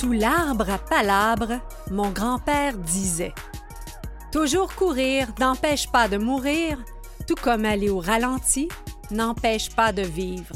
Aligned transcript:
Sous 0.00 0.12
l'arbre 0.12 0.70
à 0.70 0.78
palabre, 0.78 1.60
mon 1.90 2.08
grand-père 2.08 2.74
disait 2.78 3.34
Toujours 4.32 4.74
courir 4.74 5.28
n'empêche 5.38 5.92
pas 5.92 6.08
de 6.08 6.16
mourir, 6.16 6.78
tout 7.28 7.34
comme 7.34 7.66
aller 7.66 7.90
au 7.90 7.98
ralenti 7.98 8.70
n'empêche 9.10 9.68
pas 9.68 9.92
de 9.92 10.00
vivre. 10.00 10.54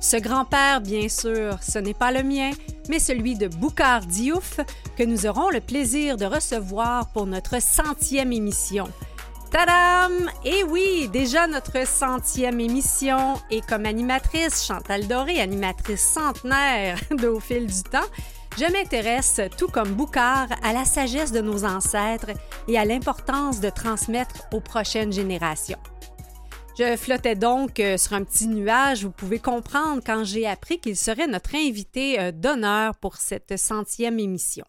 Ce 0.00 0.16
grand-père, 0.16 0.80
bien 0.80 1.10
sûr, 1.10 1.58
ce 1.62 1.78
n'est 1.78 1.92
pas 1.92 2.10
le 2.10 2.22
mien, 2.22 2.52
mais 2.88 2.98
celui 2.98 3.36
de 3.36 3.48
Boucard 3.48 4.06
Diouf, 4.06 4.60
que 4.96 5.02
nous 5.02 5.26
aurons 5.26 5.50
le 5.50 5.60
plaisir 5.60 6.16
de 6.16 6.24
recevoir 6.24 7.08
pour 7.08 7.26
notre 7.26 7.60
centième 7.60 8.32
émission. 8.32 8.88
Tadam! 9.50 10.30
Et 10.46 10.64
oui, 10.64 11.10
déjà 11.12 11.46
notre 11.46 11.86
centième 11.86 12.60
émission 12.60 13.34
et 13.50 13.60
comme 13.60 13.84
animatrice, 13.84 14.64
Chantal 14.64 15.06
Doré, 15.06 15.38
animatrice 15.38 16.00
centenaire 16.00 16.98
d'Au 17.10 17.40
fil 17.40 17.66
du 17.66 17.82
temps, 17.82 18.08
je 18.58 18.72
m'intéresse, 18.72 19.40
tout 19.56 19.68
comme 19.68 19.92
Boucard, 19.92 20.48
à 20.64 20.72
la 20.72 20.84
sagesse 20.84 21.30
de 21.30 21.40
nos 21.40 21.64
ancêtres 21.64 22.30
et 22.66 22.76
à 22.76 22.84
l'importance 22.84 23.60
de 23.60 23.70
transmettre 23.70 24.48
aux 24.52 24.60
prochaines 24.60 25.12
générations. 25.12 25.78
Je 26.76 26.96
flottais 26.96 27.36
donc 27.36 27.78
euh, 27.78 27.96
sur 27.96 28.14
un 28.14 28.24
petit 28.24 28.48
nuage, 28.48 29.04
vous 29.04 29.12
pouvez 29.12 29.38
comprendre 29.38 30.02
quand 30.04 30.24
j'ai 30.24 30.46
appris 30.46 30.80
qu'il 30.80 30.96
serait 30.96 31.26
notre 31.28 31.54
invité 31.54 32.18
euh, 32.18 32.32
d'honneur 32.32 32.96
pour 32.96 33.16
cette 33.16 33.56
centième 33.56 34.18
émission. 34.18 34.64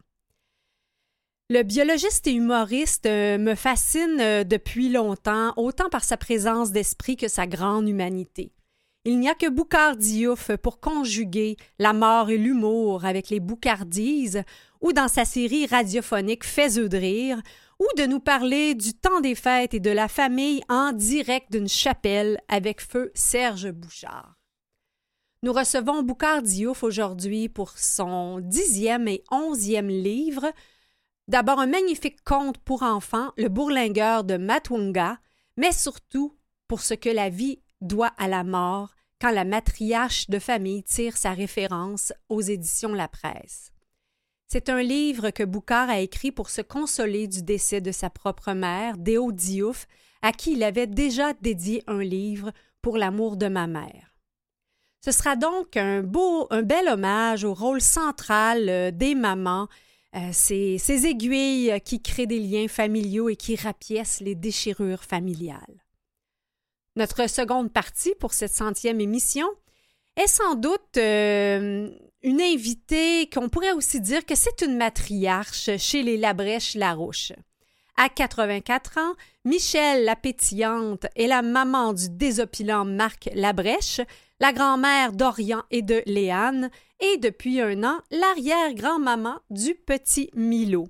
Le 1.49 1.63
biologiste 1.63 2.27
et 2.27 2.33
humoriste 2.33 3.07
euh, 3.07 3.39
me 3.39 3.55
fascine 3.55 4.43
depuis 4.43 4.89
longtemps, 4.89 5.53
autant 5.57 5.89
par 5.89 6.03
sa 6.03 6.17
présence 6.17 6.71
d'esprit 6.71 7.17
que 7.17 7.27
sa 7.27 7.47
grande 7.47 7.89
humanité. 7.89 8.51
Il 9.05 9.19
n'y 9.19 9.29
a 9.29 9.35
que 9.35 9.49
Boucard 9.49 9.95
Diouf 9.95 10.51
pour 10.57 10.81
conjuguer 10.81 11.55
la 11.79 11.93
mort 11.93 12.29
et 12.29 12.37
l'humour 12.37 13.05
avec 13.05 13.29
les 13.29 13.39
boucardises, 13.39 14.43
ou 14.81 14.91
dans 14.91 15.07
sa 15.07 15.23
série 15.23 15.65
radiophonique 15.65 16.43
Fais-eux 16.43 16.89
de 16.89 16.97
rire, 16.97 17.41
ou 17.79 17.85
de 17.97 18.05
nous 18.05 18.19
parler 18.19 18.75
du 18.75 18.93
temps 18.93 19.21
des 19.21 19.35
fêtes 19.35 19.73
et 19.73 19.79
de 19.79 19.89
la 19.89 20.09
famille 20.09 20.61
en 20.67 20.91
direct 20.91 21.49
d'une 21.51 21.69
chapelle 21.69 22.41
avec 22.49 22.81
feu 22.81 23.11
Serge 23.15 23.71
Bouchard. 23.71 24.35
Nous 25.43 25.53
recevons 25.53 26.03
Boucard 26.03 26.41
Diouf 26.41 26.83
aujourd'hui 26.83 27.47
pour 27.47 27.77
son 27.77 28.41
dixième 28.41 29.07
et 29.07 29.23
onzième 29.31 29.87
livre, 29.87 30.51
D'abord 31.29 31.59
un 31.59 31.67
magnifique 31.67 32.23
conte 32.23 32.57
pour 32.57 32.81
enfants, 32.81 33.31
Le 33.37 33.49
bourlingueur 33.49 34.23
de 34.23 34.35
Matwunga, 34.37 35.19
mais 35.57 35.71
surtout 35.71 36.35
pour 36.67 36.81
ce 36.81 36.95
que 36.95 37.09
la 37.09 37.29
vie 37.29 37.61
doit 37.81 38.11
à 38.17 38.27
la 38.27 38.43
mort 38.43 38.95
quand 39.21 39.31
la 39.31 39.45
matriarche 39.45 40.29
de 40.29 40.39
famille 40.39 40.83
tire 40.83 41.17
sa 41.17 41.31
référence 41.31 42.13
aux 42.29 42.41
éditions 42.41 42.93
La 42.93 43.07
Presse. 43.07 43.71
C'est 44.47 44.69
un 44.69 44.81
livre 44.81 45.29
que 45.29 45.43
Boucard 45.43 45.89
a 45.89 45.99
écrit 45.99 46.31
pour 46.31 46.49
se 46.49 46.61
consoler 46.61 47.27
du 47.27 47.43
décès 47.43 47.81
de 47.81 47.91
sa 47.91 48.09
propre 48.09 48.53
mère, 48.53 48.97
Déo 48.97 49.31
Diouf, 49.31 49.87
à 50.21 50.31
qui 50.31 50.53
il 50.53 50.63
avait 50.63 50.87
déjà 50.87 51.33
dédié 51.33 51.83
un 51.87 52.01
livre 52.01 52.51
pour 52.81 52.97
l'amour 52.97 53.37
de 53.37 53.47
ma 53.47 53.67
mère. 53.67 54.15
Ce 55.05 55.11
sera 55.11 55.35
donc 55.35 55.77
un 55.77 56.01
beau, 56.01 56.47
un 56.49 56.63
bel 56.63 56.87
hommage 56.87 57.43
au 57.43 57.53
rôle 57.53 57.81
central 57.81 58.67
euh, 58.69 58.91
des 58.91 59.15
mamans 59.15 59.67
euh, 60.15 60.29
ces, 60.31 61.05
aiguilles 61.05 61.79
qui 61.85 62.01
créent 62.01 62.25
des 62.25 62.39
liens 62.39 62.67
familiaux 62.67 63.29
et 63.29 63.35
qui 63.35 63.55
rapiècent 63.55 64.21
les 64.21 64.33
déchirures 64.33 65.03
familiales. 65.03 65.85
Notre 66.99 67.29
seconde 67.29 67.71
partie 67.71 68.13
pour 68.19 68.33
cette 68.33 68.53
centième 68.53 68.99
émission 68.99 69.47
est 70.17 70.27
sans 70.27 70.55
doute 70.55 70.97
euh, 70.97 71.89
une 72.23 72.41
invitée 72.41 73.29
qu'on 73.29 73.47
pourrait 73.47 73.71
aussi 73.71 74.01
dire 74.01 74.25
que 74.25 74.35
c'est 74.35 74.63
une 74.63 74.75
matriarche 74.75 75.69
chez 75.77 76.03
les 76.03 76.17
Labrèche-Larouche. 76.17 77.31
À 77.95 78.09
84 78.09 78.97
ans, 78.97 79.13
Michelle 79.45 80.03
la 80.03 80.17
pétillante 80.17 81.05
est 81.15 81.27
la 81.27 81.41
maman 81.41 81.93
du 81.93 82.09
désopilant 82.09 82.83
Marc 82.83 83.29
Labrèche, 83.33 84.01
la 84.41 84.51
grand-mère 84.51 85.13
d'Orient 85.13 85.63
et 85.71 85.81
de 85.81 86.03
Léane, 86.05 86.69
et 86.99 87.15
depuis 87.19 87.61
un 87.61 87.81
an, 87.85 88.01
l'arrière-grand-maman 88.11 89.39
du 89.49 89.73
petit 89.73 90.31
Milo. 90.35 90.89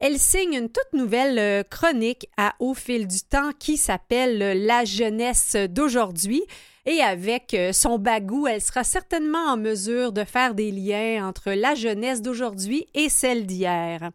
Elle 0.00 0.18
signe 0.18 0.54
une 0.54 0.68
toute 0.68 0.92
nouvelle 0.92 1.38
euh, 1.40 1.62
chronique 1.64 2.28
à 2.36 2.54
Au 2.60 2.72
fil 2.72 3.08
du 3.08 3.20
temps 3.20 3.50
qui 3.58 3.76
s'appelle 3.76 4.64
La 4.64 4.84
jeunesse 4.84 5.56
d'aujourd'hui 5.56 6.42
et 6.86 7.00
avec 7.00 7.52
euh, 7.52 7.72
son 7.72 7.98
bagou, 7.98 8.46
elle 8.46 8.62
sera 8.62 8.84
certainement 8.84 9.52
en 9.52 9.56
mesure 9.56 10.12
de 10.12 10.22
faire 10.22 10.54
des 10.54 10.70
liens 10.70 11.26
entre 11.26 11.50
la 11.50 11.74
jeunesse 11.74 12.22
d'aujourd'hui 12.22 12.86
et 12.94 13.08
celle 13.08 13.44
d'hier. 13.44 14.10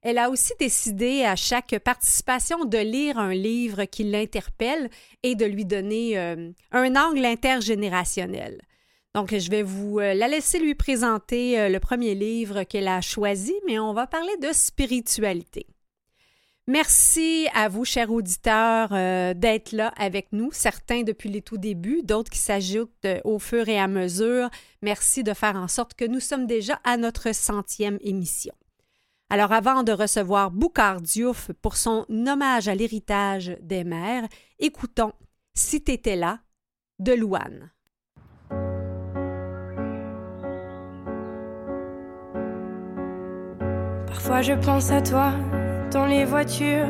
Elle 0.00 0.16
a 0.16 0.30
aussi 0.30 0.52
décidé 0.58 1.24
à 1.24 1.36
chaque 1.36 1.78
participation 1.78 2.64
de 2.64 2.78
lire 2.78 3.18
un 3.18 3.34
livre 3.34 3.84
qui 3.84 4.04
l'interpelle 4.04 4.88
et 5.22 5.34
de 5.34 5.44
lui 5.44 5.64
donner 5.64 6.18
euh, 6.18 6.50
un 6.72 6.96
angle 6.96 7.26
intergénérationnel. 7.26 8.62
Donc, 9.14 9.34
je 9.34 9.50
vais 9.50 9.62
vous 9.62 9.98
euh, 9.98 10.14
la 10.14 10.28
laisser 10.28 10.58
lui 10.58 10.74
présenter 10.74 11.58
euh, 11.58 11.68
le 11.68 11.80
premier 11.80 12.14
livre 12.14 12.64
qu'elle 12.64 12.88
a 12.88 13.00
choisi, 13.00 13.54
mais 13.66 13.78
on 13.78 13.92
va 13.92 14.06
parler 14.06 14.36
de 14.42 14.52
spiritualité. 14.52 15.66
Merci 16.66 17.48
à 17.54 17.70
vous, 17.70 17.86
chers 17.86 18.12
auditeurs, 18.12 18.90
euh, 18.92 19.32
d'être 19.32 19.72
là 19.72 19.94
avec 19.96 20.28
nous, 20.32 20.52
certains 20.52 21.02
depuis 21.02 21.30
les 21.30 21.40
tout 21.40 21.56
débuts, 21.56 22.02
d'autres 22.04 22.30
qui 22.30 22.38
s'ajoutent 22.38 23.06
au 23.24 23.38
fur 23.38 23.66
et 23.70 23.78
à 23.80 23.88
mesure. 23.88 24.50
Merci 24.82 25.24
de 25.24 25.32
faire 25.32 25.56
en 25.56 25.68
sorte 25.68 25.94
que 25.94 26.04
nous 26.04 26.20
sommes 26.20 26.46
déjà 26.46 26.78
à 26.84 26.98
notre 26.98 27.34
centième 27.34 27.98
émission. 28.02 28.52
Alors, 29.30 29.52
avant 29.52 29.82
de 29.82 29.92
recevoir 29.92 30.50
Boucard 30.50 31.00
Diouf 31.00 31.50
pour 31.62 31.76
son 31.76 32.04
hommage 32.10 32.68
à 32.68 32.74
l'héritage 32.74 33.56
des 33.62 33.84
mères, 33.84 34.28
écoutons 34.58 35.12
Si 35.54 35.82
t'étais 35.82 36.16
là 36.16 36.40
de 36.98 37.12
Louane. 37.12 37.70
Parfois 44.08 44.42
je 44.42 44.52
pense 44.54 44.90
à 44.90 45.00
toi 45.00 45.32
dans 45.92 46.06
les 46.06 46.24
voitures. 46.24 46.88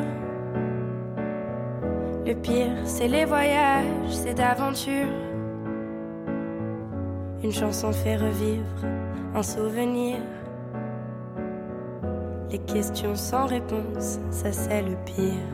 Le 2.26 2.34
pire, 2.34 2.76
c'est 2.84 3.08
les 3.08 3.24
voyages, 3.24 4.10
c'est 4.10 4.34
d'aventure. 4.34 5.06
Une 7.42 7.52
chanson 7.52 7.92
fait 7.92 8.16
revivre 8.16 8.64
un 9.34 9.42
souvenir. 9.42 10.16
Les 12.50 12.58
questions 12.58 13.14
sans 13.14 13.46
réponse, 13.46 14.18
ça 14.30 14.52
c'est 14.52 14.82
le 14.82 14.96
pire. 15.04 15.48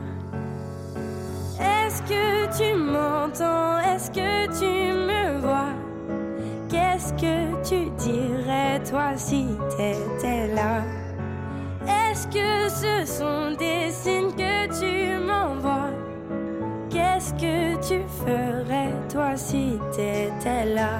Est-ce 1.59 2.01
que 2.03 2.57
tu 2.57 2.75
m'entends? 2.77 3.79
Est-ce 3.79 4.09
que 4.11 4.47
tu 4.59 4.93
me 4.93 5.39
vois? 5.39 5.73
Qu'est-ce 6.69 7.13
que 7.13 7.63
tu 7.63 7.89
dirais 7.97 8.81
toi 8.89 9.15
si 9.15 9.47
t'étais 9.77 10.53
là? 10.53 10.81
Est-ce 12.25 12.37
que 12.37 12.69
ce 12.69 13.19
sont 13.19 13.55
des 13.57 13.91
signes 13.91 14.31
que 14.31 14.67
tu 14.79 15.23
m'envoies? 15.23 15.91
Qu'est-ce 16.89 17.33
que 17.33 17.75
tu 17.87 18.07
ferais 18.25 18.93
toi 19.11 19.35
si 19.35 19.77
t'étais 19.91 20.65
là? 20.73 20.99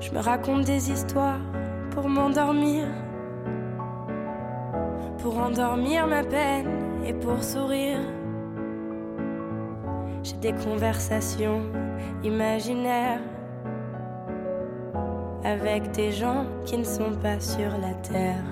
Je 0.00 0.10
me 0.12 0.20
raconte 0.20 0.64
des 0.64 0.90
histoires 0.90 1.40
pour 1.90 2.08
m'endormir, 2.08 2.86
pour 5.18 5.38
endormir 5.38 6.06
ma 6.06 6.22
peine 6.22 6.68
et 7.06 7.12
pour 7.12 7.42
sourire. 7.42 8.00
J'ai 10.22 10.36
des 10.36 10.52
conversations 10.52 11.62
imaginaires 12.22 13.20
avec 15.44 15.90
des 15.90 16.12
gens 16.12 16.46
qui 16.64 16.78
ne 16.78 16.84
sont 16.84 17.12
pas 17.22 17.38
sur 17.38 17.70
la 17.82 17.92
terre. 17.94 18.44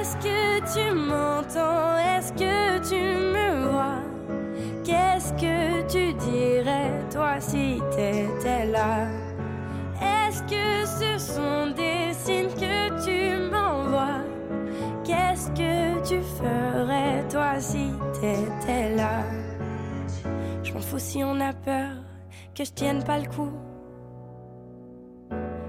Est-ce 0.00 0.16
que 0.16 0.60
tu 0.72 0.94
m'entends? 0.94 1.98
Est-ce 1.98 2.32
que 2.32 2.78
tu 2.88 2.94
me 2.94 3.70
vois? 3.70 4.00
Qu'est-ce 4.82 5.34
que 5.34 5.86
tu 5.88 6.14
dirais 6.14 6.90
toi 7.12 7.38
si 7.38 7.78
t'étais 7.90 8.64
là? 8.64 9.08
Est-ce 10.00 10.42
que 10.44 10.86
ce 10.86 11.34
sont 11.34 11.74
des 11.76 12.14
signes 12.14 12.48
que 12.48 13.04
tu 13.04 13.50
m'envoies? 13.52 14.24
Qu'est-ce 15.04 15.50
que 15.50 16.08
tu 16.08 16.22
ferais 16.22 17.22
toi 17.28 17.60
si 17.60 17.90
t'étais 18.14 18.96
là? 18.96 19.20
Je 20.62 20.72
m'en 20.72 20.80
fous 20.80 20.98
si 20.98 21.22
on 21.22 21.38
a 21.40 21.52
peur 21.52 21.90
que 22.54 22.64
je 22.64 22.72
tienne 22.72 23.04
pas 23.04 23.18
le 23.18 23.26
coup. 23.26 23.52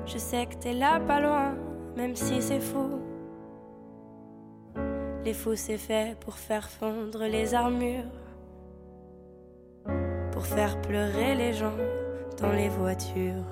Je 0.05 0.17
sais 0.17 0.45
que 0.45 0.55
t'es 0.55 0.73
là 0.73 1.01
pas 1.01 1.19
loin, 1.19 1.53
même 1.97 2.15
si 2.15 2.41
c'est 2.41 2.61
fou. 2.61 3.10
Les 5.23 5.33
fous, 5.33 5.55
c'est 5.55 5.77
fait 5.77 6.17
pour 6.19 6.35
faire 6.35 6.67
fondre 6.67 7.23
les 7.25 7.53
armures, 7.53 8.03
pour 10.31 10.45
faire 10.45 10.81
pleurer 10.81 11.35
les 11.35 11.53
gens 11.53 11.77
dans 12.39 12.51
les 12.51 12.69
voitures. 12.69 13.51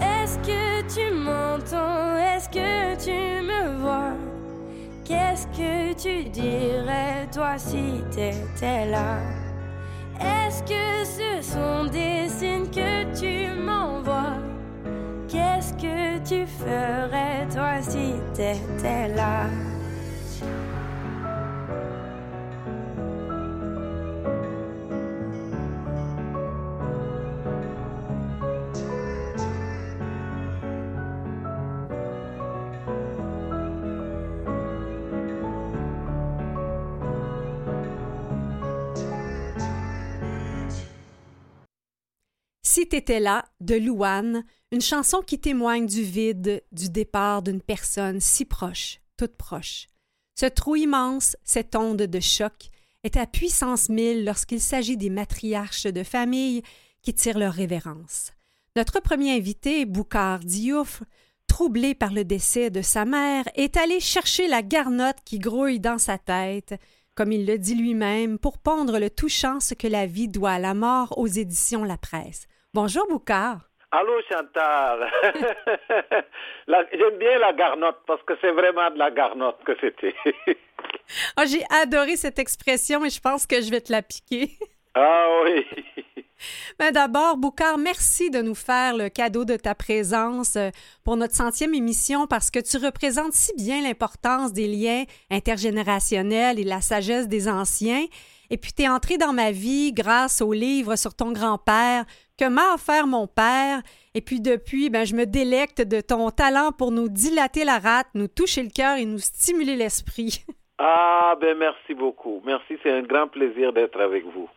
Est-ce 0.00 0.38
que 0.38 0.74
que 0.84 0.94
tu 0.94 1.14
m'entends? 1.14 2.16
Est-ce 2.16 2.48
que 2.48 3.04
tu 3.04 3.42
me 3.42 3.80
vois? 3.80 4.12
Qu'est-ce 5.04 5.46
que 5.48 5.92
tu 5.94 6.28
dirais 6.28 7.26
toi 7.32 7.58
si 7.58 8.02
t'étais 8.10 8.86
là? 8.86 9.18
Est-ce 10.20 10.62
que 10.62 11.04
ce 11.04 11.42
sont 11.42 11.90
des 11.90 12.28
signes 12.28 12.70
que 12.70 13.04
tu 13.18 13.60
m'envoies? 13.60 14.38
Qu'est-ce 15.28 15.72
que 15.74 16.18
tu 16.26 16.46
ferais 16.46 17.46
toi 17.52 17.82
si 17.82 18.14
t'étais 18.32 19.08
là? 19.14 19.46
Si 42.74 42.88
t'étais 42.88 43.20
là, 43.20 43.44
de 43.60 43.76
Louane, 43.76 44.44
une 44.72 44.80
chanson 44.80 45.20
qui 45.24 45.38
témoigne 45.38 45.86
du 45.86 46.02
vide, 46.02 46.60
du 46.72 46.88
départ 46.88 47.40
d'une 47.40 47.60
personne 47.60 48.18
si 48.18 48.44
proche, 48.44 48.98
toute 49.16 49.36
proche. 49.36 49.86
Ce 50.34 50.46
trou 50.46 50.74
immense, 50.74 51.36
cette 51.44 51.76
onde 51.76 52.02
de 52.02 52.18
choc, 52.18 52.70
est 53.04 53.16
à 53.16 53.28
puissance 53.28 53.90
mille 53.90 54.24
lorsqu'il 54.24 54.60
s'agit 54.60 54.96
des 54.96 55.08
matriarches 55.08 55.84
de 55.84 56.02
famille 56.02 56.64
qui 57.00 57.14
tirent 57.14 57.38
leur 57.38 57.52
révérence. 57.52 58.32
Notre 58.74 58.98
premier 58.98 59.36
invité, 59.36 59.84
Boucard 59.86 60.40
Diouf, 60.40 61.04
troublé 61.46 61.94
par 61.94 62.12
le 62.12 62.24
décès 62.24 62.70
de 62.70 62.82
sa 62.82 63.04
mère, 63.04 63.44
est 63.54 63.76
allé 63.76 64.00
chercher 64.00 64.48
la 64.48 64.62
garnotte 64.62 65.22
qui 65.24 65.38
grouille 65.38 65.78
dans 65.78 65.98
sa 65.98 66.18
tête, 66.18 66.74
comme 67.14 67.30
il 67.30 67.46
le 67.46 67.56
dit 67.56 67.76
lui-même, 67.76 68.36
pour 68.36 68.58
pondre 68.58 68.98
le 68.98 69.10
touchant 69.10 69.60
ce 69.60 69.74
que 69.74 69.86
la 69.86 70.06
vie 70.06 70.26
doit 70.26 70.54
à 70.54 70.58
la 70.58 70.74
mort 70.74 71.16
aux 71.16 71.28
éditions 71.28 71.84
La 71.84 71.98
Presse. 71.98 72.48
Bonjour, 72.74 73.06
Boucard. 73.08 73.58
Allô, 73.92 74.20
Chantal. 74.28 75.08
J'aime 76.92 77.18
bien 77.20 77.38
la 77.38 77.52
garnotte 77.52 78.00
parce 78.04 78.20
que 78.24 78.32
c'est 78.40 78.50
vraiment 78.50 78.90
de 78.90 78.98
la 78.98 79.12
garnotte 79.12 79.62
que 79.64 79.76
c'était. 79.80 80.12
oh, 81.38 81.42
J'ai 81.46 81.64
adoré 81.70 82.16
cette 82.16 82.40
expression 82.40 83.04
et 83.04 83.10
je 83.10 83.20
pense 83.20 83.46
que 83.46 83.60
je 83.60 83.70
vais 83.70 83.80
te 83.80 83.92
la 83.92 84.02
piquer. 84.02 84.50
ah 84.94 85.28
oui. 85.44 85.64
Mais 86.80 86.90
d'abord, 86.90 87.36
Boucard, 87.36 87.78
merci 87.78 88.28
de 88.28 88.42
nous 88.42 88.56
faire 88.56 88.96
le 88.96 89.08
cadeau 89.08 89.44
de 89.44 89.54
ta 89.54 89.76
présence 89.76 90.56
euh, 90.56 90.70
pour 91.04 91.16
notre 91.16 91.36
centième 91.36 91.74
émission 91.74 92.26
parce 92.26 92.50
que 92.50 92.58
tu 92.58 92.84
représentes 92.84 93.34
si 93.34 93.54
bien 93.54 93.82
l'importance 93.82 94.52
des 94.52 94.66
liens 94.66 95.04
intergénérationnels 95.30 96.58
et 96.58 96.64
la 96.64 96.80
sagesse 96.80 97.28
des 97.28 97.48
anciens. 97.48 98.04
Et 98.50 98.56
puis, 98.56 98.72
tu 98.72 98.82
es 98.82 98.88
entré 98.88 99.16
dans 99.16 99.32
ma 99.32 99.52
vie 99.52 99.92
grâce 99.92 100.42
au 100.42 100.52
livre 100.52 100.96
sur 100.96 101.14
ton 101.14 101.32
grand-père 101.32 102.04
que 102.38 102.48
m'a 102.48 102.74
offert 102.74 103.06
mon 103.06 103.26
père. 103.26 103.80
Et 104.14 104.20
puis, 104.20 104.40
depuis, 104.40 104.90
ben, 104.90 105.04
je 105.04 105.14
me 105.14 105.26
délecte 105.26 105.82
de 105.82 106.00
ton 106.00 106.30
talent 106.30 106.72
pour 106.72 106.90
nous 106.90 107.08
dilater 107.08 107.64
la 107.64 107.78
rate, 107.78 108.08
nous 108.14 108.28
toucher 108.28 108.62
le 108.62 108.70
cœur 108.70 108.96
et 108.96 109.04
nous 109.04 109.18
stimuler 109.18 109.76
l'esprit. 109.76 110.44
Ah, 110.76 111.36
ben 111.40 111.56
merci 111.56 111.94
beaucoup. 111.94 112.42
Merci, 112.44 112.76
c'est 112.82 112.90
un 112.90 113.02
grand 113.02 113.28
plaisir 113.28 113.72
d'être 113.72 114.00
avec 114.00 114.24
vous. 114.24 114.48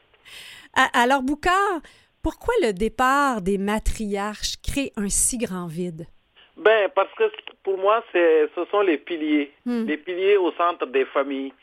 Alors, 0.93 1.21
Boucard, 1.21 1.79
pourquoi 2.23 2.55
le 2.63 2.73
départ 2.73 3.41
des 3.41 3.59
matriarches 3.59 4.55
crée 4.63 4.91
un 4.97 5.09
si 5.09 5.37
grand 5.37 5.67
vide? 5.67 6.07
Ben, 6.57 6.89
parce 6.95 7.13
que 7.13 7.23
pour 7.63 7.77
moi, 7.77 8.03
ce 8.13 8.65
sont 8.71 8.81
les 8.81 8.97
piliers, 8.97 9.53
hmm. 9.65 9.85
les 9.85 9.97
piliers 9.97 10.37
au 10.37 10.51
centre 10.53 10.87
des 10.87 11.05
familles. 11.05 11.53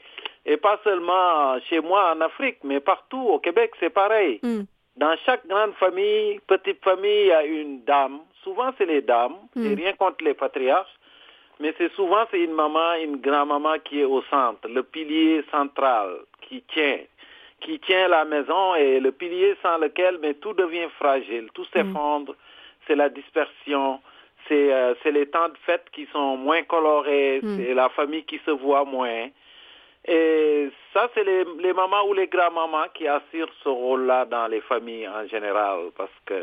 Et 0.46 0.56
pas 0.56 0.78
seulement 0.84 1.58
chez 1.68 1.80
moi 1.80 2.14
en 2.14 2.20
Afrique, 2.20 2.58
mais 2.62 2.78
partout 2.78 3.20
au 3.20 3.40
Québec, 3.40 3.72
c'est 3.80 3.90
pareil. 3.90 4.38
Hmm. 4.42 4.62
Dans 4.96 5.16
chaque 5.26 5.46
grande 5.46 5.74
famille, 5.74 6.40
petite 6.46 6.82
famille, 6.84 7.22
il 7.22 7.26
y 7.26 7.32
a 7.32 7.44
une 7.44 7.82
dame. 7.84 8.20
Souvent, 8.44 8.70
c'est 8.78 8.86
les 8.86 9.02
dames, 9.02 9.36
et 9.56 9.60
hmm. 9.60 9.74
rien 9.74 9.92
contre 9.94 10.22
les 10.22 10.34
patriarches. 10.34 10.94
Mais 11.60 11.74
c'est 11.78 11.92
souvent, 11.94 12.24
c'est 12.30 12.40
une 12.40 12.52
maman, 12.52 12.94
une 12.94 13.16
grand-maman 13.16 13.78
qui 13.84 14.00
est 14.00 14.04
au 14.04 14.22
centre, 14.22 14.68
le 14.68 14.82
pilier 14.82 15.44
central 15.50 16.18
qui 16.42 16.62
tient, 16.62 16.98
qui 17.60 17.78
tient 17.80 18.08
la 18.08 18.24
maison 18.24 18.74
et 18.74 19.00
le 19.00 19.12
pilier 19.12 19.54
sans 19.62 19.78
lequel 19.78 20.18
mais 20.20 20.34
tout 20.34 20.52
devient 20.52 20.88
fragile, 20.98 21.48
tout 21.54 21.62
hmm. 21.62 21.72
s'effondre. 21.72 22.36
C'est 22.86 22.96
la 22.96 23.08
dispersion, 23.08 24.00
c'est 24.48 24.72
euh, 24.72 24.94
les 25.06 25.26
temps 25.26 25.48
de 25.48 25.56
fête 25.64 25.86
qui 25.92 26.06
sont 26.12 26.36
moins 26.36 26.62
colorés, 26.62 27.40
c'est 27.56 27.72
la 27.72 27.88
famille 27.88 28.24
qui 28.24 28.38
se 28.44 28.50
voit 28.50 28.84
moins. 28.84 29.28
Et 30.06 30.68
ça, 30.92 31.08
c'est 31.14 31.24
les, 31.24 31.44
les 31.60 31.72
mamans 31.72 32.06
ou 32.06 32.12
les 32.12 32.26
grands-mamans 32.26 32.88
qui 32.92 33.08
assurent 33.08 33.52
ce 33.62 33.68
rôle-là 33.68 34.26
dans 34.26 34.46
les 34.48 34.60
familles 34.60 35.08
en 35.08 35.26
général, 35.26 35.90
parce 35.96 36.10
que, 36.26 36.34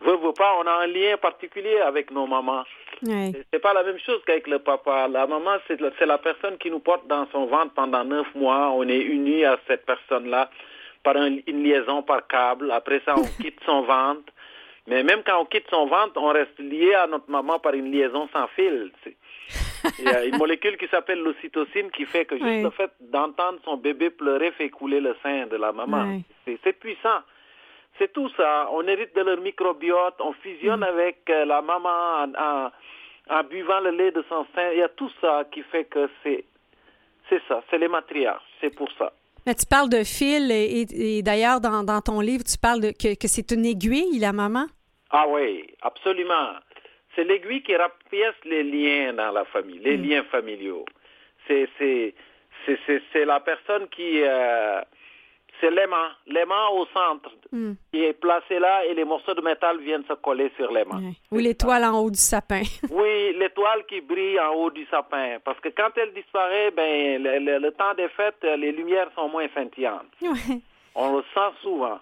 veut, 0.00 0.16
veut 0.16 0.32
pas, 0.32 0.54
on 0.58 0.66
a 0.66 0.72
un 0.82 0.86
lien 0.86 1.16
particulier 1.18 1.78
avec 1.80 2.10
nos 2.10 2.26
mamans. 2.26 2.64
Oui. 3.02 3.32
C'est 3.52 3.60
pas 3.60 3.74
la 3.74 3.82
même 3.82 3.98
chose 3.98 4.22
qu'avec 4.26 4.46
le 4.46 4.58
papa. 4.58 5.08
La 5.08 5.26
maman, 5.26 5.58
c'est 5.66 5.80
la, 5.80 5.90
la 6.06 6.18
personne 6.18 6.56
qui 6.58 6.70
nous 6.70 6.78
porte 6.78 7.06
dans 7.08 7.26
son 7.32 7.46
ventre 7.46 7.74
pendant 7.74 8.04
neuf 8.04 8.26
mois. 8.34 8.70
On 8.70 8.88
est 8.88 9.00
unis 9.00 9.44
à 9.44 9.58
cette 9.66 9.84
personne-là 9.84 10.48
par 11.02 11.16
une 11.16 11.42
liaison 11.46 12.02
par 12.02 12.26
câble. 12.26 12.70
Après 12.70 13.02
ça, 13.04 13.16
on 13.18 13.24
quitte 13.42 13.58
son 13.66 13.82
ventre. 13.82 14.32
Mais 14.86 15.02
même 15.02 15.22
quand 15.24 15.40
on 15.40 15.44
quitte 15.44 15.68
son 15.70 15.86
ventre, 15.86 16.12
on 16.16 16.28
reste 16.32 16.58
lié 16.58 16.94
à 16.94 17.06
notre 17.06 17.30
maman 17.30 17.58
par 17.58 17.74
une 17.74 17.92
liaison 17.92 18.28
sans 18.32 18.46
fil. 18.48 18.90
Il 19.98 20.04
y 20.04 20.08
a 20.08 20.24
une 20.24 20.36
molécule 20.36 20.76
qui 20.76 20.86
s'appelle 20.88 21.20
l'ocytocine 21.20 21.90
qui 21.90 22.04
fait 22.04 22.24
que 22.24 22.36
juste 22.36 22.62
le 22.62 22.70
fait 22.70 22.90
d'entendre 23.00 23.58
son 23.64 23.76
bébé 23.76 24.10
pleurer 24.10 24.52
fait 24.52 24.70
couler 24.70 25.00
le 25.00 25.16
sein 25.22 25.46
de 25.46 25.56
la 25.56 25.72
maman. 25.72 26.20
C'est 26.44 26.78
puissant. 26.78 27.20
C'est 27.98 28.12
tout 28.12 28.30
ça. 28.36 28.68
On 28.72 28.86
hérite 28.86 29.14
de 29.14 29.20
leur 29.20 29.40
microbiote, 29.40 30.14
on 30.20 30.32
fusionne 30.32 30.80
mm. 30.80 30.84
avec 30.84 31.18
euh, 31.28 31.44
la 31.44 31.60
maman 31.60 32.24
en, 32.24 32.70
en, 33.28 33.44
buvant 33.44 33.80
le 33.80 33.90
lait 33.90 34.10
de 34.12 34.24
son 34.28 34.46
sein. 34.54 34.70
Il 34.72 34.78
y 34.78 34.82
a 34.82 34.88
tout 34.88 35.10
ça 35.20 35.44
qui 35.52 35.62
fait 35.62 35.84
que 35.84 36.08
c'est 36.22 36.44
c'est 37.28 37.40
ça, 37.48 37.62
c'est 37.70 37.78
les 37.78 37.88
matriarches, 37.88 38.42
c'est 38.60 38.74
pour 38.74 38.90
ça. 38.98 39.12
Mais 39.46 39.54
tu 39.54 39.66
parles 39.66 39.88
de 39.88 40.04
fil 40.04 40.50
et, 40.50 41.22
d'ailleurs 41.22 41.60
dans, 41.60 41.82
dans, 41.82 42.00
ton 42.00 42.20
livre, 42.20 42.44
tu 42.44 42.58
parles 42.58 42.80
de, 42.80 42.90
que, 42.90 43.14
que 43.14 43.28
c'est 43.28 43.50
une 43.52 43.64
aiguille, 43.64 44.18
la 44.18 44.32
maman? 44.32 44.66
Ah 45.10 45.26
oui, 45.28 45.66
absolument. 45.82 46.54
C'est 47.14 47.24
l'aiguille 47.24 47.62
qui 47.62 47.76
rapièce 47.76 48.34
les 48.44 48.62
liens 48.62 49.12
dans 49.12 49.32
la 49.32 49.44
famille, 49.44 49.78
les 49.78 49.96
mm. 49.96 50.02
liens 50.02 50.24
familiaux. 50.24 50.84
C'est 51.46 51.68
c'est 53.12 53.24
la 53.24 53.40
personne 53.40 53.88
qui 53.88 54.22
euh, 54.22 54.80
c'est 55.60 55.70
l'aimant, 55.70 56.08
l'aimant 56.26 56.72
au 56.72 56.86
centre 56.86 57.30
mm. 57.52 57.72
qui 57.92 58.04
est 58.04 58.12
placé 58.12 58.58
là 58.58 58.84
et 58.84 58.94
les 58.94 59.04
morceaux 59.04 59.34
de 59.34 59.40
métal 59.40 59.78
viennent 59.80 60.04
se 60.08 60.14
coller 60.14 60.50
sur 60.56 60.70
l'aimant. 60.72 61.00
Ou 61.30 61.38
l'étoile 61.38 61.84
en 61.84 62.00
haut 62.00 62.10
du 62.10 62.18
sapin. 62.18 62.62
oui, 62.90 63.34
l'étoile 63.38 63.86
qui 63.86 64.00
brille 64.00 64.40
en 64.40 64.54
haut 64.54 64.70
du 64.70 64.84
sapin. 64.86 65.38
Parce 65.44 65.60
que 65.60 65.68
quand 65.68 65.90
elle 65.96 66.12
disparaît, 66.12 66.70
ben 66.72 67.22
le, 67.22 67.70
temps 67.70 67.94
des 67.94 68.08
fêtes, 68.08 68.42
les 68.42 68.72
lumières 68.72 69.10
sont 69.14 69.28
moins 69.28 69.46
scintillantes. 69.48 70.12
On 70.94 71.16
le 71.16 71.22
sent 71.32 71.56
souvent. 71.62 72.00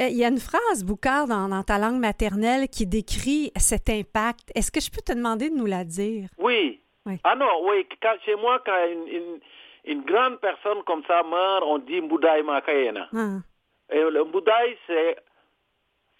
Euh, 0.00 0.08
il 0.08 0.16
y 0.16 0.24
a 0.24 0.28
une 0.28 0.38
phrase, 0.38 0.84
Boucard, 0.84 1.26
dans, 1.26 1.62
ta 1.62 1.78
langue 1.78 2.00
maternelle 2.00 2.68
qui 2.68 2.86
décrit 2.86 3.52
cet 3.56 3.88
impact. 3.88 4.50
Est-ce 4.54 4.70
que 4.70 4.80
je 4.80 4.90
peux 4.90 5.02
te 5.04 5.12
demander 5.12 5.50
de 5.50 5.54
nous 5.54 5.66
la 5.66 5.84
dire? 5.84 6.28
Oui. 6.38 6.80
Ah 7.24 7.34
non, 7.34 7.66
oui. 7.68 7.86
chez 8.24 8.36
moi, 8.36 8.62
quand 8.64 8.78
une, 9.84 10.02
grande 10.02 10.38
personne 10.40 10.82
comme 10.84 11.02
ça 11.06 11.22
meurt, 11.22 11.64
on 11.66 11.78
dit 11.78 12.00
Mboudaï 12.00 12.42
Makayena. 12.42 13.08
Ah. 13.12 13.38
Et 13.90 14.00
le 14.00 14.24
Mboudaï, 14.24 14.76
c'est 14.86 15.16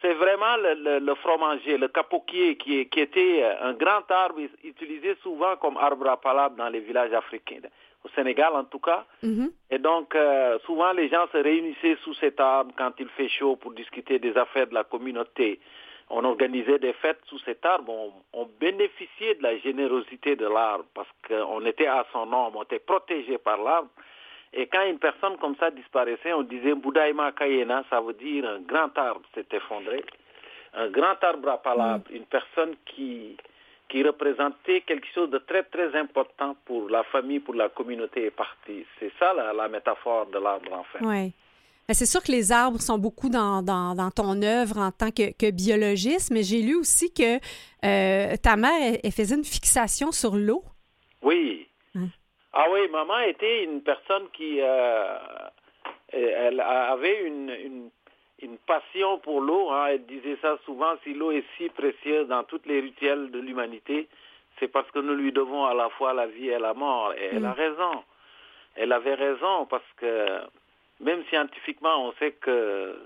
c'est 0.01 0.15
vraiment 0.15 0.57
le, 0.57 0.99
le, 0.99 1.15
fromager, 1.15 1.79
le 1.79 1.87
capoquier, 1.87 2.57
qui, 2.57 2.89
qui 2.89 3.01
était 3.01 3.45
un 3.61 3.73
grand 3.73 4.03
arbre 4.11 4.41
utilisé 4.65 5.17
souvent 5.23 5.57
comme 5.57 5.77
arbre 5.77 6.09
à 6.09 6.21
palabre 6.21 6.57
dans 6.57 6.69
les 6.69 6.81
villages 6.81 7.13
africains 7.13 7.61
au 8.05 8.09
Sénégal 8.11 8.53
en 8.55 8.65
tout 8.65 8.79
cas. 8.79 9.05
Mhm. 9.23 9.51
Et 9.71 9.79
donc, 9.79 10.15
euh, 10.15 10.59
souvent, 10.67 10.93
les 10.93 11.09
gens 11.09 11.27
se 11.33 11.39
réunissaient 11.39 11.97
sous 12.03 12.15
cet 12.15 12.41
arbre 12.41 12.73
quand 12.77 12.93
il 12.99 13.09
fait 13.11 13.29
chaud 13.29 13.57
pour 13.57 13.73
discuter 13.73 14.19
des 14.19 14.37
affaires 14.37 14.67
de 14.67 14.75
la 14.75 14.85
communauté. 14.85 15.61
On 16.11 16.25
organisait 16.25 16.79
des 16.79 16.93
fêtes 16.95 17.21
sous 17.27 17.39
cet 17.41 17.65
arbre. 17.65 18.13
On, 18.33 18.49
bénéficiait 18.61 19.35
de 19.37 19.43
la 19.43 19.57
générosité 19.59 20.37
de 20.37 20.47
l'arbre 20.47 20.85
parce 20.95 21.09
qu'on 21.27 21.65
était 21.65 21.87
à 21.87 22.07
son 22.13 22.31
ombre, 22.33 22.59
on 22.59 22.63
était 22.63 22.79
protégé 22.79 23.39
par 23.39 23.63
l'arbre. 23.63 23.89
Et 24.53 24.67
quand 24.67 24.85
une 24.85 24.99
personne 24.99 25.39
comme 25.39 25.57
ça 25.57 25.71
disparaissait, 25.71 26.33
on 26.35 26.43
disait 26.43 26.75
Boudaïma 26.75 27.33
Kayena, 27.33 27.85
ça 27.89 28.01
veut 28.01 28.13
dire 28.13 28.47
un 28.47 28.61
grand 28.61 28.97
arbre 28.99 29.23
s'est 29.35 29.47
effondré. 29.53 30.05
Un 30.75 30.89
grand 30.89 31.23
arbre 31.23 31.49
à 31.49 31.59
palabre, 31.59 32.05
mhm. 32.11 32.17
une 32.17 32.27
personne 32.27 32.75
qui, 32.85 33.37
qui 33.93 34.03
représentait 34.03 34.81
quelque 34.81 35.07
chose 35.15 35.29
de 35.29 35.37
très 35.37 35.65
très 35.65 35.95
important 35.99 36.57
pour 36.65 36.89
la 36.89 37.05
famille, 37.05 37.41
pour 37.41 37.55
la 37.55 37.69
communauté 37.69 38.25
est 38.25 38.31
partie. 38.31 38.87
C'est 38.99 39.13
ça 39.19 39.35
la, 39.35 39.69
métaphore 39.69 40.27
de 40.27 40.39
l'arbre 40.39 40.73
en 40.73 40.85
fait. 40.85 41.05
Oui. 41.05 41.33
c'est 41.91 42.07
sûr 42.07 42.23
que 42.23 42.33
les 42.33 42.53
arbres 42.53 42.81
sont 42.81 42.97
beaucoup 42.97 43.29
dans, 43.29 43.61
dans, 43.63 44.11
ton 44.11 44.41
œuvre 44.41 44.79
en 44.79 44.93
tant 44.93 45.11
que, 45.11 45.51
biologiste, 45.51 46.31
mais 46.33 46.43
j'ai 46.43 46.63
lu 46.63 46.75
aussi 46.75 47.13
que 47.13 47.37
euh, 47.85 48.35
ta 48.43 48.57
mère, 48.57 48.99
elle, 49.05 49.13
faisait 49.13 49.37
une 49.37 49.45
fixation 49.45 50.11
sur 50.11 50.37
l'eau. 50.37 50.65
Oui. 51.21 51.69
Hein? 51.95 52.09
Ah 52.55 52.65
oui, 52.73 52.89
maman 52.91 53.19
était 53.29 53.65
une 53.65 53.83
personne 53.83 54.25
qui 54.33 54.59
euh, 54.63 55.19
elle 56.13 56.61
avait 56.61 57.27
une, 57.27 57.51
une, 57.51 57.91
une 58.43 58.59
passion 58.59 59.19
pour 59.19 59.41
l'eau. 59.41 59.71
Hein. 59.71 59.87
Elle 59.91 60.07
disait 60.07 60.37
ça 60.43 60.59
souvent, 60.65 60.95
si 61.05 61.15
l'eau 61.15 61.31
est 61.31 61.45
si 61.57 61.69
précieuse 61.69 62.29
dans 62.29 62.45
toutes 62.45 62.67
les 62.67 62.81
rituels 62.81 63.31
de 63.31 63.39
l'humanité, 63.39 64.09
c'est 64.59 64.69
parce 64.69 64.91
que 64.91 64.99
nous 64.99 65.15
lui 65.15 65.33
devons 65.33 65.65
à 65.65 65.75
la 65.75 65.89
fois 65.91 66.13
la 66.13 66.27
vie 66.27 66.49
et 66.49 66.59
la 66.59 66.75
mort. 66.75 67.15
Et 67.15 67.31
elle 67.33 67.45
a 67.45 67.51
mm. 67.51 67.57
raison. 67.57 68.05
Elle 68.77 68.93
avait 68.93 69.15
raison 69.15 69.67
parce 69.67 69.91
que 69.97 70.41
même 71.01 71.25
scientifiquement, 71.29 72.09
on 72.09 72.13
sait 72.15 72.33
que 72.33 72.97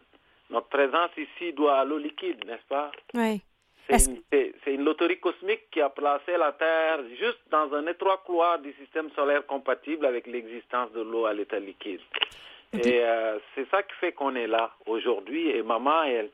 notre 0.51 0.69
présence 0.69 1.11
ici 1.17 1.53
doit 1.53 1.79
à 1.79 1.85
l'eau 1.85 1.99
liquide, 1.99 2.45
n'est-ce 2.47 2.67
pas? 2.69 2.93
Oui. 3.15 3.41
C'est 3.89 4.75
une, 4.75 4.85
loterie 4.85 5.21
cosmique 5.21 5.71
qui 5.71 5.81
a 5.81 5.89
placé 5.89 6.37
la 6.37 6.53
Terre 6.53 6.99
juste 7.21 7.39
dans 7.51 7.73
un 7.73 7.87
étroit 7.87 8.21
couloir 8.27 8.59
du 8.59 8.73
système 8.81 9.11
solaire 9.11 9.47
compatible 9.47 10.07
avec 10.07 10.27
l'existence 10.27 10.91
de 10.93 11.03
l'eau 11.03 11.25
à 11.27 11.33
l'état 11.33 11.61
liquide. 11.61 12.01
Et 12.73 13.01
euh, 13.01 13.39
c'est 13.55 13.69
ça 13.71 13.83
qui 13.83 13.95
fait 13.95 14.13
qu'on 14.13 14.35
est 14.35 14.47
là 14.47 14.71
aujourd'hui. 14.87 15.51
Et 15.51 15.63
maman, 15.63 16.03
elle, 16.03 16.31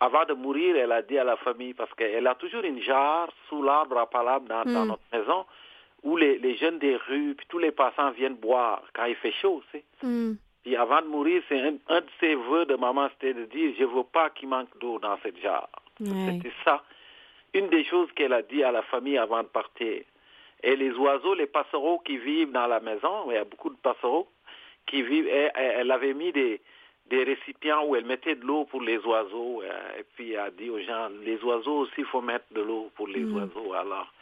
avant 0.00 0.24
de 0.24 0.34
mourir, 0.34 0.76
elle 0.76 0.92
a 0.92 1.02
dit 1.02 1.18
à 1.18 1.24
la 1.24 1.36
famille, 1.36 1.74
parce 1.74 1.92
qu'elle 1.94 2.26
a 2.26 2.34
toujours 2.34 2.62
une 2.62 2.80
jarre 2.80 3.28
sous 3.48 3.62
l'arbre 3.62 3.98
à 3.98 4.08
palabre 4.08 4.46
dans, 4.48 4.64
hmm. 4.64 4.88
notre 4.88 5.02
maison, 5.12 5.44
où 6.04 6.16
les, 6.16 6.56
jeunes 6.56 6.78
des 6.78 6.96
rues, 6.96 7.34
puis 7.36 7.46
tous 7.48 7.58
les 7.58 7.72
passants 7.72 8.10
viennent 8.12 8.36
boire 8.36 8.82
quand 8.94 9.06
il 9.06 9.16
fait 9.16 9.32
chaud, 9.32 9.62
sais. 9.72 9.84
Hmm. 10.02 10.34
Puis 10.62 10.76
avant 10.76 11.00
de 11.02 11.06
mourir, 11.06 11.42
c'est 11.48 11.60
un, 11.60 12.00
de 12.00 12.06
ses 12.20 12.34
voeux 12.34 12.66
de 12.66 12.76
maman, 12.76 13.08
c'était 13.12 13.34
de 13.34 13.46
dire, 13.46 13.74
je 13.78 13.84
veux 13.84 14.04
pas 14.04 14.30
qu'il 14.30 14.48
manque 14.48 14.76
d'eau 14.80 14.98
dans 14.98 15.18
cette 15.22 15.40
jarre. 15.40 15.70
C'était 15.98 16.52
ça. 16.64 16.82
Une 17.54 17.68
des 17.68 17.84
choses 17.84 18.08
qu'elle 18.12 18.32
a 18.32 18.42
dit 18.42 18.62
à 18.62 18.70
la 18.70 18.82
famille 18.82 19.18
avant 19.18 19.42
de 19.42 19.48
partir. 19.48 20.02
Et 20.62 20.76
les 20.76 20.92
oiseaux, 20.92 21.34
les 21.34 21.46
passereaux 21.46 22.00
qui 22.00 22.18
vivent 22.18 22.52
dans 22.52 22.66
la 22.66 22.80
maison, 22.80 23.30
il 23.30 23.34
y 23.34 23.38
a 23.38 23.44
beaucoup 23.44 23.70
de 23.70 23.76
passereaux 23.76 24.28
qui 24.88 25.02
vivent, 25.02 25.28
elle 25.28 25.90
avait 25.90 26.14
mis 26.14 26.32
des, 26.32 26.60
des 27.10 27.24
récipients 27.24 27.84
où 27.84 27.96
elle 27.96 28.04
mettait 28.04 28.34
de 28.34 28.44
l'eau 28.44 28.64
pour 28.64 28.82
les 28.82 28.98
oiseaux. 28.98 29.62
Euh, 29.62 29.98
et 29.98 30.04
puis 30.14 30.32
elle 30.32 30.40
a 30.40 30.50
dit 30.50 30.70
aux 30.70 30.80
gens, 30.80 31.08
les 31.24 31.42
oiseaux 31.42 31.80
aussi, 31.80 31.94
il 31.98 32.04
faut 32.04 32.20
mettre 32.20 32.46
de 32.52 32.60
l'eau 32.60 32.90
pour 32.96 33.08
les 33.08 33.20
mm. 33.20 33.36
oiseaux. 33.36 33.72
Alors, 33.74 34.12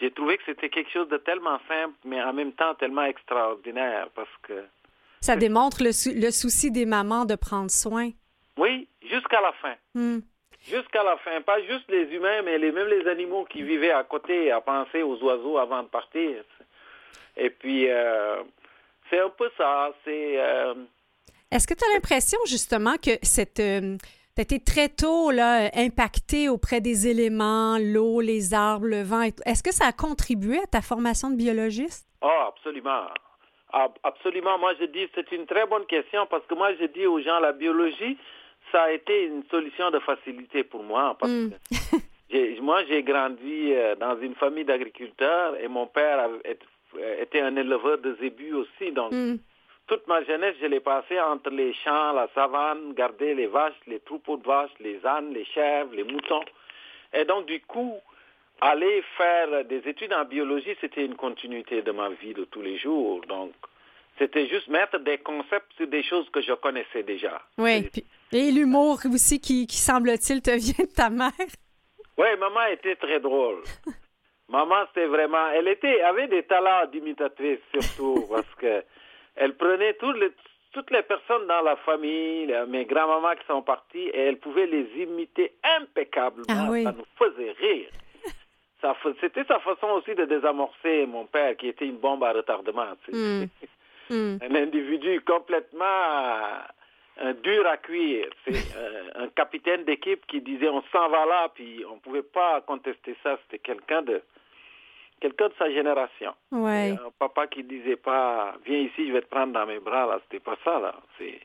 j'ai 0.00 0.10
trouvé 0.10 0.38
que 0.38 0.42
c'était 0.46 0.68
quelque 0.68 0.90
chose 0.90 1.08
de 1.08 1.18
tellement 1.18 1.58
simple, 1.68 1.94
mais 2.04 2.22
en 2.22 2.32
même 2.32 2.52
temps 2.52 2.74
tellement 2.74 3.04
extraordinaire 3.04 4.08
parce 4.14 4.36
que... 4.42 4.64
Ça 5.20 5.36
démontre 5.36 5.84
le, 5.84 5.92
souci 5.92 6.72
des 6.72 6.84
mamans 6.84 7.24
de 7.24 7.36
prendre 7.36 7.70
soin. 7.70 8.10
Oui, 8.56 8.88
jusqu'à 9.02 9.40
la 9.40 9.52
fin. 9.52 9.74
Mm. 9.94 10.18
Jusqu'à 10.68 11.04
la 11.04 11.16
fin. 11.18 11.40
Pas 11.42 11.60
juste 11.62 11.88
les 11.88 12.12
humains, 12.12 12.42
mais 12.42 12.58
les, 12.58 12.72
même 12.72 12.88
les 12.88 13.06
animaux 13.06 13.44
qui 13.44 13.62
vivaient 13.62 13.92
à 13.92 14.02
côté 14.02 14.50
à 14.50 14.60
penser 14.60 15.02
aux 15.02 15.22
oiseaux 15.22 15.58
avant 15.58 15.82
de 15.84 15.88
partir. 15.88 16.42
Et 17.36 17.50
puis, 17.50 17.88
euh, 17.88 18.42
c'est 19.12 19.20
un 19.20 19.28
peu 19.30 19.50
ça. 19.56 19.92
C'est... 20.04 20.40
Euh, 20.40 20.74
est-ce 21.50 21.66
que 21.66 21.74
tu 21.74 21.84
as 21.84 21.94
l'impression 21.94 22.38
justement 22.46 22.94
que 22.96 23.10
cette... 23.22 23.60
Euh, 23.60 23.96
tu 24.34 24.40
as 24.40 24.42
été 24.42 24.60
très 24.60 24.88
tôt 24.88 25.30
là, 25.30 25.70
impacté 25.74 26.48
auprès 26.48 26.80
des 26.80 27.06
éléments, 27.06 27.76
l'eau, 27.78 28.22
les 28.22 28.54
arbres, 28.54 28.86
le 28.86 29.02
vent. 29.02 29.28
Est-ce 29.44 29.62
que 29.62 29.74
ça 29.74 29.84
a 29.86 29.92
contribué 29.92 30.58
à 30.58 30.66
ta 30.66 30.80
formation 30.80 31.28
de 31.28 31.36
biologiste? 31.36 32.08
Oh, 32.22 32.48
absolument. 32.48 33.08
Absolument. 34.02 34.58
Moi, 34.58 34.72
je 34.80 34.86
dis, 34.86 35.06
c'est 35.14 35.30
une 35.32 35.44
très 35.44 35.66
bonne 35.66 35.84
question 35.84 36.26
parce 36.30 36.46
que 36.46 36.54
moi, 36.54 36.72
je 36.80 36.86
dis 36.86 37.06
aux 37.06 37.20
gens, 37.20 37.40
la 37.40 37.52
biologie, 37.52 38.16
ça 38.70 38.84
a 38.84 38.92
été 38.92 39.24
une 39.24 39.42
solution 39.50 39.90
de 39.90 39.98
facilité 39.98 40.64
pour 40.64 40.82
moi. 40.82 41.14
Parce 41.20 41.30
hmm. 41.30 41.50
que 42.30 42.60
moi, 42.60 42.82
j'ai 42.88 43.02
grandi 43.02 43.74
euh, 43.74 43.96
dans 43.96 44.18
une 44.18 44.34
famille 44.36 44.64
d'agriculteurs 44.64 45.60
et 45.60 45.68
mon 45.68 45.86
père 45.86 46.30
était 47.20 47.40
un 47.40 47.56
éleveur 47.56 47.98
de 47.98 48.16
zébus 48.20 48.54
aussi. 48.54 48.92
Donc, 48.92 49.12
hmm 49.12 49.36
toute 49.86 50.06
ma 50.06 50.22
jeunesse, 50.24 50.54
je 50.60 50.66
l'ai 50.66 50.80
passée 50.80 51.20
entre 51.20 51.50
les 51.50 51.74
champs, 51.74 52.12
la 52.12 52.28
savane, 52.34 52.94
garder 52.94 53.34
les 53.34 53.46
vaches, 53.46 53.74
les 53.86 54.00
troupeaux 54.00 54.36
de 54.36 54.46
vaches, 54.46 54.70
les 54.80 55.04
ânes, 55.04 55.32
les 55.32 55.44
chèvres, 55.44 55.94
les 55.94 56.04
moutons. 56.04 56.44
Et 57.12 57.24
donc, 57.24 57.46
du 57.46 57.60
coup, 57.60 57.96
aller 58.60 59.02
faire 59.16 59.64
des 59.64 59.86
études 59.86 60.12
en 60.12 60.24
biologie, 60.24 60.74
c'était 60.80 61.04
une 61.04 61.16
continuité 61.16 61.82
de 61.82 61.90
ma 61.92 62.10
vie 62.10 62.32
de 62.32 62.44
tous 62.44 62.62
les 62.62 62.78
jours. 62.78 63.20
Donc, 63.28 63.52
c'était 64.18 64.46
juste 64.46 64.68
mettre 64.68 64.98
des 64.98 65.18
concepts 65.18 65.72
sur 65.76 65.86
des 65.88 66.02
choses 66.02 66.28
que 66.30 66.40
je 66.40 66.52
connaissais 66.54 67.02
déjà. 67.02 67.42
Oui, 67.58 67.90
et 68.32 68.50
l'humour 68.50 68.98
aussi 69.12 69.40
qui, 69.40 69.66
semble-t-il, 69.68 70.40
te 70.40 70.52
vient 70.52 70.84
de 70.86 70.94
ta 70.94 71.10
mère? 71.10 71.32
Oui, 72.16 72.28
maman 72.38 72.66
était 72.72 72.96
très 72.96 73.20
drôle. 73.20 73.62
maman, 74.52 74.84
c'était 74.88 75.06
vraiment... 75.06 75.48
Elle 75.54 75.68
était, 75.68 76.00
avait 76.02 76.28
des 76.28 76.44
talents 76.44 76.86
d'imitatrice, 76.86 77.58
surtout, 77.74 78.26
parce 78.30 78.54
que 78.58 78.84
elle 79.34 79.54
prenait 79.54 79.94
toutes 79.94 80.18
les, 80.18 80.30
toutes 80.72 80.90
les 80.90 81.02
personnes 81.02 81.46
dans 81.46 81.62
la 81.62 81.76
famille, 81.76 82.54
mes 82.68 82.84
grands-mamans 82.84 83.34
qui 83.36 83.46
sont 83.46 83.62
parties, 83.62 84.08
et 84.12 84.20
elle 84.20 84.38
pouvait 84.38 84.66
les 84.66 84.86
imiter 85.02 85.54
impeccablement. 85.80 86.44
Ah 86.48 86.68
ça 86.84 86.92
nous 86.92 87.06
faisait 87.18 87.52
rire. 87.52 87.88
C'était 89.20 89.44
sa 89.44 89.60
façon 89.60 89.86
aussi 89.88 90.14
de 90.14 90.24
désamorcer 90.24 91.06
mon 91.06 91.24
père, 91.26 91.56
qui 91.56 91.68
était 91.68 91.86
une 91.86 91.98
bombe 91.98 92.24
à 92.24 92.32
retardement. 92.32 92.92
Hmm. 93.10 93.44
Hmm. 94.10 94.36
Un 94.42 94.54
individu 94.56 95.20
complètement 95.20 95.84
un 97.20 97.32
dur 97.34 97.66
à 97.66 97.76
cuire. 97.76 98.28
C'est 98.44 98.52
euh, 98.76 99.10
un 99.14 99.28
capitaine 99.28 99.84
d'équipe 99.84 100.26
qui 100.26 100.40
disait 100.40 100.68
on 100.68 100.82
s'en 100.92 101.08
va 101.08 101.24
là, 101.24 101.48
puis 101.54 101.84
on 101.88 101.94
ne 101.94 102.00
pouvait 102.00 102.22
pas 102.22 102.60
contester 102.62 103.16
ça. 103.22 103.38
C'était 103.42 103.60
quelqu'un 103.60 104.02
de 104.02 104.20
quelqu'un 105.22 105.48
de 105.48 105.54
sa 105.58 105.70
génération. 105.70 106.34
Ouais. 106.50 106.90
Un 106.90 107.10
papa 107.18 107.46
qui 107.46 107.62
disait 107.62 107.96
pas 107.96 108.54
viens 108.66 108.80
ici, 108.80 109.06
je 109.06 109.12
vais 109.12 109.22
te 109.22 109.28
prendre 109.28 109.52
dans 109.52 109.66
mes 109.66 109.78
bras 109.78 110.06
là, 110.06 110.20
c'était 110.24 110.42
pas 110.42 110.56
ça 110.64 110.80
là. 110.80 110.94
C'est 111.16 111.40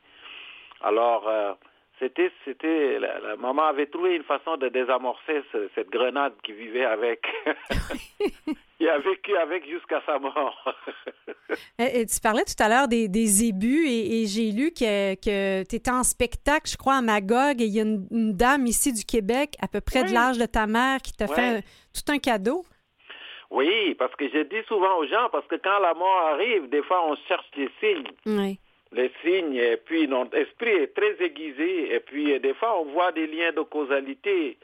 alors 0.81 1.27
euh, 1.27 1.53
c'était 1.99 2.31
c'était 2.43 2.99
la, 2.99 3.35
maman 3.37 3.67
avait 3.67 3.85
trouvé 3.85 4.15
une 4.15 4.23
façon 4.23 4.57
de 4.57 4.69
désamorcer 4.69 5.43
cette 5.75 5.89
grenade 5.89 6.33
qui 6.43 6.53
vivait 6.53 6.85
avec 6.85 7.21
qui 8.79 8.87
a 8.87 8.97
vécu 8.97 9.35
avec 9.37 9.67
jusqu'à 9.69 10.01
sa 10.05 10.17
mort. 10.17 10.75
et, 11.79 12.05
tu 12.05 12.19
parlais 12.19 12.45
tout 12.45 12.61
à 12.61 12.69
l'heure 12.69 12.87
des, 12.87 13.07
des 13.07 13.45
ébus 13.45 13.87
et, 13.87 14.25
j'ai 14.25 14.51
lu 14.51 14.71
que, 14.71 15.15
que 15.15 15.63
tu 15.67 15.75
étais 15.75 15.91
en 15.91 16.03
spectacle, 16.03 16.69
je 16.69 16.77
crois, 16.77 16.95
à 16.95 17.01
Magog 17.01 17.61
et 17.61 17.65
il 17.65 17.73
y 17.73 17.79
a 17.79 17.83
une, 17.83 18.33
dame 18.33 18.65
ici 18.65 18.91
du 18.93 19.03
Québec, 19.03 19.55
à 19.61 19.67
peu 19.67 19.81
près 19.81 20.03
de 20.03 20.13
l'âge 20.13 20.37
de 20.37 20.45
ta 20.45 20.67
mère, 20.67 21.01
qui 21.01 21.13
t'a 21.13 21.27
fait 21.27 21.63
tout 21.93 22.11
un 22.11 22.19
cadeau. 22.19 22.65
Oui, 23.49 23.95
parce 23.95 24.13
que 24.15 24.27
je 24.29 24.39
dis 24.39 24.63
souvent 24.67 24.97
aux 24.97 25.05
gens, 25.05 25.29
parce 25.31 25.47
que 25.47 25.55
quand 25.55 25.79
la 25.79 25.93
mort 25.93 26.21
arrive, 26.33 26.69
des 26.69 26.83
fois 26.83 27.05
on 27.07 27.15
cherche 27.27 27.49
des 27.55 27.69
signes. 27.79 28.07
Oui. 28.25 28.59
Les 28.91 29.11
signes, 29.21 29.55
et 29.55 29.77
puis 29.77 30.07
notre 30.07 30.35
esprit 30.37 30.71
est 30.71 30.95
très 30.95 31.21
aiguisé, 31.23 31.93
et 31.93 31.99
puis 31.99 32.39
des 32.39 32.53
fois 32.53 32.79
on 32.79 32.85
voit 32.85 33.11
des 33.11 33.27
liens 33.27 33.51
de 33.51 33.61
causalité. 33.61 34.57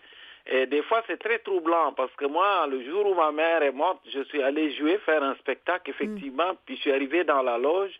Et 0.45 0.65
des 0.65 0.81
fois, 0.83 1.01
c'est 1.07 1.19
très 1.19 1.39
troublant 1.39 1.93
parce 1.93 2.13
que 2.15 2.25
moi, 2.25 2.67
le 2.67 2.83
jour 2.83 3.09
où 3.09 3.13
ma 3.13 3.31
mère 3.31 3.63
est 3.63 3.71
morte, 3.71 4.01
je 4.13 4.23
suis 4.23 4.43
allé 4.43 4.73
jouer, 4.75 4.97
faire 5.05 5.23
un 5.23 5.35
spectacle, 5.35 5.89
effectivement, 5.89 6.51
mm. 6.51 6.57
puis 6.65 6.75
je 6.75 6.81
suis 6.81 6.91
arrivé 6.91 7.23
dans 7.23 7.41
la 7.41 7.57
loge, 7.57 7.97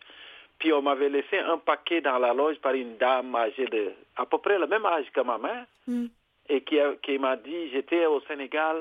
puis 0.58 0.72
on 0.72 0.82
m'avait 0.82 1.08
laissé 1.08 1.38
un 1.38 1.56
paquet 1.56 2.02
dans 2.02 2.18
la 2.18 2.34
loge 2.34 2.58
par 2.58 2.74
une 2.74 2.96
dame 2.98 3.34
âgée 3.34 3.66
de 3.66 3.92
à 4.16 4.26
peu 4.26 4.38
près 4.38 4.58
le 4.58 4.66
même 4.66 4.84
âge 4.84 5.06
que 5.12 5.20
ma 5.22 5.38
mère, 5.38 5.64
mm. 5.86 6.06
et 6.50 6.60
qui, 6.60 6.78
qui 7.02 7.18
m'a 7.18 7.36
dit, 7.36 7.70
j'étais 7.70 8.04
au 8.04 8.20
Sénégal, 8.22 8.76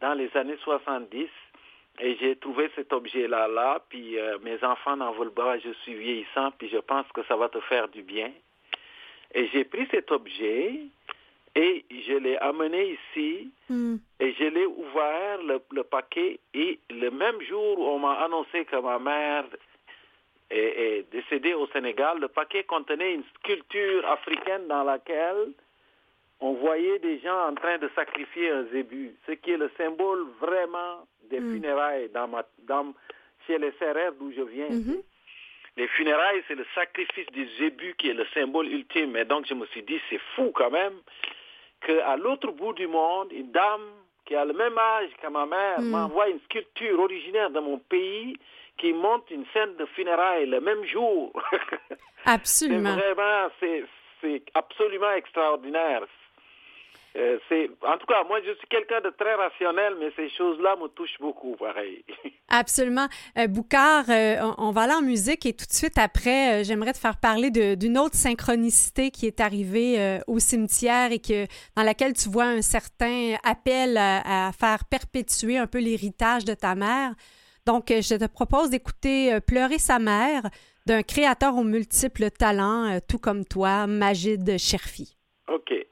dans 0.00 0.14
les 0.14 0.34
années 0.36 0.58
70. 0.62 1.28
Et 1.98 2.16
j'ai 2.16 2.36
trouvé 2.36 2.70
cet 2.74 2.92
objet-là, 2.92 3.48
là, 3.48 3.82
puis 3.88 4.18
euh, 4.18 4.38
mes 4.42 4.62
enfants 4.62 4.96
n'en 4.96 5.12
veulent 5.12 5.32
pas, 5.32 5.58
je 5.58 5.70
suis 5.82 5.94
vieillissant, 5.94 6.50
puis 6.58 6.68
je 6.68 6.76
pense 6.76 7.06
que 7.14 7.22
ça 7.24 7.36
va 7.36 7.48
te 7.48 7.60
faire 7.60 7.88
du 7.88 8.02
bien. 8.02 8.30
Et 9.34 9.48
j'ai 9.48 9.64
pris 9.64 9.88
cet 9.90 10.12
objet 10.12 10.78
et 11.54 11.84
je 11.90 12.12
l'ai 12.12 12.36
amené 12.36 12.98
ici 12.98 13.50
hmm. 13.70 13.96
et 14.20 14.32
je 14.34 14.44
l'ai 14.44 14.66
ouvert, 14.66 15.42
le, 15.42 15.82
paquet, 15.84 16.38
et 16.52 16.78
le 16.90 17.10
même 17.10 17.40
jour 17.42 17.78
où 17.78 17.84
on 17.84 17.98
m'a 17.98 18.12
annoncé 18.24 18.66
que 18.66 18.76
ma 18.76 18.98
mère 18.98 19.46
est, 20.50 20.58
est, 20.58 21.10
décédée 21.10 21.54
au 21.54 21.66
Sénégal, 21.68 22.18
le 22.20 22.28
paquet 22.28 22.64
contenait 22.64 23.14
une 23.14 23.24
sculpture 23.38 24.06
africaine 24.06 24.66
dans 24.68 24.84
laquelle 24.84 25.54
on 26.40 26.52
voyait 26.54 26.98
des 26.98 27.18
gens 27.20 27.48
en 27.48 27.54
train 27.54 27.78
de 27.78 27.88
sacrifier 27.94 28.50
un 28.50 28.64
zébu, 28.72 29.14
ce 29.26 29.32
qui 29.32 29.52
est 29.52 29.56
le 29.56 29.70
symbole 29.76 30.26
vraiment 30.40 31.06
des 31.30 31.40
mm. 31.40 31.52
funérailles 31.52 32.08
dans 32.10 32.28
ma, 32.28 32.44
dans, 32.66 32.94
chez 33.46 33.58
les 33.58 33.72
serrères 33.78 34.12
d'où 34.12 34.32
je 34.32 34.42
viens. 34.42 34.68
Mm-hmm. 34.68 35.02
Les 35.78 35.88
funérailles, 35.88 36.42
c'est 36.48 36.54
le 36.54 36.66
sacrifice 36.74 37.26
du 37.32 37.48
zébu 37.58 37.94
qui 37.98 38.08
est 38.08 38.14
le 38.14 38.26
symbole 38.32 38.68
ultime. 38.68 39.16
Et 39.16 39.24
donc, 39.24 39.46
je 39.46 39.54
me 39.54 39.66
suis 39.66 39.82
dit, 39.82 40.00
c'est 40.08 40.20
fou 40.34 40.50
quand 40.54 40.70
même 40.70 40.94
qu'à 41.86 42.16
l'autre 42.16 42.50
bout 42.52 42.72
du 42.72 42.86
monde, 42.86 43.30
une 43.32 43.50
dame 43.52 43.84
qui 44.24 44.34
a 44.34 44.44
le 44.44 44.54
même 44.54 44.76
âge 44.76 45.10
que 45.22 45.28
ma 45.28 45.46
mère, 45.46 45.80
hmm. 45.80 45.90
m'envoie 45.90 46.28
une 46.28 46.40
sculpture 46.40 46.98
originaire 46.98 47.50
de 47.50 47.60
mon 47.60 47.78
pays 47.78 48.36
qui 48.78 48.92
monte 48.92 49.30
une 49.30 49.44
scène 49.52 49.76
de 49.76 49.86
funérailles 49.86 50.46
le 50.46 50.60
même 50.60 50.84
jour. 50.84 51.32
Absolument. 52.24 52.94
vraiment, 52.94 53.48
c'est 53.60 54.42
absolument 54.54 55.12
extraordinaire. 55.12 56.02
Euh, 57.16 57.38
c'est, 57.48 57.70
en 57.82 57.96
tout 57.96 58.06
cas, 58.06 58.24
moi, 58.28 58.40
je 58.44 58.52
suis 58.52 58.66
quelqu'un 58.68 59.00
de 59.00 59.08
très 59.10 59.34
rationnel, 59.34 59.94
mais 59.98 60.10
ces 60.16 60.28
choses-là 60.30 60.76
me 60.76 60.88
touchent 60.88 61.18
beaucoup, 61.18 61.56
pareil. 61.56 62.04
Absolument. 62.48 63.06
Euh, 63.38 63.46
Boucard, 63.46 64.04
euh, 64.10 64.36
on, 64.58 64.70
va 64.70 64.82
aller 64.82 64.92
en 64.92 65.02
musique 65.02 65.46
et 65.46 65.54
tout 65.54 65.64
de 65.64 65.72
suite 65.72 65.96
après, 65.96 66.62
j'aimerais 66.64 66.92
te 66.92 66.98
faire 66.98 67.16
parler 67.16 67.50
d'une 67.50 67.96
autre 67.96 68.16
synchronicité 68.16 69.10
qui 69.10 69.26
est 69.26 69.40
arrivée 69.40 70.20
au 70.26 70.38
cimetière 70.38 71.10
et 71.10 71.18
que, 71.18 71.46
dans 71.74 71.82
laquelle 71.82 72.12
tu 72.12 72.28
vois 72.28 72.44
un 72.44 72.62
certain 72.62 73.34
appel 73.44 73.96
à, 73.96 74.50
faire 74.58 74.84
perpétuer 74.84 75.56
un 75.58 75.66
peu 75.66 75.78
l'héritage 75.78 76.44
de 76.44 76.54
ta 76.54 76.74
mère. 76.74 77.12
Donc, 77.64 77.86
je 77.88 78.16
te 78.16 78.26
propose 78.26 78.70
d'écouter 78.70 79.38
Pleurer 79.46 79.78
sa 79.78 79.98
mère 79.98 80.42
d'un 80.86 81.02
créateur 81.02 81.56
aux 81.56 81.64
multiples 81.64 82.30
talents, 82.30 82.98
tout 83.08 83.18
comme 83.18 83.44
toi, 83.44 83.86
Magid 83.86 84.58
Cherfi. 84.58 85.16
OK. 85.48 85.85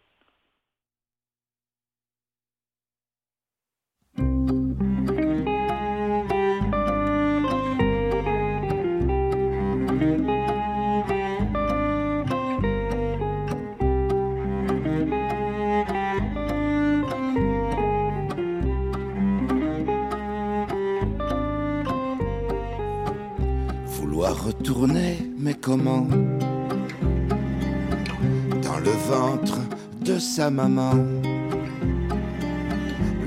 Dans 25.77 26.07
le 28.79 28.91
ventre 29.09 29.59
de 30.03 30.21
sa 30.21 30.49
maman. 30.49 30.93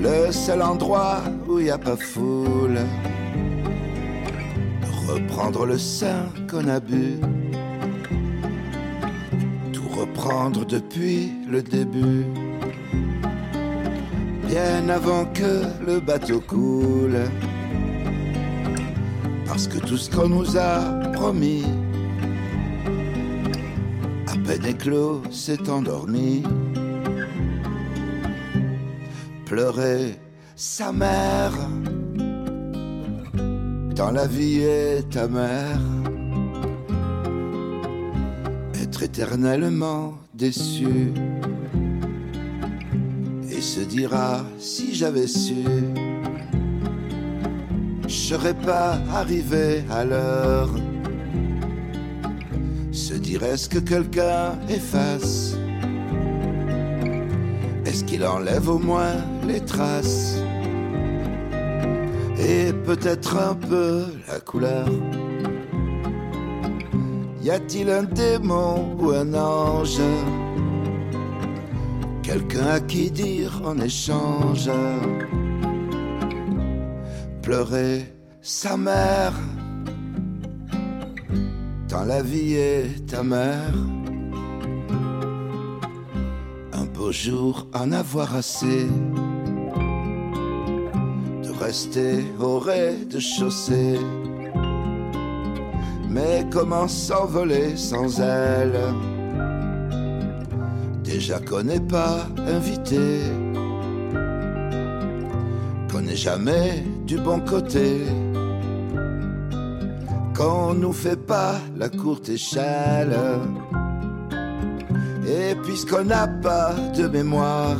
Le 0.00 0.32
seul 0.32 0.62
endroit 0.62 1.20
où 1.46 1.58
il 1.58 1.64
n'y 1.64 1.70
a 1.70 1.76
pas 1.76 1.96
foule. 1.96 2.78
Reprendre 5.06 5.66
le 5.66 5.76
sein 5.76 6.30
qu'on 6.50 6.66
a 6.68 6.80
bu. 6.80 7.18
Tout 9.72 9.88
reprendre 9.88 10.64
depuis 10.64 11.32
le 11.46 11.62
début. 11.62 12.24
Bien 14.46 14.88
avant 14.88 15.26
que 15.26 15.64
le 15.86 16.00
bateau 16.00 16.40
coule 16.40 17.18
parce 19.58 19.66
que 19.66 19.78
tout 19.78 19.96
ce 19.96 20.08
qu'on 20.08 20.28
nous 20.28 20.56
a 20.56 20.78
promis, 21.14 21.64
éclos, 24.68 25.22
s'est 25.30 25.68
endormi. 25.68 26.42
Pleurer 29.46 30.18
sa 30.56 30.92
mère, 30.92 31.54
dans 33.96 34.10
la 34.10 34.26
vie 34.26 34.60
est 34.60 35.08
ta 35.10 35.26
mère. 35.26 35.80
Être 38.82 39.02
éternellement 39.02 40.18
déçu 40.34 41.12
et 43.50 43.60
se 43.60 43.80
dira 43.80 44.44
si 44.58 44.94
j'avais 44.94 45.26
su 45.26 45.64
je 48.08 48.34
serais 48.34 48.54
pas 48.54 48.98
arrivé 49.12 49.84
à 49.90 50.04
l'heure. 50.04 50.70
Se 53.28 53.32
dirait 53.32 53.58
ce 53.58 53.68
que 53.68 53.78
quelqu'un 53.78 54.58
efface. 54.70 55.54
Est-ce 57.84 58.02
qu'il 58.04 58.24
enlève 58.24 58.70
au 58.70 58.78
moins 58.78 59.16
les 59.46 59.60
traces? 59.60 60.38
Et 62.38 62.72
peut-être 62.86 63.36
un 63.36 63.54
peu 63.54 64.06
la 64.28 64.40
couleur? 64.40 64.88
Y 67.42 67.50
a-t-il 67.50 67.90
un 67.90 68.04
démon 68.04 68.96
ou 68.98 69.10
un 69.10 69.34
ange? 69.34 70.00
Quelqu'un 72.22 72.66
à 72.76 72.80
qui 72.80 73.10
dire 73.10 73.60
en 73.62 73.78
échange? 73.78 74.70
Pleurer 77.42 78.10
sa 78.40 78.78
mère? 78.78 79.34
Tant 81.88 82.04
la 82.04 82.22
vie 82.22 82.54
est 82.54 83.06
ta 83.06 83.22
mère. 83.22 83.72
Un 86.72 86.84
beau 86.84 87.10
jour 87.10 87.66
en 87.72 87.92
avoir 87.92 88.36
assez 88.36 88.86
de 91.42 91.50
rester 91.58 92.26
au 92.38 92.58
rez-de-chaussée. 92.58 93.98
Mais 96.10 96.44
comment 96.50 96.88
s'envoler 96.88 97.74
sans 97.76 98.20
elle? 98.20 98.78
Déjà 101.02 101.40
qu'on 101.40 101.62
n'est 101.62 101.80
pas 101.80 102.26
invité, 102.46 103.20
qu'on 105.90 106.02
n'est 106.02 106.16
jamais 106.16 106.84
du 107.06 107.16
bon 107.16 107.40
côté 107.40 108.02
qu'on 110.38 110.72
nous 110.72 110.92
fait 110.92 111.16
pas 111.16 111.56
la 111.76 111.88
courte 111.88 112.28
échelle. 112.28 113.16
Et 115.26 115.56
puisqu'on 115.64 116.04
n'a 116.04 116.28
pas 116.28 116.74
de 116.96 117.08
mémoire, 117.08 117.78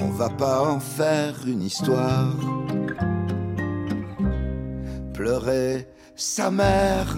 on 0.00 0.10
va 0.10 0.28
pas 0.28 0.62
en 0.62 0.78
faire 0.78 1.34
une 1.46 1.62
histoire. 1.62 2.36
Pleurer 5.12 5.88
sa 6.14 6.50
mère, 6.50 7.16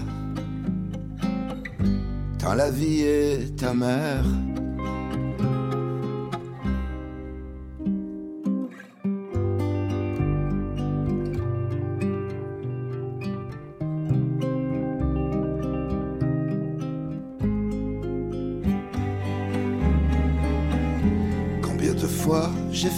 tant 2.39 2.55
la 2.55 2.71
vie 2.71 3.03
est 3.03 3.57
ta 3.61 3.75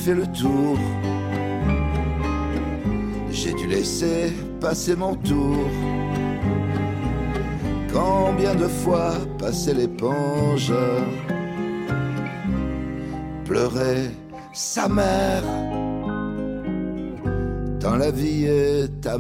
fait 0.00 0.14
le 0.14 0.26
tour. 0.26 0.78
J'ai 3.30 3.52
dû 3.52 3.66
laisser 3.66 4.32
passer 4.60 4.96
mon 4.96 5.14
tour. 5.14 5.66
Combien 7.92 8.54
de 8.54 8.66
fois 8.66 9.12
passer 9.38 9.74
l'éponge 9.74 10.72
Pleurer 13.44 14.10
sa 14.52 14.88
mère 14.88 15.44
Dans 17.80 17.96
la 17.96 18.10
vie 18.10 18.44
est 18.44 19.00
ta 19.02 19.18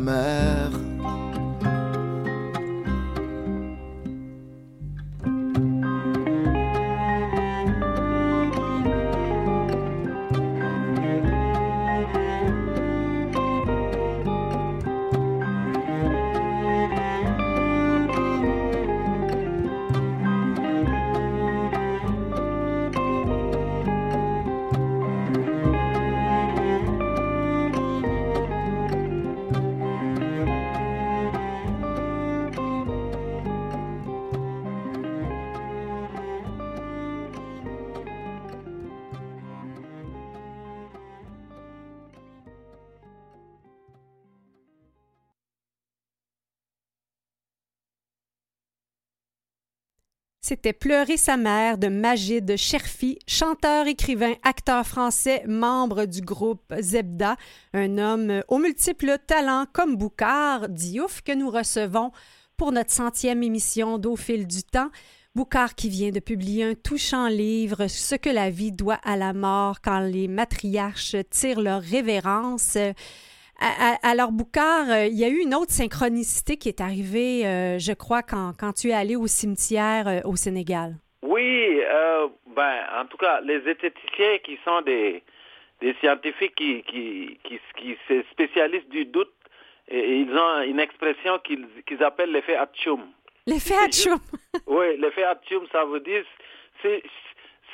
C'était 50.50 50.72
Pleurer 50.72 51.16
sa 51.16 51.36
mère 51.36 51.78
de 51.78 51.86
Magid 51.86 52.56
Cherfi, 52.56 53.20
chanteur, 53.28 53.86
écrivain, 53.86 54.34
acteur 54.42 54.84
français, 54.84 55.44
membre 55.46 56.06
du 56.06 56.22
groupe 56.22 56.74
Zebda, 56.76 57.36
un 57.72 57.98
homme 57.98 58.42
aux 58.48 58.58
multiples 58.58 59.16
talents 59.28 59.66
comme 59.72 59.94
Boucard 59.94 60.68
Diouf 60.68 61.22
que 61.22 61.30
nous 61.30 61.50
recevons 61.50 62.10
pour 62.56 62.72
notre 62.72 62.90
centième 62.90 63.44
émission 63.44 63.98
d'Au 63.98 64.16
fil 64.16 64.48
du 64.48 64.64
temps. 64.64 64.90
Boucard 65.36 65.76
qui 65.76 65.88
vient 65.88 66.10
de 66.10 66.18
publier 66.18 66.64
un 66.64 66.74
touchant 66.74 67.28
livre 67.28 67.86
Ce 67.86 68.16
que 68.16 68.28
la 68.28 68.50
vie 68.50 68.72
doit 68.72 68.98
à 69.04 69.16
la 69.16 69.32
mort 69.32 69.80
quand 69.80 70.00
les 70.00 70.26
matriarches 70.26 71.14
tirent 71.30 71.60
leur 71.60 71.80
révérence. 71.80 72.76
Alors, 73.60 74.32
Boucard, 74.32 74.88
euh, 74.90 75.06
il 75.06 75.18
y 75.18 75.24
a 75.24 75.28
eu 75.28 75.38
une 75.38 75.54
autre 75.54 75.70
synchronicité 75.70 76.56
qui 76.56 76.68
est 76.70 76.80
arrivée, 76.80 77.46
euh, 77.46 77.78
je 77.78 77.92
crois, 77.92 78.22
quand, 78.22 78.52
quand, 78.58 78.72
tu 78.72 78.88
es 78.88 78.94
allé 78.94 79.16
au 79.16 79.26
cimetière 79.26 80.08
euh, 80.08 80.20
au 80.24 80.34
Sénégal. 80.34 80.94
Oui, 81.22 81.80
ben, 82.56 82.86
en 82.98 83.04
tout 83.04 83.18
cas, 83.18 83.40
les 83.42 83.58
esthéticiens 83.68 84.38
qui 84.42 84.58
sont 84.64 84.80
des, 84.80 85.22
des 85.80 85.94
scientifiques 86.00 86.54
qui, 86.54 86.82
qui, 86.84 87.38
qui, 87.44 87.60
qui 87.76 87.98
se 88.08 88.22
spécialisent 88.30 88.88
du 88.88 89.04
doute, 89.04 89.32
et, 89.88 90.20
ils 90.20 90.34
ont 90.34 90.62
une 90.62 90.80
expression 90.80 91.38
qu'ils 91.40 92.02
appellent 92.02 92.32
l'effet 92.32 92.56
Hatchoum. 92.56 93.02
L'effet 93.46 93.76
Hatchoum 93.76 94.20
Oui, 94.66 94.96
l'effet 94.98 95.24
Hatchoum, 95.24 95.66
ça 95.70 95.84
veut 95.84 96.00
dire, 96.00 96.24
si 96.82 97.02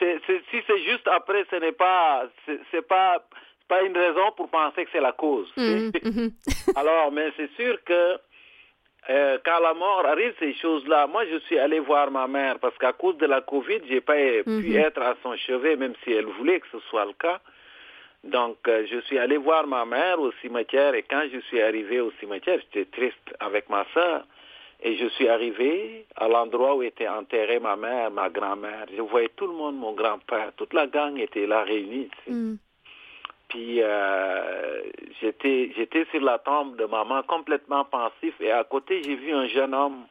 c'est 0.01 0.83
juste 0.83 1.07
après, 1.07 1.44
ce 1.51 1.57
n'est 1.57 1.72
pas, 1.72 2.27
c'est 2.72 2.87
pas 2.87 3.22
pas 3.68 3.83
une 3.83 3.96
raison 3.96 4.33
pour 4.37 4.48
penser 4.48 4.85
que 4.85 4.90
c'est 4.92 5.00
la 5.00 5.12
cause. 5.12 5.50
Mhm, 5.57 5.92
mhm. 6.02 6.31
Alors, 6.76 7.11
mais 7.12 7.33
c'est 7.37 7.50
sûr 7.57 7.83
que 7.85 8.18
euh, 9.09 9.38
quand 9.44 9.61
la 9.61 9.74
mort 9.74 10.05
arrive, 10.05 10.35
ces 10.38 10.55
choses-là, 10.55 11.07
moi 11.07 11.24
je 11.26 11.38
suis 11.46 11.59
allé 11.59 11.79
voir 11.79 12.11
ma 12.11 12.26
mère 12.26 12.59
parce 12.59 12.76
qu'à 12.79 12.92
cause 12.92 13.16
de 13.18 13.26
la 13.26 13.40
Covid, 13.40 13.81
j'ai 13.88 14.00
pas 14.00 14.14
pu 14.14 14.50
mhm. 14.50 14.76
être 14.76 15.00
à 15.00 15.14
son 15.22 15.37
chevet, 15.37 15.76
même 15.76 15.94
si 16.05 16.12
elle 16.12 16.26
voulait 16.26 16.61
que 16.61 16.66
ce 16.72 16.81
soit 16.90 17.05
le 17.05 17.12
cas. 17.12 17.40
Donc, 18.24 18.57
euh, 18.66 18.85
je 18.90 18.98
suis 19.02 19.18
allé 19.18 19.37
voir 19.37 19.66
ma 19.68 19.85
mère 19.85 20.20
au 20.20 20.33
cimetière 20.42 20.94
et 20.94 21.05
quand 21.05 21.22
je 21.33 21.38
suis 21.40 21.61
arrivé 21.61 22.00
au 22.00 22.11
cimetière, 22.18 22.59
j'étais 22.59 22.90
triste 22.90 23.35
avec 23.38 23.68
ma 23.70 23.85
soeur. 23.94 24.24
Et 24.83 24.96
je 24.96 25.07
suis 25.11 25.29
arrivé 25.29 26.05
à 26.16 26.29
l'endroit 26.29 26.76
où 26.76 26.83
était 26.83 27.09
enterrée 27.09 27.61
ma 27.61 27.76
mère, 27.76 28.11
ma 28.11 28.29
grand-mère. 28.29 28.87
Je 28.94 29.00
voyais 29.00 29.31
tout 29.35 29.46
le 29.46 29.55
monde, 29.55 29.76
mon 29.76 29.92
grand-père, 29.92 30.52
toute 30.57 30.74
la 30.74 30.87
gang 30.87 31.16
était 31.18 31.46
là 31.46 31.62
réunie. 31.62 32.11
Puis 33.57 33.81
euh, 33.81 34.83
j'étais 35.19 35.73
j'étais 35.75 36.05
sur 36.11 36.21
la 36.21 36.38
tombe 36.38 36.77
de 36.77 36.85
maman 36.85 37.23
complètement 37.23 37.87
pensif 37.87 38.35
et 38.38 38.51
à 38.53 38.64
côté 38.64 39.03
j'ai 39.03 39.14
vu 39.14 39.33
un 39.33 39.49
jeune 39.49 39.73
homme, 39.73 40.05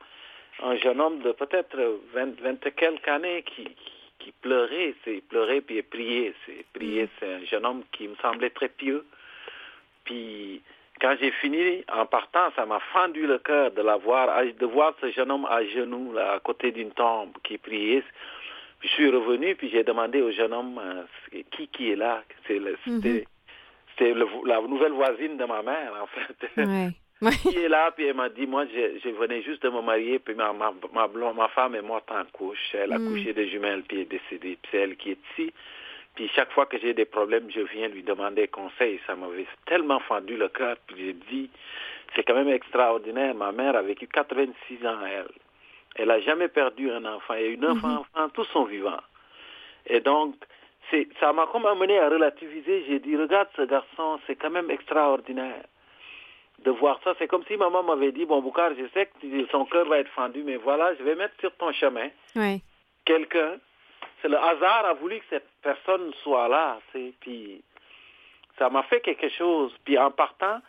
un 0.64 0.76
jeune 0.78 1.00
homme 1.00 1.20
de 1.20 1.32
peut-être 1.32 1.78
20, 2.16 2.42
20 2.42 2.76
quelques 2.76 3.08
années 3.08 3.44
qui, 3.44 3.68
qui 4.18 4.32
pleurait, 4.42 4.96
c'est 5.04 5.22
pleurait 5.30 5.62
puis 5.62 5.84
priait, 5.84 6.34
c'est 6.48 6.66
prier, 6.74 7.04
mm. 7.04 7.10
c'est 7.20 7.34
un 7.36 7.46
jeune 7.46 7.68
homme 7.68 7.84
qui 7.92 8.08
me 8.08 8.16
semblait 8.16 8.50
très 8.50 8.70
pieux. 8.70 9.06
Puis 10.06 10.64
quand 11.00 11.16
j'ai 11.22 11.30
fini 11.30 11.84
en 11.94 12.08
partant, 12.08 12.50
ça 12.56 12.66
m'a 12.66 12.80
fendu 12.94 13.28
le 13.28 13.38
cœur 13.38 13.70
de 13.70 13.84
la 13.84 13.98
voir, 13.98 14.42
de 14.44 14.66
voir 14.66 14.96
ce 15.02 15.12
jeune 15.12 15.30
homme 15.30 15.46
à 15.46 15.64
genoux 15.66 16.14
là, 16.14 16.32
à 16.32 16.40
côté 16.40 16.72
d'une 16.72 16.94
tombe 16.94 17.34
qui 17.44 17.60
priait 17.60 18.04
je 18.82 18.88
suis 18.90 19.10
revenu, 19.10 19.56
puis 19.56 19.70
j'ai 19.70 19.84
demandé 19.84 20.22
au 20.22 20.32
jeune 20.32 20.54
homme 20.54 20.80
euh, 20.80 21.42
qui, 21.52 21.68
qui 21.68 21.92
est 21.92 21.96
là? 21.96 22.24
Mhm. 22.50 23.24
C'était 23.98 24.14
la 24.14 24.62
nouvelle 24.62 24.92
voisine 24.92 25.38
de 25.38 25.46
ma 25.46 25.62
mère, 25.62 25.94
en 26.02 26.08
fait. 26.08 26.50
qui 27.22 27.58
est 27.58 27.70
là, 27.70 27.92
puis 27.92 28.06
elle 28.06 28.16
m'a 28.16 28.30
dit, 28.30 28.46
moi, 28.46 28.66
je, 28.66 29.10
venais 29.10 29.42
juste 29.42 29.64
de 29.64 29.70
me 29.70 29.82
marier, 29.82 30.20
puis 30.20 30.36
ma, 30.36 30.52
ma, 30.54 30.74
ma, 30.94 31.48
femme 31.50 31.76
est 31.76 31.82
morte 31.82 32.12
en 32.12 32.26
couche. 32.34 32.74
Elle 32.74 32.94
a 32.94 33.00
mhm. 33.00 33.10
couché 33.10 33.34
des 33.34 33.50
jumelles, 33.50 33.84
puis 33.84 34.02
est 34.02 34.06
décédée. 34.06 34.58
Puis 34.62 34.70
c'est 34.72 34.78
elle 34.78 34.98
qui 34.98 35.12
est 35.12 35.20
ici. 35.32 35.54
Puis 36.16 36.30
chaque 36.36 36.52
fois 36.52 36.66
que 36.66 36.78
j'ai 36.80 36.94
des 36.94 37.06
problèmes, 37.06 37.50
je 37.52 37.62
viens 37.62 37.88
lui 37.88 38.04
demander 38.04 38.48
conseil. 38.48 39.00
Ça 39.06 39.16
m'avait 39.16 39.48
tellement 39.66 40.00
fendu 40.00 40.38
le 40.38 40.48
cœur. 40.50 40.78
Puis 40.88 40.98
j'ai 40.98 41.14
dit, 41.14 41.50
c'est 42.16 42.24
quand 42.24 42.36
même 42.36 42.50
extraordinaire. 42.50 43.36
Ma 43.36 43.52
mère 43.52 43.76
a 43.76 43.82
vécu 43.82 44.08
86 44.08 44.86
ans, 44.86 45.00
elle. 45.06 45.28
Elle 45.96 46.10
n'a 46.10 46.20
jamais 46.22 46.50
perdu 46.50 46.92
un 46.92 47.06
enfant. 47.06 47.34
Elle 47.34 47.46
a 47.46 47.48
eu 47.48 47.58
neuf 47.58 47.82
mhm. 47.82 47.98
enfants 47.98 48.30
tout 48.34 48.46
son 48.46 48.66
vivant. 48.66 49.02
Et 49.88 50.00
donc, 50.00 50.36
ça 51.20 51.34
m'a 51.34 51.48
comme 51.48 51.66
amené 51.66 52.00
à 52.00 52.10
relativiser. 52.10 52.86
J'ai 52.88 53.00
dit, 53.00 53.16
regarde 53.18 53.50
ce 53.56 53.64
garçon, 53.64 54.20
c'est 54.28 54.36
quand 54.36 54.50
même 54.50 54.70
extraordinaire 54.70 55.64
de 56.64 56.72
voir 56.72 57.00
ça. 57.04 57.14
C'est 57.20 57.28
comme 57.28 57.44
si 57.48 57.58
maman 57.58 57.84
m'avait 57.84 58.12
dit, 58.12 58.26
bon, 58.26 58.42
Boukhar, 58.42 58.72
je 58.78 58.86
sais 58.94 59.08
que 59.08 59.48
son 59.52 59.66
cœur 59.66 59.88
va 59.88 60.00
être 60.00 60.12
fendu, 60.12 60.44
mais 60.44 60.56
voilà, 60.58 60.96
je 60.96 61.04
vais 61.04 61.16
mettre 61.16 61.36
sur 61.40 61.54
ton 61.56 61.72
chemin 61.74 62.10
quelqu'un. 63.06 63.58
C'est 64.22 64.28
le 64.28 64.38
hasard 64.38 64.86
a 64.86 64.94
voulu 64.94 65.20
que 65.20 65.26
cette 65.30 65.48
personne 65.62 66.12
soit 66.24 66.48
là. 66.48 66.80
Puis 67.22 67.64
ça 68.58 68.70
m'a 68.70 68.84
fait 68.84 69.02
quelque 69.02 69.30
chose. 69.30 69.72
Puis 69.86 69.98
en 69.98 70.12
partant, 70.12 70.60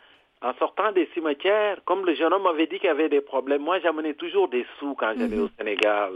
en 0.42 0.55
sortant 0.55 0.92
des 0.92 1.09
cimetières, 1.14 1.79
comme 1.85 2.05
le 2.05 2.14
jeune 2.14 2.33
homme 2.33 2.42
m'avait 2.42 2.66
dit 2.66 2.79
qu'il 2.79 2.88
y 2.88 2.90
avait 2.90 3.09
des 3.09 3.20
problèmes, 3.22 3.62
moi 3.62 3.81
j'amenais 3.81 4.14
toujours 4.14 4.48
des 4.48 4.66
sous 4.79 4.94
quand 4.94 5.14
j'allais 5.18 5.38
au 5.38 5.44
mhm. 5.44 5.50
Sénégal. 5.59 6.12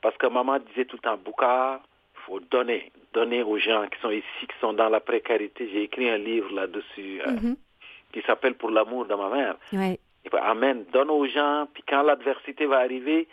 Parce 0.00 0.16
que 0.16 0.26
maman 0.26 0.58
disait 0.58 0.84
tout 0.86 0.96
le 0.96 1.02
temps, 1.02 1.16
Bouka, 1.16 1.80
il 1.80 1.95
faut 2.26 2.40
donner, 2.40 2.90
donner 3.12 3.42
aux 3.42 3.58
gens 3.58 3.86
qui 3.88 4.00
sont 4.00 4.10
ici, 4.10 4.26
qui 4.42 4.58
sont 4.60 4.72
dans 4.72 4.88
la 4.88 5.00
précarité. 5.00 5.68
J'ai 5.72 5.84
écrit 5.84 6.08
un 6.08 6.18
livre 6.18 6.52
là-dessus 6.52 7.20
euh, 7.26 7.30
mhm. 7.30 7.56
qui 8.12 8.22
s'appelle 8.22 8.54
Pour 8.54 8.70
l'amour 8.70 9.06
de 9.06 9.14
ma 9.14 9.28
mère. 9.28 9.56
Ouais. 9.72 9.98
amen, 10.32 10.84
donne 10.92 11.10
aux 11.10 11.26
gens, 11.26 11.66
puis 11.72 11.82
quand 11.88 12.02
l'adversité 12.02 12.66
va 12.66 12.78
arriver, 12.78 13.28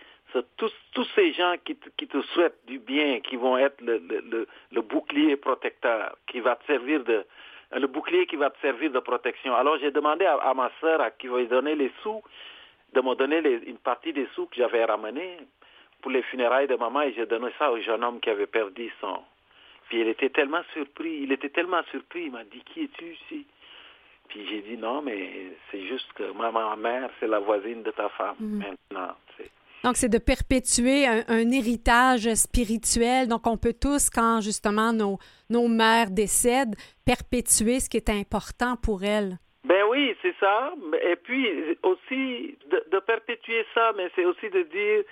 tous, 0.58 0.74
tous 0.94 1.08
ces 1.16 1.32
gens 1.34 1.56
qui 1.64 1.76
te, 1.76 1.90
qui 1.98 2.08
te 2.08 2.22
souhaitent 2.34 2.66
du 2.66 2.80
bien, 2.80 3.20
qui 3.20 3.36
vont 3.36 3.58
être 3.58 3.80
le, 3.82 3.98
le, 4.00 4.48
le 4.72 4.82
bouclier 4.82 5.36
protecteur, 5.36 6.16
qui 6.28 6.40
va 6.40 6.56
te 6.56 6.66
servir 6.66 7.04
de, 7.04 7.24
le 7.80 7.88
bouclier 7.88 8.26
qui 8.26 8.36
va 8.36 8.50
te 8.50 8.60
servir 8.62 8.92
de 8.92 9.00
protection. 9.00 9.56
Alors 9.56 9.78
j'ai 9.80 9.92
demandé 9.92 10.26
à, 10.26 10.54
ma 10.54 10.72
sœur 10.82 11.02
à 11.02 11.12
qui 11.12 11.28
va 11.28 11.44
donner 11.46 11.76
les 11.76 11.92
sous, 12.02 12.22
de 12.94 13.02
me 13.02 13.16
donner 13.16 13.40
une 13.66 13.78
partie 13.78 14.14
des 14.14 14.28
sous 14.36 14.46
que 14.48 14.56
j'avais 14.56 14.86
ramenés 14.86 15.38
pour 16.04 16.12
les 16.12 16.22
funérailles 16.24 16.68
de 16.68 16.76
maman 16.76 17.02
et 17.02 17.14
j'ai 17.14 17.26
donné 17.26 17.48
ça 17.58 17.72
au 17.72 17.80
jeune 17.82 18.04
homme 18.04 18.20
qui 18.20 18.30
avait 18.30 18.46
perdu 18.46 18.92
son. 19.02 19.20
Puis 19.90 20.02
il 20.02 20.08
était 20.08 20.30
tellement 20.30 20.62
surpris, 20.74 21.22
il 21.24 21.32
était 21.32 21.50
tellement 21.50 21.82
surpris, 21.90 22.26
il 22.26 22.32
m'a 22.32 22.44
dit 22.44 22.62
qui 22.66 22.84
es-tu 22.84 23.14
ici? 23.14 23.48
Puis 24.28 24.46
j'ai 24.48 24.62
dit 24.62 24.78
non, 24.78 25.02
mais 25.02 25.54
c'est 25.72 25.88
juste 25.88 26.12
que 26.14 26.24
ma 26.34 26.76
mère, 26.76 27.10
c'est 27.20 27.28
la 27.28 27.40
voisine 27.40 27.82
de 27.82 27.92
ta 27.92 28.10
femme 28.10 28.36
mm. 28.40 28.58
maintenant. 28.60 29.16
Donc, 29.84 29.98
c'est 29.98 30.08
de 30.08 30.18
perpétuer 30.18 31.06
un, 31.08 31.52
héritage 31.52 32.34
spirituel. 32.36 33.28
Donc, 33.28 33.46
on 33.46 33.58
peut 33.58 33.74
tous, 33.74 34.10
quand 34.10 34.40
justement 34.40 34.94
nos, 34.94 35.18
nos 35.50 35.68
mères 35.68 36.10
décèdent, 36.10 36.76
perpétuer 37.06 37.82
ce 37.82 37.90
qui 37.90 37.98
est 37.98 38.10
important 38.10 38.78
pour 38.78 39.04
elles. 39.04 39.38
Ben 39.66 39.84
oui, 39.90 40.16
c'est 40.22 40.36
ça. 40.40 40.74
Et 41.04 41.18
puis 41.18 41.78
aussi 41.84 42.58
de, 42.70 43.00
perpétuer 43.00 43.66
ça, 43.74 43.92
mais 43.98 44.10
c'est 44.16 44.26
aussi 44.26 44.50
de 44.50 44.64
dire 44.64 45.04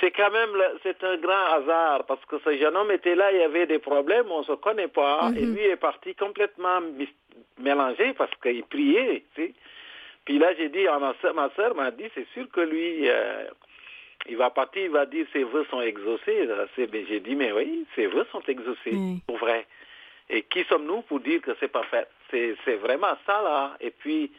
c'est 0.00 0.10
quand 0.10 0.30
même 0.30 0.50
c'est 0.82 1.02
un 1.04 1.16
grand 1.16 1.44
hasard 1.52 2.04
parce 2.06 2.24
que 2.26 2.38
ce 2.44 2.56
jeune 2.56 2.76
homme 2.76 2.90
était 2.90 3.14
là, 3.14 3.32
il 3.32 3.38
y 3.38 3.42
avait 3.42 3.66
des 3.66 3.78
problèmes, 3.78 4.30
on 4.30 4.42
se 4.42 4.52
connaît 4.52 4.88
pas, 4.88 5.30
et 5.36 5.44
mhm. 5.44 5.54
lui 5.54 5.64
est 5.64 5.76
parti 5.76 6.14
complètement 6.14 6.80
mélangé 7.58 8.12
parce 8.14 8.30
qu'il 8.42 8.64
priait. 8.64 9.24
Tu 9.34 9.54
Puis 10.24 10.38
là, 10.38 10.54
j'ai 10.56 10.68
dit, 10.68 10.84
ma 10.84 11.14
soeur, 11.20 11.34
ma 11.34 11.50
soeur 11.50 11.74
m'a 11.74 11.90
dit, 11.90 12.04
c'est 12.14 12.26
sûr 12.34 12.48
que 12.50 12.60
lui, 12.60 13.08
euh, 13.08 13.44
il 14.28 14.36
va 14.36 14.50
partir, 14.50 14.82
il 14.82 14.90
va 14.90 15.06
dire 15.06 15.26
ses 15.32 15.44
vœux 15.44 15.66
sont 15.70 15.80
exaucés. 15.80 16.48
J'ai 16.76 17.20
dit, 17.20 17.34
mais 17.34 17.52
oui, 17.52 17.86
ses 17.94 18.06
vœux 18.06 18.26
sont 18.30 18.42
exaucés, 18.46 18.96
pour 19.26 19.38
vrai. 19.38 19.66
Et 20.30 20.42
qui 20.42 20.64
sommes-nous 20.64 21.02
pour 21.02 21.20
dire 21.20 21.40
que 21.40 21.52
c'est 21.58 21.72
pas 21.72 21.84
fait? 21.84 22.08
C'est 22.30 22.76
vraiment 22.76 23.16
ça, 23.26 23.42
là. 23.42 23.76
Et 23.80 23.90
puis, 23.90 24.30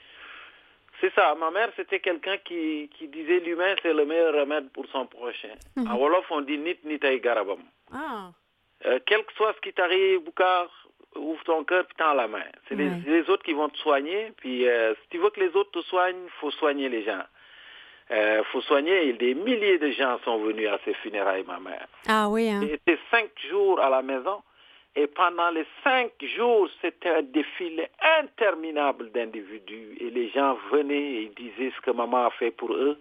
c'est 1.02 1.14
ça. 1.14 1.36
Ma 1.36 1.52
mère, 1.52 1.70
c'était 1.76 2.00
quelqu'un 2.00 2.38
qui, 2.38 2.90
qui 2.98 3.08
disait 3.08 3.40
l'humain, 3.40 3.76
c'est 3.82 3.94
le 3.94 4.06
meilleur 4.06 4.34
remède 4.34 4.70
pour 4.72 4.86
son 4.88 5.06
prochain. 5.06 5.56
Mhm. 5.76 5.88
En 5.88 5.98
Wolof, 5.98 6.26
on 6.32 6.42
dit 6.42 6.58
nit 6.58 6.78
nitay 6.84 7.20
garabam. 7.20 7.60
Ah. 7.94 8.32
Euh, 8.86 9.00
quel 9.06 9.24
que 9.24 9.34
soit 9.34 9.54
ce 9.54 9.62
qui 9.62 9.74
t'arrive, 9.74 10.20
Boukar, 10.22 10.70
ouvre 11.16 11.44
ton 11.44 11.64
cœur 11.64 11.86
puis 11.86 11.96
tends 11.98 12.14
la 12.14 12.28
main. 12.28 12.44
C'est 12.68 12.76
les, 12.76 13.30
autres 13.30 13.44
qui 13.44 13.54
vont 13.54 13.70
te 13.70 13.78
soigner. 13.78 14.32
Puis 14.38 14.68
euh, 14.68 14.94
si 14.96 15.10
tu 15.10 15.18
veux 15.18 15.30
que 15.30 15.40
les 15.40 15.56
autres 15.56 15.72
te 15.72 15.82
soignent, 15.86 16.24
il 16.24 16.40
faut 16.40 16.52
soigner 16.52 16.90
les 16.90 17.04
gens. 17.04 17.24
Il 18.10 18.16
euh, 18.16 18.44
faut 18.46 18.62
soigner. 18.62 19.14
Des 19.14 19.36
milliers 19.36 19.78
de 19.78 19.92
gens 19.92 20.20
sont 20.26 20.40
venus 20.40 20.68
à 20.68 20.80
ces 20.86 20.94
funérailles, 20.96 21.44
ma 21.46 21.60
mère. 21.60 21.88
Ah 22.08 22.28
oui. 22.30 22.50
Hein? 22.50 22.62
J'étais 22.62 22.98
cinq 23.12 23.30
jours 23.50 23.80
à 23.80 23.90
la 23.90 24.02
maison. 24.02 24.42
Et 25.00 25.08
pendant 25.08 25.50
les 25.52 25.66
cinq 25.82 26.12
jours, 26.36 26.68
c'était 26.82 27.08
un 27.08 27.22
défilé 27.22 27.88
interminable 28.20 29.10
d'individus. 29.12 29.96
Et 30.02 30.10
les 30.10 30.28
gens 30.32 30.58
venaient 30.74 31.24
et 31.24 31.32
disaient 31.38 31.72
ce 31.74 31.82
que 31.82 31.92
maman 31.92 32.26
a 32.26 32.32
fait 32.32 32.52
pour 32.52 32.74
eux. 32.74 33.00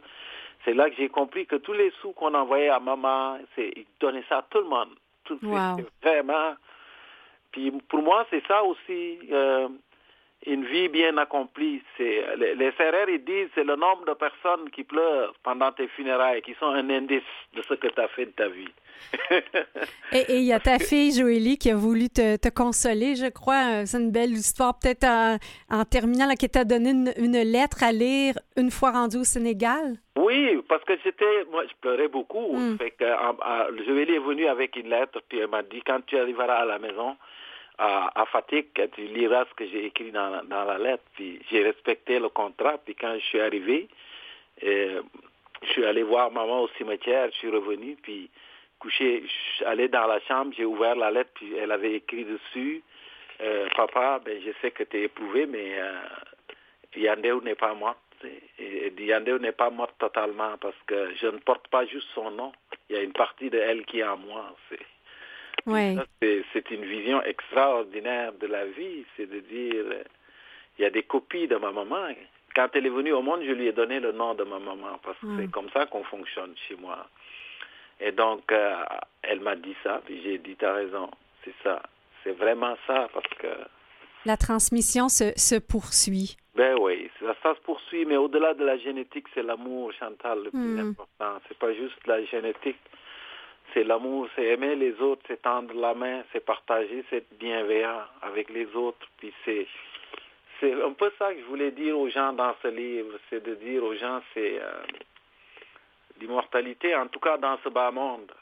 C'est 0.65 0.75
là 0.75 0.89
que 0.89 0.95
j'ai 0.95 1.09
compris 1.09 1.45
que 1.47 1.57
tous 1.57 1.73
les 1.73 1.91
sous 2.01 2.13
qu'on 2.13 2.35
envoyait 2.35 2.69
à 2.69 2.79
maman, 2.79 3.39
ils 3.57 3.85
donnaient 3.99 4.23
ça 4.29 4.39
à 4.39 4.43
tout 4.49 4.59
le 4.59 4.69
monde. 4.69 4.91
Tout, 5.25 5.41
Vraiment. 6.01 6.55
Puis 7.51 7.73
pour 7.89 8.01
moi, 8.01 8.25
c'est 8.31 8.47
ça 8.47 8.63
aussi. 8.63 9.19
Euh, 9.33 9.69
une 10.47 10.65
vie 10.65 10.89
bien 10.89 11.17
accomplie. 11.19 11.83
C'est 11.97 12.25
les, 12.37 12.55
les 12.55 12.73
ils 13.09 13.25
disent 13.25 13.49
c'est 13.55 13.65
le 13.65 13.77
nombre 13.77 14.05
de 14.07 14.15
personnes 14.15 14.71
qui 14.71 14.85
pleurent 14.85 15.35
pendant 15.43 15.73
tes 15.73 15.89
funérailles 15.89 16.43
qui 16.43 16.55
sont 16.55 16.67
un 16.67 16.89
indice 16.91 17.23
de 17.55 17.63
ce 17.63 17.75
que 17.75 17.89
tu 17.89 18.01
as 18.01 18.09
fait 18.09 18.27
de 18.27 18.31
ta 18.31 18.49
vie. 18.49 18.73
et 20.13 20.25
il 20.29 20.45
y 20.45 20.53
a 20.53 20.59
ta 20.59 20.79
fille 20.79 21.13
Joélie 21.13 21.57
qui 21.59 21.71
a 21.71 21.77
voulu 21.77 22.09
te, 22.09 22.49
consoler, 22.51 23.15
je 23.15 23.29
crois. 23.29 23.87
C'est 23.87 23.99
une 23.99 24.11
belle 24.11 24.33
histoire, 24.33 24.79
peut-être 24.79 25.07
en, 25.71 25.85
terminant, 25.85 26.27
là, 26.27 26.35
qui 26.35 26.49
t'a 26.49 26.65
donné 26.65 26.91
une, 26.91 27.43
lettre 27.43 27.83
à 27.83 27.93
lire 27.93 28.35
une 28.57 28.71
fois 28.71 28.91
rendue 28.91 29.19
au 29.19 29.25
Sénégal. 29.25 29.97
Oui, 30.17 30.59
parce 30.69 30.83
que 30.85 30.95
j'étais, 31.05 31.45
moi, 31.51 31.65
je 31.69 31.75
pleurais 31.81 32.09
beaucoup. 32.09 32.57
Fait 32.79 32.91
que, 32.91 33.05
Joélie 33.87 34.15
est 34.15 34.19
venue 34.19 34.47
avec 34.47 34.77
une 34.77 34.91
lettre, 34.91 35.21
puis 35.29 35.39
elle 35.39 35.49
m'a 35.49 35.63
dit 35.63 35.81
quand 35.87 36.05
tu 36.07 36.19
arriveras 36.19 36.55
à 36.55 36.65
la 36.65 36.79
maison, 36.79 37.17
à, 37.79 38.21
à 38.21 38.27
Fatigue, 38.27 38.67
tu 38.95 39.03
liras 39.03 39.45
ce 39.49 39.55
que 39.55 39.67
j'ai 39.67 39.87
écrit 39.87 40.11
dans, 40.11 40.45
dans, 40.45 40.65
la 40.65 40.79
lettre. 40.79 41.05
Puis 41.15 41.41
j'ai 41.51 41.63
respecté 41.63 42.19
le 42.19 42.29
contrat. 42.29 42.79
Puis 42.79 42.95
quand 42.95 43.15
je 43.15 43.25
suis 43.25 43.41
arrivé, 43.41 43.89
euh, 44.65 45.03
je 45.63 45.69
suis 45.69 45.85
allé 45.85 46.03
voir 46.03 46.31
maman 46.31 46.63
au 46.63 46.69
cimetière, 46.77 47.29
je 47.33 47.39
suis 47.39 47.51
revenu, 47.51 47.97
puis 48.03 48.31
couché, 48.79 49.23
je 49.25 49.57
suis 49.57 49.65
allé 49.65 49.89
dans 49.89 50.07
la 50.07 50.21
chambre, 50.21 50.53
j'ai 50.57 50.65
ouvert 50.65 50.95
la 50.95 51.11
lettre, 51.11 51.31
puis 51.35 51.55
elle 51.57 51.73
avait 51.73 51.95
écrit 51.95 52.25
dessus, 52.25 52.83
euh, 53.41 53.69
papa, 53.77 54.21
ben, 54.25 54.41
je 54.45 54.51
sais 54.61 54.71
que 54.71 54.85
tu 54.85 54.99
es 54.99 55.03
éprouvé, 55.03 55.47
mais 55.47 55.79
euh, 55.79 57.41
n'est 57.43 57.55
pas 57.55 57.75
morte. 57.75 57.99
Et, 58.59 58.93
Yandéo 58.99 59.39
n'est 59.39 59.53
pas 59.53 59.71
morte 59.71 59.95
totalement 59.99 60.57
parce 60.61 60.77
que 60.87 61.15
je 61.17 61.27
ne 61.29 61.39
porte 61.39 61.69
pas 61.69 61.87
juste 61.87 62.09
son 62.15 62.31
nom. 62.33 62.53
Il 62.89 62.97
y 62.97 62.99
a 62.99 63.03
une 63.03 63.13
partie 63.13 63.49
de 63.49 63.59
elle 63.59 63.85
qui 63.85 64.01
est 64.01 64.05
en 64.05 64.17
moi. 64.17 64.55
C'est 64.69 64.81
c'est 65.67 66.71
une 66.71 66.85
vision 66.85 67.23
extraordinaire 67.23 68.33
de 68.35 68.47
la 68.47 68.67
vie, 68.67 69.05
c'est 69.17 69.27
de 69.27 69.41
dire, 69.41 69.85
il 70.79 70.83
y 70.83 70.85
a 70.85 70.91
des 70.91 71.03
copies 71.03 71.49
de 71.49 71.57
ma 71.57 71.73
maman. 71.73 72.09
Quand 72.55 72.69
elle 72.75 72.87
est 72.87 72.91
venue 72.91 73.13
au 73.13 73.23
monde, 73.23 73.43
je 73.45 73.53
lui 73.53 73.67
ai 73.67 73.73
donné 73.73 74.01
le 74.01 74.13
nom 74.13 74.35
de 74.35 74.45
ma 74.45 74.59
maman, 74.59 74.99
parce 75.03 75.19
que 75.19 75.27
c'est 75.39 75.51
comme 75.51 75.71
ça 75.71 75.87
qu'on 75.87 76.05
fonctionne 76.05 76.55
chez 76.69 76.77
moi. 76.77 77.07
Et 78.01 78.13
donc, 78.13 78.51
euh, 78.53 78.85
elle 79.23 79.41
m'a 79.41 79.57
dit 79.57 79.75
ça, 79.83 80.01
puis 80.05 80.21
j'ai 80.23 80.39
dit, 80.39 80.57
tu 80.57 80.65
as 80.65 80.73
raison, 80.73 81.11
c'est 81.45 81.55
ça. 81.63 81.83
C'est 82.23 82.33
vraiment 82.33 82.77
ça, 82.87 83.09
parce 83.13 83.29
que... 83.39 83.49
La 84.25 84.37
transmission 84.37 85.09
se, 85.09 85.33
se 85.37 85.57
poursuit. 85.57 86.37
Ben 86.55 86.77
oui, 86.81 87.09
ça, 87.21 87.35
ça, 87.43 87.55
se 87.55 87.61
poursuit, 87.61 88.05
mais 88.05 88.17
au-delà 88.17 88.55
de 88.55 88.65
la 88.65 88.77
génétique, 88.79 89.27
c'est 89.35 89.43
l'amour, 89.43 89.93
Chantal, 89.93 90.45
le 90.45 90.51
plus 90.51 90.59
hmm. 90.59 90.91
important. 90.91 91.41
C'est 91.49 91.59
pas 91.59 91.73
juste 91.73 92.05
la 92.07 92.25
génétique 92.25 92.79
c'est 93.75 93.85
l'amour, 93.85 94.29
c'est 94.35 94.45
aimer 94.45 94.75
les 94.75 95.01
autres, 95.01 95.23
c'est 95.27 95.43
tendre 95.43 95.75
la 95.75 95.95
main, 95.95 96.23
c'est 96.33 96.45
partager, 96.45 97.05
c'est 97.11 97.17
être 97.19 97.39
bienveillant 97.39 98.03
avec 98.23 98.51
les 98.51 98.67
autres. 98.75 99.07
Puis 99.19 99.33
c'est 99.45 99.67
c'est 100.61 100.73
un 100.83 100.93
peu 100.93 101.11
ça 101.19 101.33
que 101.33 101.41
je 101.41 101.45
voulais 101.45 101.71
dire 101.71 101.99
aux 101.99 102.09
gens 102.09 102.33
dans 102.33 102.55
ce 102.63 102.69
livre, 102.69 103.17
c'est 103.31 103.43
de 103.43 103.55
dire 103.55 103.85
aux 103.85 103.95
gens 103.95 104.21
c'est 104.35 104.61
euh, 104.61 104.83
l'immortalité, 106.21 106.95
en 106.97 107.07
tout 107.07 107.21
cas 107.21 107.37
dans 107.39 107.59
ce 107.63 107.69
bas 107.69 107.91
monde. 107.91 108.33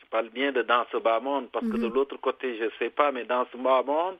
Je 0.00 0.06
parle 0.06 0.28
bien 0.28 0.52
de 0.52 0.62
dans 0.62 0.84
ce 0.92 0.98
bas 0.98 1.20
monde 1.20 1.48
parce 1.50 1.66
que 1.66 1.76
de 1.76 1.86
mhm. 1.86 1.94
l'autre 1.94 2.16
côté 2.18 2.58
je 2.58 2.70
sais 2.78 2.90
pas, 2.90 3.12
mais 3.12 3.24
dans 3.24 3.46
ce 3.52 3.56
bas 3.56 3.82
monde, 3.82 4.18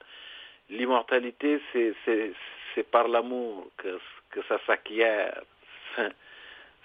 l'immortalité 0.71 1.61
c'est 1.73 1.95
c'est 2.75 2.91
par 2.91 3.09
l'amour 3.09 3.69
que 3.77 3.99
que 4.31 4.43
ça 4.49 4.59
s'acquiert. 4.67 5.43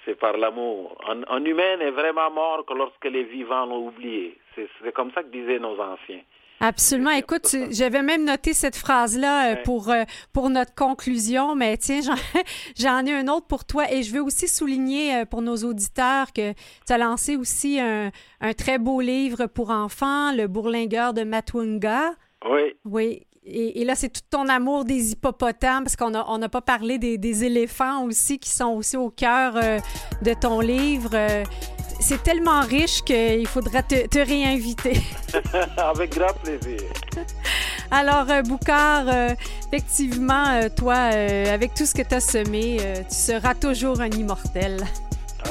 c'est 0.08 0.16
par 0.16 0.38
l'amour. 0.38 0.98
Un, 1.06 1.44
humain 1.44 1.80
est 1.82 1.92
vraiment 1.92 2.32
mort 2.32 2.66
que 2.66 2.74
lorsque 2.74 3.06
les 3.06 3.24
vivants 3.24 3.66
l'ont 3.66 3.88
oublié. 3.88 4.38
C'est 4.56 4.94
comme 4.94 5.12
ça 5.12 5.22
que 5.22 5.30
disaient 5.30 5.60
nos 5.60 5.80
anciens. 5.80 6.22
Absolument. 6.60 7.12
Écoute, 7.12 7.56
j'avais 7.70 8.02
même 8.02 8.26
noté 8.26 8.54
cette 8.54 8.76
phrase-là 8.76 9.52
euh, 9.52 9.56
pour, 9.64 9.92
euh, 9.92 10.04
pour 10.34 10.50
notre 10.50 10.74
conclusion, 10.74 11.54
mais 11.54 11.78
tiens, 11.78 12.00
j'en 12.80 13.06
ai 13.06 13.14
un 13.14 13.28
autre 13.28 13.46
pour 13.46 13.66
toi. 13.66 13.92
Et 13.92 14.02
je 14.02 14.12
veux 14.12 14.24
aussi 14.24 14.48
souligner 14.48 15.18
euh, 15.18 15.26
pour 15.26 15.44
nos 15.44 15.58
auditeurs 15.58 16.34
que 16.34 16.54
tu 16.54 16.94
as 16.94 16.98
lancé 16.98 17.36
aussi 17.36 17.80
un, 17.80 18.10
un, 18.42 18.54
très 18.54 18.80
beau 18.80 19.02
livre 19.02 19.46
pour 19.46 19.70
enfants, 19.70 20.32
Le 20.32 20.48
Bourlingueur 20.48 21.14
de 21.14 21.24
Matwunga. 21.24 22.14
Oui. 22.50 22.76
Oui, 22.86 23.27
et, 23.50 23.86
là, 23.86 23.96
c'est 23.96 24.10
tout 24.10 24.22
ton 24.30 24.50
amour 24.50 24.84
des 24.84 25.12
hippopotames, 25.12 25.84
parce 25.84 25.96
qu'on 25.96 26.10
n'a 26.10 26.26
on 26.28 26.40
pas 26.50 26.62
parlé 26.62 26.98
des, 26.98 27.44
éléphants 27.44 28.04
aussi, 28.04 28.40
qui 28.40 28.50
sont 28.50 28.70
aussi 28.70 28.98
au 28.98 29.10
cœur 29.10 29.54
euh, 29.56 29.80
de 30.22 30.34
ton 30.34 30.60
livre. 30.60 31.12
Euh, 31.14 31.44
c'est 32.00 32.22
tellement 32.24 32.62
riche 32.62 33.02
qu'il 33.04 33.48
faudra 33.48 33.84
te, 33.84 34.20
réinviter. 34.20 35.02
Avec 35.78 36.16
grand 36.16 36.34
plaisir. 36.44 36.82
Alors, 37.90 38.30
euh, 38.30 38.42
Boucard, 38.42 39.06
effectivement, 39.72 40.60
toi, 40.76 40.96
avec 40.96 41.74
tout 41.74 41.86
ce 41.86 41.94
que 41.94 42.02
tu 42.02 42.16
as 42.16 42.20
semé, 42.20 42.78
tu 43.10 43.16
seras 43.16 43.56
toujours 43.56 44.02
un 44.02 44.10
immortel. 44.10 44.84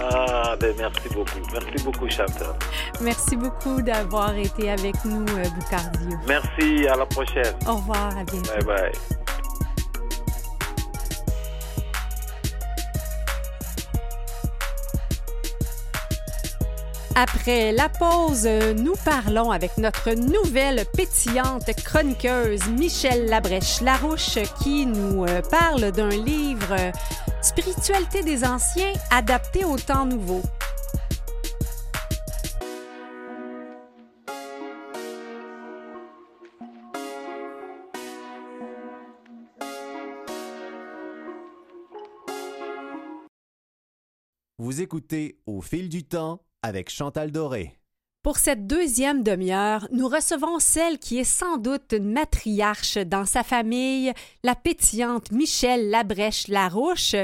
Ah, 0.02 0.56
ben 0.60 0.74
merci 0.78 1.08
beaucoup. 1.14 1.38
Merci 1.52 1.84
beaucoup, 1.84 2.08
Chantal. 2.08 2.54
Merci 3.00 3.36
beaucoup 3.36 3.82
d'avoir 3.82 4.34
été 4.34 4.70
avec 4.70 4.94
nous, 5.04 5.24
euh, 5.36 5.48
Boucardio. 5.50 6.18
Merci, 6.26 6.86
à 6.86 6.96
la 6.96 7.06
prochaine. 7.06 7.54
Au 7.66 7.76
revoir, 7.76 8.16
à 8.16 8.24
bientôt. 8.24 8.50
Bye 8.56 8.64
bye. 8.64 9.35
Après 17.18 17.72
la 17.72 17.88
pause, 17.88 18.46
nous 18.76 18.92
parlons 19.02 19.50
avec 19.50 19.78
notre 19.78 20.12
nouvelle 20.12 20.84
pétillante 20.94 21.74
chroniqueuse 21.82 22.68
Michelle 22.68 23.30
Labrèche-Larouche 23.30 24.38
qui 24.62 24.84
nous 24.84 25.24
euh, 25.24 25.40
parle 25.40 25.92
d'un 25.92 26.10
livre 26.10 26.76
Spiritualité 27.40 28.22
des 28.22 28.44
anciens 28.44 28.92
adapté 29.10 29.64
au 29.64 29.78
temps 29.78 30.04
nouveau. 30.04 30.42
Vous 44.58 44.82
écoutez 44.82 45.38
Au 45.46 45.62
fil 45.62 45.88
du 45.88 46.04
temps 46.04 46.45
avec 46.66 46.90
Chantal 46.90 47.30
Doré. 47.30 47.76
Pour 48.22 48.38
cette 48.38 48.66
deuxième 48.66 49.22
demi-heure, 49.22 49.86
nous 49.92 50.08
recevons 50.08 50.58
celle 50.58 50.98
qui 50.98 51.18
est 51.18 51.24
sans 51.24 51.58
doute 51.58 51.92
une 51.92 52.12
matriarche 52.12 52.98
dans 52.98 53.24
sa 53.24 53.44
famille, 53.44 54.12
la 54.42 54.56
pétillante 54.56 55.30
Michelle 55.30 55.90
Labrèche-Larouche, 55.90 57.14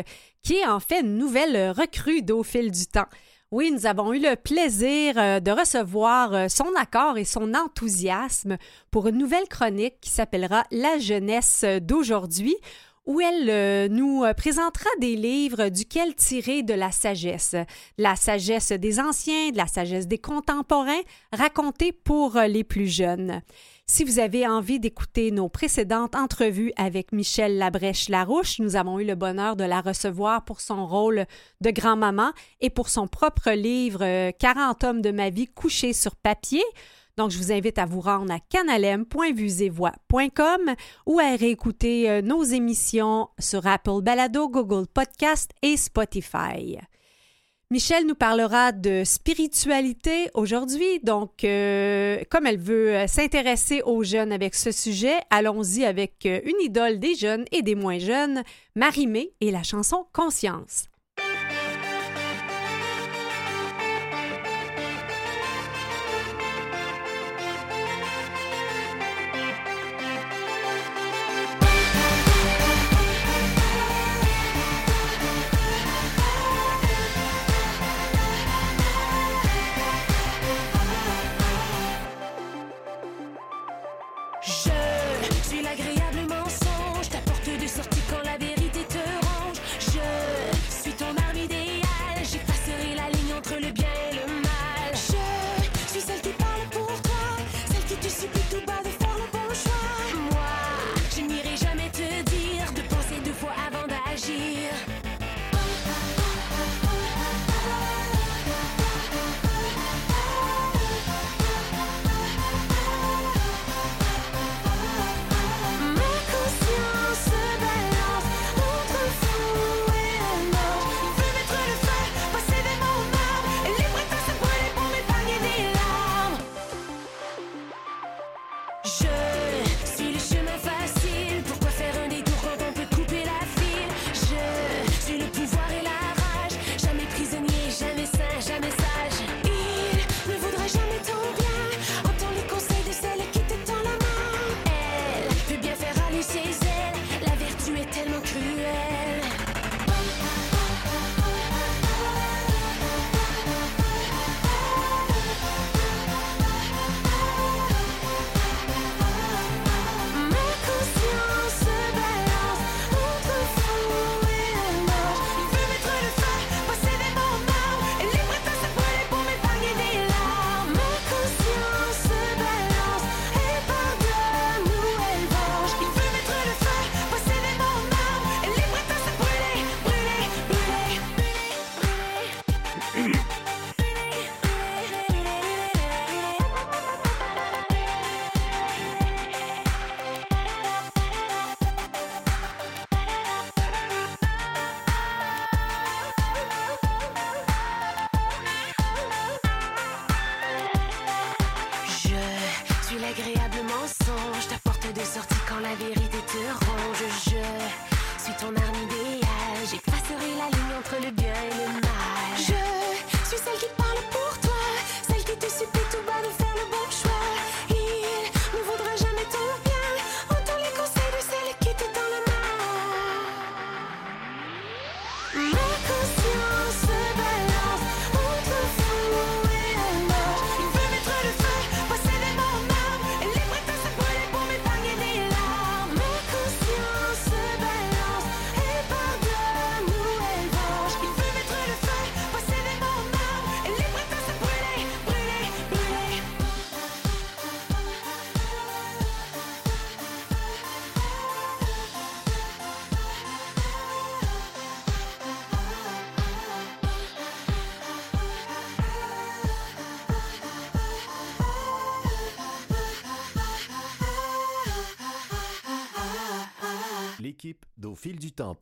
qui 0.42 0.55
est 0.55 0.66
en 0.66 0.78
fait 0.78 1.00
une 1.00 1.18
nouvelle 1.18 1.72
recrue 1.72 2.22
d'au 2.22 2.44
fil 2.44 2.70
du 2.70 2.87
temps. 2.87 3.09
Oui, 3.50 3.72
nous 3.72 3.85
avons 3.85 4.12
eu 4.14 4.20
le 4.20 4.37
plaisir 4.37 5.18
euh, 5.18 5.40
de 5.40 5.50
recevoir 5.50 6.33
euh, 6.33 6.48
son 6.48 6.72
accord 6.78 7.18
et 7.18 7.26
son 7.26 7.52
enthousiasme 7.52 8.57
pour 8.90 9.09
une 9.09 9.18
nouvelle 9.18 9.46
chronique 9.48 10.00
qui 10.00 10.09
s'appellera 10.09 10.64
La 10.70 10.98
jeunesse 10.98 11.64
d'aujourd'hui, 11.83 12.57
où 13.06 13.20
elle 13.20 13.50
euh, 13.50 13.88
nous 13.88 14.24
euh, 14.24 14.32
présentera 14.32 14.88
des 15.00 15.16
livres 15.16 15.68
duquel 15.68 16.14
tirer 16.14 16.62
de 16.62 16.74
la 16.74 16.92
sagesse, 16.92 17.56
la 17.98 18.16
sagesse 18.16 18.72
des 18.72 19.00
anciens, 19.00 19.50
de 19.50 19.56
la 19.56 19.66
sagesse 19.66 20.06
des 20.06 20.18
contemporains, 20.18 21.00
racontée 21.32 21.92
pour 21.92 22.36
euh, 22.36 22.46
les 22.46 22.64
plus 22.64 22.86
jeunes. 22.86 23.42
Si 23.86 24.04
vous 24.04 24.20
avez 24.20 24.46
envie 24.46 24.78
d'écouter 24.78 25.32
nos 25.32 25.48
précédentes 25.48 26.14
entrevues 26.14 26.72
avec 26.76 27.12
Michel 27.12 27.58
Labrèche-Larouche, 27.58 28.60
nous 28.60 28.76
avons 28.76 29.00
eu 29.00 29.04
le 29.04 29.16
bonheur 29.16 29.56
de 29.56 29.64
la 29.64 29.80
recevoir 29.80 30.44
pour 30.44 30.60
son 30.60 30.86
rôle 30.86 31.26
de 31.60 31.70
grand-maman 31.70 32.30
et 32.60 32.70
pour 32.70 32.88
son 32.88 33.08
propre 33.08 33.50
livre 33.50 34.30
40 34.38 34.84
hommes 34.84 35.02
de 35.02 35.10
ma 35.10 35.30
vie 35.30 35.48
couchés 35.48 35.92
sur 35.92 36.14
papier. 36.14 36.62
Donc, 37.18 37.31
je 37.31 37.38
vous 37.38 37.53
invite 37.53 37.79
à 37.79 37.85
vous 37.85 38.01
rendre 38.01 38.33
à 38.33 38.40
canalem.vusevoix.com 38.40 40.75
ou 41.07 41.20
à 41.20 41.37
réécouter 41.37 42.09
euh, 42.09 42.22
nos 42.22 42.42
émissions 42.42 43.29
sur 43.38 43.66
Apple 43.66 44.01
Balado, 44.01 44.48
Google 44.48 44.87
Podcast 44.87 45.51
et 45.61 45.77
Spotify. 45.77 46.79
Michelle 47.70 48.07
nous 48.07 48.14
parlera 48.14 48.72
de 48.72 49.03
spiritualité 49.05 50.31
aujourd'hui. 50.35 51.01
Donc, 51.03 51.44
euh, 51.44 52.22
comme 52.31 52.46
elle 52.46 52.59
veut 52.59 52.94
euh, 52.94 53.07
s'intéresser 53.07 53.83
aux 53.83 54.05
jeunes 54.05 54.33
avec 54.33 54.55
ce 54.55 54.72
sujet, 54.72 55.18
allons-y 55.29 55.85
avec 55.85 56.25
une 56.25 56.62
idole 56.62 56.98
des 56.98 57.14
jeunes 57.14 57.44
et 57.53 57.61
des 57.62 57.75
moins 57.75 57.98
jeunes, 57.98 58.42
Marie-Mé 58.75 59.35
et 59.40 59.51
la 59.51 59.62
chanson 59.62 60.07
Conscience. 60.14 60.87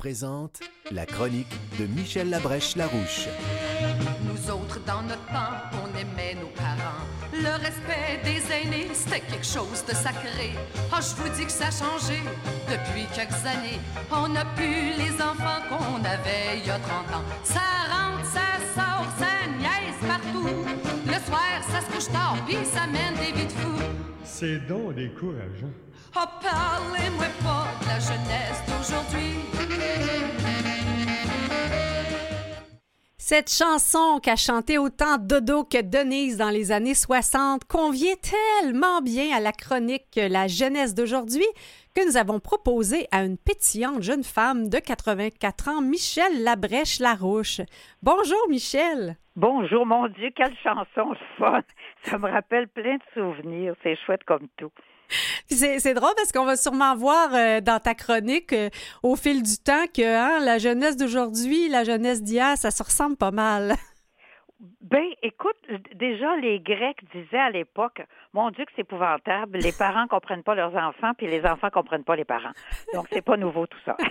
Présente 0.01 0.61
la 0.91 1.05
chronique 1.05 1.55
de 1.79 1.85
Michel 1.85 2.31
Labrèche-Larouche. 2.31 3.29
Nous 4.25 4.51
autres, 4.51 4.81
dans 4.87 5.03
notre 5.03 5.27
temps, 5.27 5.61
on 5.85 5.89
aimait 5.95 6.37
nos 6.41 6.49
parents. 6.57 7.05
Le 7.35 7.53
respect 7.63 8.19
des 8.25 8.41
aînés, 8.51 8.89
c'était 8.95 9.21
quelque 9.21 9.45
chose 9.45 9.85
de 9.87 9.93
sacré. 9.93 10.53
Oh, 10.91 10.97
je 11.03 11.23
vous 11.23 11.29
dis 11.37 11.45
que 11.45 11.53
ça 11.53 11.67
a 11.67 11.71
changé 11.71 12.19
depuis 12.71 13.05
quelques 13.15 13.45
années. 13.45 13.79
On 14.11 14.29
n'a 14.29 14.47
plus 14.57 14.97
les 14.97 15.13
enfants 15.21 15.61
qu'on 15.69 16.03
avait 16.03 16.61
il 16.61 16.67
y 16.67 16.71
a 16.71 16.79
30 16.79 16.91
ans. 17.17 17.25
Ça 17.45 17.61
rentre, 17.93 18.25
ça 18.33 18.49
sort, 18.75 19.07
ça 19.19 19.33
niaise 19.59 20.01
partout. 20.09 20.65
Le 21.05 21.19
soir, 21.29 21.53
ça 21.71 21.81
se 21.83 21.93
couche 21.93 22.11
tard, 22.11 22.39
puis 22.47 22.57
ça 22.65 22.87
mène 22.87 23.17
des 23.17 23.39
vies 23.39 23.47
de 23.47 23.53
fous. 23.53 23.83
C'est 24.25 24.67
donc 24.67 24.95
décourageant. 24.95 25.75
Oh, 26.16 26.27
parlez-moi 26.42 27.27
pas 27.42 27.68
de 27.81 27.87
la 27.87 28.01
jeunesse 28.01 28.64
d'aujourd'hui. 28.66 29.40
Cette 33.16 33.53
chanson 33.53 34.18
qu'a 34.20 34.35
chanté 34.35 34.77
autant 34.77 35.16
Dodo 35.16 35.62
que 35.62 35.81
Denise 35.81 36.37
dans 36.37 36.51
les 36.51 36.73
années 36.73 36.94
60 36.94 37.64
convient 37.64 38.16
tellement 38.61 39.03
bien 39.03 39.37
à 39.37 39.38
la 39.38 39.53
chronique 39.53 40.18
La 40.18 40.49
jeunesse 40.49 40.96
d'aujourd'hui 40.96 41.46
que 41.94 42.05
nous 42.05 42.16
avons 42.16 42.40
proposée 42.40 43.07
à 43.12 43.23
une 43.23 43.38
pétillante 43.38 44.03
jeune 44.03 44.25
femme 44.25 44.68
de 44.68 44.79
84 44.79 45.68
ans, 45.68 45.81
Michel 45.81 46.42
Labrèche-Larouche. 46.42 47.61
Bonjour, 48.03 48.49
Michel. 48.49 49.16
Bonjour, 49.37 49.87
mon 49.87 50.09
Dieu, 50.09 50.31
quelle 50.35 50.57
chanson 50.57 51.14
fun! 51.38 51.61
Ça 52.03 52.18
me 52.18 52.29
rappelle 52.29 52.66
plein 52.66 52.96
de 52.96 53.03
souvenirs. 53.14 53.75
C'est 53.85 53.96
chouette 54.05 54.25
comme 54.25 54.49
tout. 54.57 54.73
C'est 55.51 55.94
drôle 55.94 56.12
parce 56.16 56.33
qu'on 56.33 56.44
va 56.44 56.57
sûrement 56.57 56.96
voir 56.96 57.31
euh, 57.35 57.61
dans 57.61 57.81
ta 57.81 57.94
chronique 57.94 58.53
euh, 58.53 58.70
au 59.03 59.16
fil 59.16 59.42
du 59.42 59.59
temps 59.59 59.87
que 59.92 60.03
hein, 60.03 60.38
la 60.40 60.59
jeunesse 60.59 60.96
d'aujourd'hui, 60.96 61.68
la 61.68 61.85
jeunesse 61.85 62.23
d'hier, 62.23 62.57
ça 62.57 62.70
se 62.70 62.83
ressemble 62.83 63.16
pas 63.16 63.31
mal. 63.31 63.77
Ben, 64.61 65.07
écoute, 65.23 65.57
déjà, 65.94 66.37
les 66.37 66.61
Grecs 66.61 66.99
disaient 67.14 67.38
à 67.38 67.49
l'époque, 67.49 68.03
mon 68.35 68.51
Dieu, 68.51 68.66
que 68.66 68.73
c'est 68.77 68.83
épouvantable. 68.83 69.57
Les 69.59 69.73
parents 69.73 70.07
comprennent 70.07 70.42
pas 70.42 70.55
leurs 70.55 70.77
enfants, 70.77 71.12
puis 71.16 71.29
les 71.29 71.46
enfants 71.46 71.70
comprennent 71.70 72.05
pas 72.05 72.14
les 72.14 72.27
parents. 72.27 72.53
Donc, 72.92 73.07
c'est 73.11 73.25
pas 73.25 73.38
nouveau 73.38 73.66
tout 73.66 73.79
ça. 73.87 73.96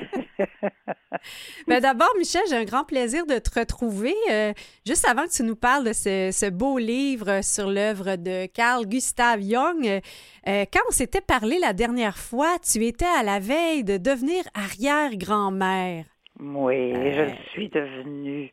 Ben 1.67 1.81
D'abord, 1.81 2.13
Michel, 2.17 2.41
j'ai 2.49 2.55
un 2.55 2.63
grand 2.63 2.85
plaisir 2.85 3.25
de 3.25 3.38
te 3.39 3.59
retrouver. 3.59 4.15
Euh, 4.31 4.53
juste 4.88 5.05
avant 5.07 5.25
que 5.25 5.31
tu 5.31 5.43
nous 5.43 5.55
parles 5.55 5.83
de 5.83 5.93
ce, 5.93 6.29
ce 6.31 6.49
beau 6.49 6.77
livre 6.77 7.43
sur 7.43 7.69
l'œuvre 7.69 8.15
de 8.15 8.45
Carl 8.45 8.85
Gustav 8.85 9.41
Jung, 9.41 9.85
euh, 9.85 9.99
euh, 10.47 10.65
quand 10.71 10.82
on 10.88 10.91
s'était 10.91 11.21
parlé 11.21 11.59
la 11.59 11.74
dernière 11.74 12.17
fois, 12.17 12.57
tu 12.59 12.86
étais 12.86 13.05
à 13.05 13.24
la 13.24 13.39
veille 13.39 13.84
de 13.84 13.97
devenir 13.97 14.43
arrière-grand-mère. 14.53 16.05
oui, 16.39 16.93
je 16.95 17.21
le 17.21 17.36
suis 17.51 17.69
devenue 17.69 18.49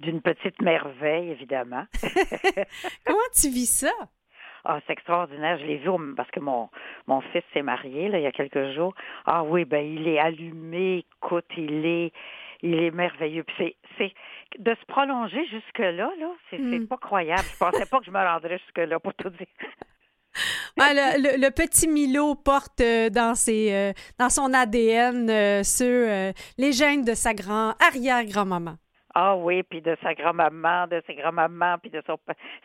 d'une 0.00 0.20
petite 0.20 0.60
merveille, 0.60 1.30
évidemment. 1.30 1.84
Comment 3.06 3.18
tu 3.34 3.48
vis 3.48 3.66
ça? 3.70 3.92
Ah, 4.64 4.78
c'est 4.86 4.92
extraordinaire. 4.92 5.58
Je 5.58 5.64
l'ai 5.64 5.78
vu 5.78 5.90
parce 6.16 6.30
que 6.30 6.40
mon, 6.40 6.68
mon 7.06 7.20
fils 7.32 7.42
s'est 7.54 7.62
marié 7.62 8.08
là, 8.08 8.18
il 8.18 8.24
y 8.24 8.26
a 8.26 8.32
quelques 8.32 8.72
jours. 8.74 8.94
Ah 9.24 9.42
oui, 9.42 9.64
ben 9.64 9.84
il 9.84 10.06
est 10.08 10.18
allumé, 10.18 11.06
écoute, 11.22 11.46
il 11.56 11.86
est 11.86 12.12
il 12.62 12.74
est 12.74 12.90
merveilleux. 12.90 13.42
Puis 13.44 13.54
c'est, 13.56 13.76
c'est 13.96 14.12
de 14.58 14.74
se 14.74 14.84
prolonger 14.86 15.46
jusque-là, 15.46 15.92
là, 16.18 16.30
c'est, 16.50 16.58
c'est 16.58 16.78
Mm. 16.80 16.88
pas 16.88 16.98
croyable. 16.98 17.42
Je 17.52 17.56
pensais 17.56 17.86
pas 17.86 18.00
que 18.00 18.04
je 18.04 18.10
me 18.10 18.18
rendrais 18.18 18.58
jusque-là, 18.58 19.00
pour 19.00 19.14
tout 19.14 19.30
dire. 19.30 19.46
Ah, 20.78 20.92
le, 20.94 21.22
le- 21.22 21.44
le 21.44 21.50
petit 21.50 21.88
Milo 21.88 22.36
porte 22.36 22.80
euh, 22.80 23.10
dans, 23.10 23.34
ses, 23.34 23.72
euh, 23.74 23.92
dans 24.18 24.28
son 24.30 24.54
ADN 24.54 25.28
euh, 25.28 25.62
ceux, 25.64 26.08
euh, 26.08 26.32
les 26.56 26.72
gènes 26.72 27.04
de 27.04 27.14
sa 27.14 27.34
grand 27.34 27.74
arrière-grand-maman. 27.84 28.76
Ah 29.14 29.36
oui, 29.36 29.62
puis 29.62 29.80
de 29.80 29.96
sa 30.02 30.14
grand-maman, 30.14 30.86
de 30.86 31.02
ses 31.06 31.14
grands-mamans, 31.14 31.78
puis 31.78 31.90
de 31.90 32.02
son, 32.06 32.18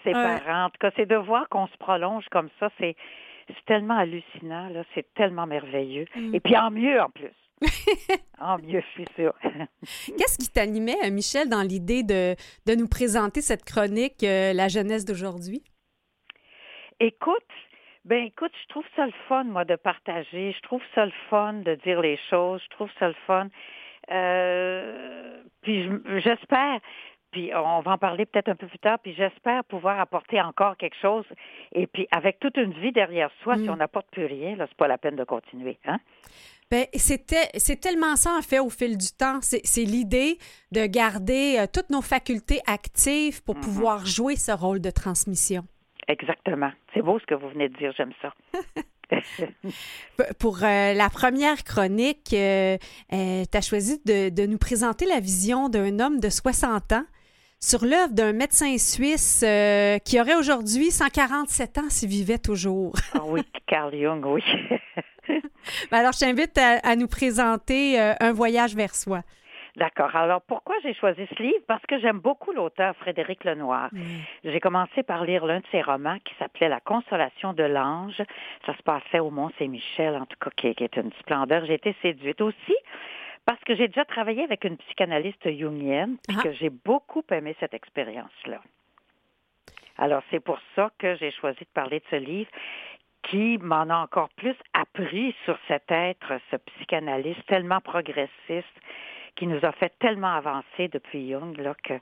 ses 0.03 0.09
Ouais. 0.13 0.39
parents. 0.39 0.65
En 0.65 0.69
tout 0.69 0.77
cas, 0.79 0.91
c'est 0.95 1.05
de 1.05 1.15
voir 1.15 1.49
qu'on 1.49 1.67
se 1.67 1.77
prolonge 1.77 2.25
comme 2.31 2.49
ça, 2.59 2.69
c'est, 2.79 2.95
tellement 3.67 3.97
hallucinant, 3.97 4.69
là, 4.69 4.83
c'est 4.93 5.13
tellement 5.13 5.45
merveilleux. 5.45 6.05
Mm. 6.15 6.35
Et 6.35 6.39
puis 6.39 6.57
en 6.57 6.71
mieux, 6.71 6.99
en 7.01 7.09
plus. 7.09 7.31
en 8.39 8.57
mieux, 8.57 8.81
je 8.81 8.91
suis 9.03 9.05
sûre. 9.15 9.33
Qu'est-ce 10.17 10.37
qui 10.37 10.51
t'animait, 10.51 10.97
euh, 11.05 11.11
Michel, 11.11 11.47
dans 11.47 11.61
l'idée 11.61 12.03
de, 12.03 12.35
de 12.65 12.75
nous 12.75 12.87
présenter 12.87 13.41
cette 13.41 13.63
chronique, 13.63 14.23
euh, 14.23 14.53
La 14.53 14.67
jeunesse 14.67 15.05
d'aujourd'hui? 15.05 15.63
Écoute, 16.99 17.43
ben 18.05 18.23
écoute, 18.23 18.51
je 18.63 18.67
trouve 18.69 18.85
ça 18.95 19.05
le 19.05 19.13
fun, 19.27 19.43
moi, 19.45 19.65
de 19.65 19.75
partager. 19.75 20.53
Je 20.53 20.61
trouve 20.61 20.81
ça 20.93 21.05
le 21.05 21.11
fun 21.29 21.53
de 21.53 21.75
dire 21.83 22.01
les 22.01 22.17
choses. 22.29 22.61
Je 22.63 22.69
trouve 22.69 22.89
ça 22.99 23.07
le 23.07 23.15
fun. 23.25 23.47
Euh, 24.11 25.41
puis 25.65 25.83
je- 25.83 26.19
j'espère, 26.19 26.79
puis 27.31 27.51
on 27.53 27.81
va 27.81 27.91
en 27.91 27.97
parler 27.97 28.25
peut-être 28.25 28.47
un 28.47 28.55
peu 28.55 28.67
plus 28.67 28.79
tard, 28.79 28.97
puis 28.99 29.13
j'espère 29.13 29.65
pouvoir 29.65 29.99
apporter 29.99 30.39
encore 30.41 30.77
quelque 30.77 30.95
chose. 31.01 31.25
Et 31.73 31.85
puis 31.87 32.07
avec 32.11 32.39
toute 32.39 32.55
une 32.55 32.71
vie 32.79 32.93
derrière 32.93 33.29
soi, 33.43 33.55
si 33.57 33.63
Mm. 33.67 33.71
on 33.71 33.75
n'apporte 33.75 34.07
plus 34.11 34.25
rien, 34.25 34.55
là, 34.55 34.65
c'est 34.69 34.77
pas 34.77 34.87
la 34.87 34.97
peine 34.97 35.17
de 35.17 35.25
continuer. 35.25 35.77
Hein? 35.85 35.97
Ben, 36.71 36.85
c'était, 36.95 37.49
c'est 37.57 37.79
tellement 37.79 38.15
ça, 38.15 38.31
en 38.37 38.41
fait, 38.41 38.59
au 38.59 38.69
fil 38.71 38.97
du 38.97 39.11
temps. 39.15 39.39
C'est, 39.41 39.83
l'idée 39.83 40.37
de 40.71 40.85
garder 40.87 41.57
euh, 41.59 41.65
toutes 41.71 41.89
nos 41.91 42.01
facultés 42.01 42.59
actives 42.65 43.43
pour 43.43 43.55
Mhm. 43.55 43.61
pouvoir 43.61 44.05
jouer 44.05 44.35
ce 44.35 44.51
rôle 44.51 44.79
de 44.81 44.89
transmission. 44.89 45.63
Exactement. 46.07 46.71
C'est 46.93 47.01
beau 47.03 47.19
ce 47.19 47.25
que 47.25 47.35
vous 47.35 47.49
venez 47.49 47.67
de 47.69 47.77
dire, 47.77 47.91
j'aime 47.97 48.13
ça. 48.21 48.33
Pour 50.39 50.63
euh, 50.63 50.93
la 50.93 51.09
première 51.09 51.63
chronique, 51.63 52.29
tu 52.29 52.35
as 52.35 53.61
choisi 53.61 54.01
de, 54.05 54.29
de 54.29 54.45
nous 54.45 54.57
présenter 54.57 55.05
la 55.05 55.19
vision 55.19 55.69
d'un 55.69 55.99
homme 55.99 56.19
de 56.19 56.29
60 56.29 56.93
ans 56.93 57.05
sur 57.65 57.83
l'œuvre 57.83 58.13
d'un 58.13 58.33
médecin 58.33 58.77
suisse 58.77 59.41
euh, 59.43 59.97
qui 59.99 60.19
aurait 60.19 60.35
aujourd'hui 60.35 60.91
147 60.91 61.77
ans 61.79 61.89
s'il 61.89 62.09
vivait 62.09 62.37
toujours. 62.37 62.93
Ah 63.13 63.21
oui, 63.25 63.41
Carl 63.67 63.93
Jung, 63.95 64.23
oui. 64.25 64.43
Ben 65.89 65.97
alors, 65.97 66.11
je 66.11 66.19
t'invite 66.19 66.55
à, 66.59 66.77
à 66.87 66.95
nous 66.95 67.07
présenter 67.07 67.99
euh, 67.99 68.13
Un 68.19 68.33
voyage 68.33 68.75
vers 68.75 68.93
soi. 68.93 69.23
D'accord. 69.77 70.15
Alors, 70.15 70.41
pourquoi 70.41 70.75
j'ai 70.83 70.93
choisi 70.93 71.27
ce 71.35 71.41
livre? 71.43 71.63
Parce 71.67 71.85
que 71.85 71.99
j'aime 71.99 72.19
beaucoup 72.19 72.51
l'auteur 72.53 72.95
Frédéric 72.97 73.43
Lenoir. 73.43 73.89
J'ai 74.43 74.59
commencé 74.59 75.03
par 75.03 75.25
lire 75.25 75.45
l'un 75.45 75.59
de 75.59 75.65
ses 75.71 75.81
romans 75.81 76.17
qui 76.23 76.33
s'appelait 76.35 76.69
La 76.69 76.79
consolation 76.79 77.53
de 77.53 77.63
l'ange. 77.63 78.21
Ça 78.65 78.75
se 78.75 78.81
passait 78.83 79.19
au 79.19 79.31
Mont-Saint-Michel, 79.31 80.15
en 80.15 80.25
tout 80.25 80.37
cas, 80.39 80.49
qui, 80.55 80.73
qui 80.75 80.83
est 80.83 80.95
une 80.95 81.11
splendeur. 81.19 81.65
J'ai 81.65 81.73
été 81.73 81.95
séduite 82.01 82.39
aussi 82.41 82.75
parce 83.45 83.59
que 83.65 83.75
j'ai 83.75 83.87
déjà 83.87 84.05
travaillé 84.05 84.43
avec 84.43 84.63
une 84.63 84.77
psychanalyste 84.77 85.47
jungienne 85.57 86.17
puis 86.27 86.37
Ah. 86.39 86.43
que 86.43 86.51
j'ai 86.53 86.69
beaucoup 86.69 87.23
aimé 87.31 87.55
cette 87.59 87.73
expérience-là. 87.73 88.61
Alors, 89.97 90.23
c'est 90.31 90.39
pour 90.39 90.59
ça 90.75 90.89
que 90.97 91.15
j'ai 91.15 91.31
choisi 91.31 91.59
de 91.59 91.69
parler 91.73 91.99
de 91.99 92.05
ce 92.09 92.15
livre 92.17 92.49
qui 93.23 93.57
m'en 93.57 93.89
a 93.89 93.95
encore 93.97 94.29
plus 94.37 94.55
appris 94.73 95.35
sur 95.45 95.57
cet 95.67 95.89
être, 95.91 96.33
ce 96.51 96.57
psychanalyste 96.57 97.45
tellement 97.47 97.81
progressiste, 97.81 98.75
qui 99.35 99.47
nous 99.47 99.59
a 99.63 99.71
fait 99.73 99.93
tellement 99.99 100.33
avancer 100.35 100.87
depuis 100.91 101.29
Jung, 101.29 101.57
là, 101.57 101.75
que 101.83 101.93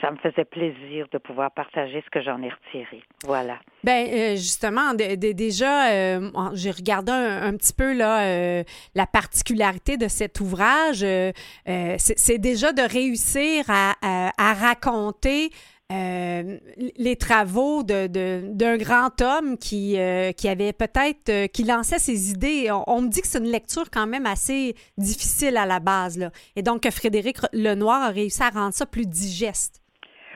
ça 0.00 0.10
me 0.10 0.16
faisait 0.16 0.44
plaisir 0.44 1.06
de 1.12 1.18
pouvoir 1.18 1.52
partager 1.52 2.02
ce 2.04 2.10
que 2.10 2.20
j'en 2.20 2.42
ai 2.42 2.48
retiré. 2.50 3.02
Voilà. 3.24 3.58
Ben 3.84 4.08
euh, 4.12 4.30
justement, 4.32 4.94
déjà, 4.94 5.92
euh, 5.92 6.30
j'ai 6.54 6.72
regardé 6.72 7.12
un, 7.12 7.56
petit 7.56 7.72
peu 7.72 7.92
là 7.96 8.24
euh, 8.26 8.64
la 8.96 9.06
particularité 9.06 9.96
de 9.96 10.08
cet 10.08 10.40
ouvrage. 10.40 11.04
euh, 11.04 11.30
euh, 11.68 11.94
c'est 11.98 12.18
c'est 12.18 12.38
déjà 12.38 12.72
de 12.72 12.82
réussir 12.82 13.64
à, 13.68 13.94
à- 14.02 14.32
à 14.38 14.54
raconter. 14.54 15.50
Euh, 15.92 16.58
les 16.96 17.16
travaux 17.16 17.82
de- 17.82 18.06
de- 18.06 18.42
d'un 18.52 18.76
grand 18.78 19.20
homme 19.20 19.58
qui, 19.58 19.98
euh, 19.98 20.32
qui 20.32 20.48
avait 20.48 20.72
peut-être, 20.72 21.28
euh, 21.28 21.46
qui 21.48 21.64
lançait 21.64 21.98
ses 21.98 22.30
idées. 22.30 22.70
On, 22.70 22.84
on 22.86 23.02
me 23.02 23.08
dit 23.08 23.20
que 23.20 23.28
c'est 23.28 23.38
une 23.38 23.50
lecture 23.50 23.90
quand 23.90 24.06
même 24.06 24.24
assez 24.24 24.74
difficile 24.96 25.56
à 25.58 25.66
la 25.66 25.80
base. 25.80 26.16
Là. 26.16 26.30
Et 26.56 26.62
donc, 26.62 26.88
Frédéric 26.90 27.38
Lenoir 27.52 28.02
a 28.02 28.08
réussi 28.08 28.42
à 28.42 28.48
rendre 28.48 28.74
ça 28.74 28.86
plus 28.86 29.06
digeste. 29.06 29.81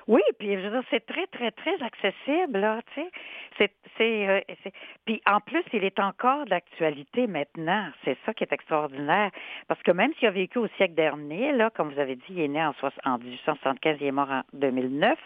Oui, 0.08 0.20
puis 0.38 0.52
je 0.54 0.60
veux 0.60 0.70
dire, 0.70 0.82
c'est 0.90 1.04
très, 1.04 1.26
très, 1.26 1.50
très 1.50 1.82
accessible, 1.82 2.60
là, 2.60 2.80
tu 2.94 3.00
sais. 3.02 3.10
C'est, 3.58 3.72
c'est, 3.98 4.28
euh, 4.28 4.40
c'est- 4.62 4.72
Puis 5.04 5.20
en 5.26 5.40
plus, 5.40 5.64
il 5.72 5.82
est 5.82 5.98
encore 5.98 6.44
d'actualité 6.46 7.26
maintenant. 7.26 7.88
C'est 8.04 8.16
ça 8.24 8.32
qui 8.32 8.44
est 8.44 8.52
extraordinaire. 8.52 9.30
Parce 9.66 9.82
que 9.82 9.90
même 9.90 10.12
s'il 10.14 10.28
a 10.28 10.30
vécu 10.30 10.58
au 10.58 10.68
siècle 10.76 10.94
dernier, 10.94 11.50
là, 11.52 11.70
comme 11.70 11.92
vous 11.92 11.98
avez 11.98 12.14
dit, 12.14 12.24
il 12.30 12.40
est 12.40 12.48
né 12.48 12.62
en, 12.64 12.72
en 13.04 13.18
1875, 13.18 13.96
il 14.00 14.06
est 14.06 14.12
mort 14.12 14.30
en 14.30 14.42
2009, 14.52 15.18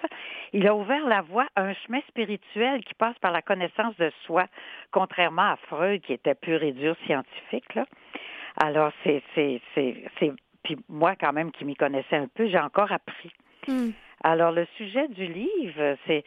il 0.55 0.67
a 0.67 0.75
ouvert 0.75 1.07
la 1.07 1.21
voie 1.21 1.47
à 1.57 1.63
un 1.63 1.75
chemin 1.75 2.01
spirituel 2.09 2.83
qui 2.85 2.95
passe 2.95 3.19
par 3.19 3.33
la 3.33 3.43
connaissance 3.43 3.95
de 3.99 4.11
soi, 4.25 4.47
contrairement 4.93 5.53
à 5.53 5.57
Freud, 5.69 6.01
qui 6.01 6.15
était 6.15 6.35
pur 6.35 6.63
et 6.63 6.73
dur 6.73 6.97
scientifique, 7.05 7.75
là. 7.75 7.85
Alors, 8.63 8.93
c'est, 9.05 9.23
c'est, 9.35 9.61
c'est, 9.75 10.05
c'est... 10.19 10.33
Puis 10.63 10.77
moi, 10.89 11.15
quand 11.17 11.33
même, 11.33 11.53
qui 11.53 11.65
m'y 11.65 11.77
connaissais 11.77 12.17
un 12.17 12.29
peu, 12.29 12.47
j'ai 12.49 12.59
encore 12.59 12.93
appris. 12.93 13.31
Alors, 14.23 14.53
le 14.53 14.67
sujet 14.77 15.09
du 15.09 15.27
livre, 15.27 15.97
c'est 16.07 16.25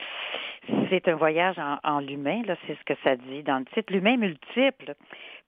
c'est 0.90 1.08
un 1.10 1.16
voyage 1.16 1.58
en, 1.60 1.78
en 1.84 2.00
l'humain, 2.00 2.42
là, 2.46 2.56
c'est 2.66 2.78
ce 2.78 2.84
que 2.86 2.94
ça 3.04 3.16
dit 3.18 3.44
dans 3.44 3.60
le 3.60 3.66
titre, 3.66 3.92
l'humain 3.92 4.16
multiple. 4.16 4.96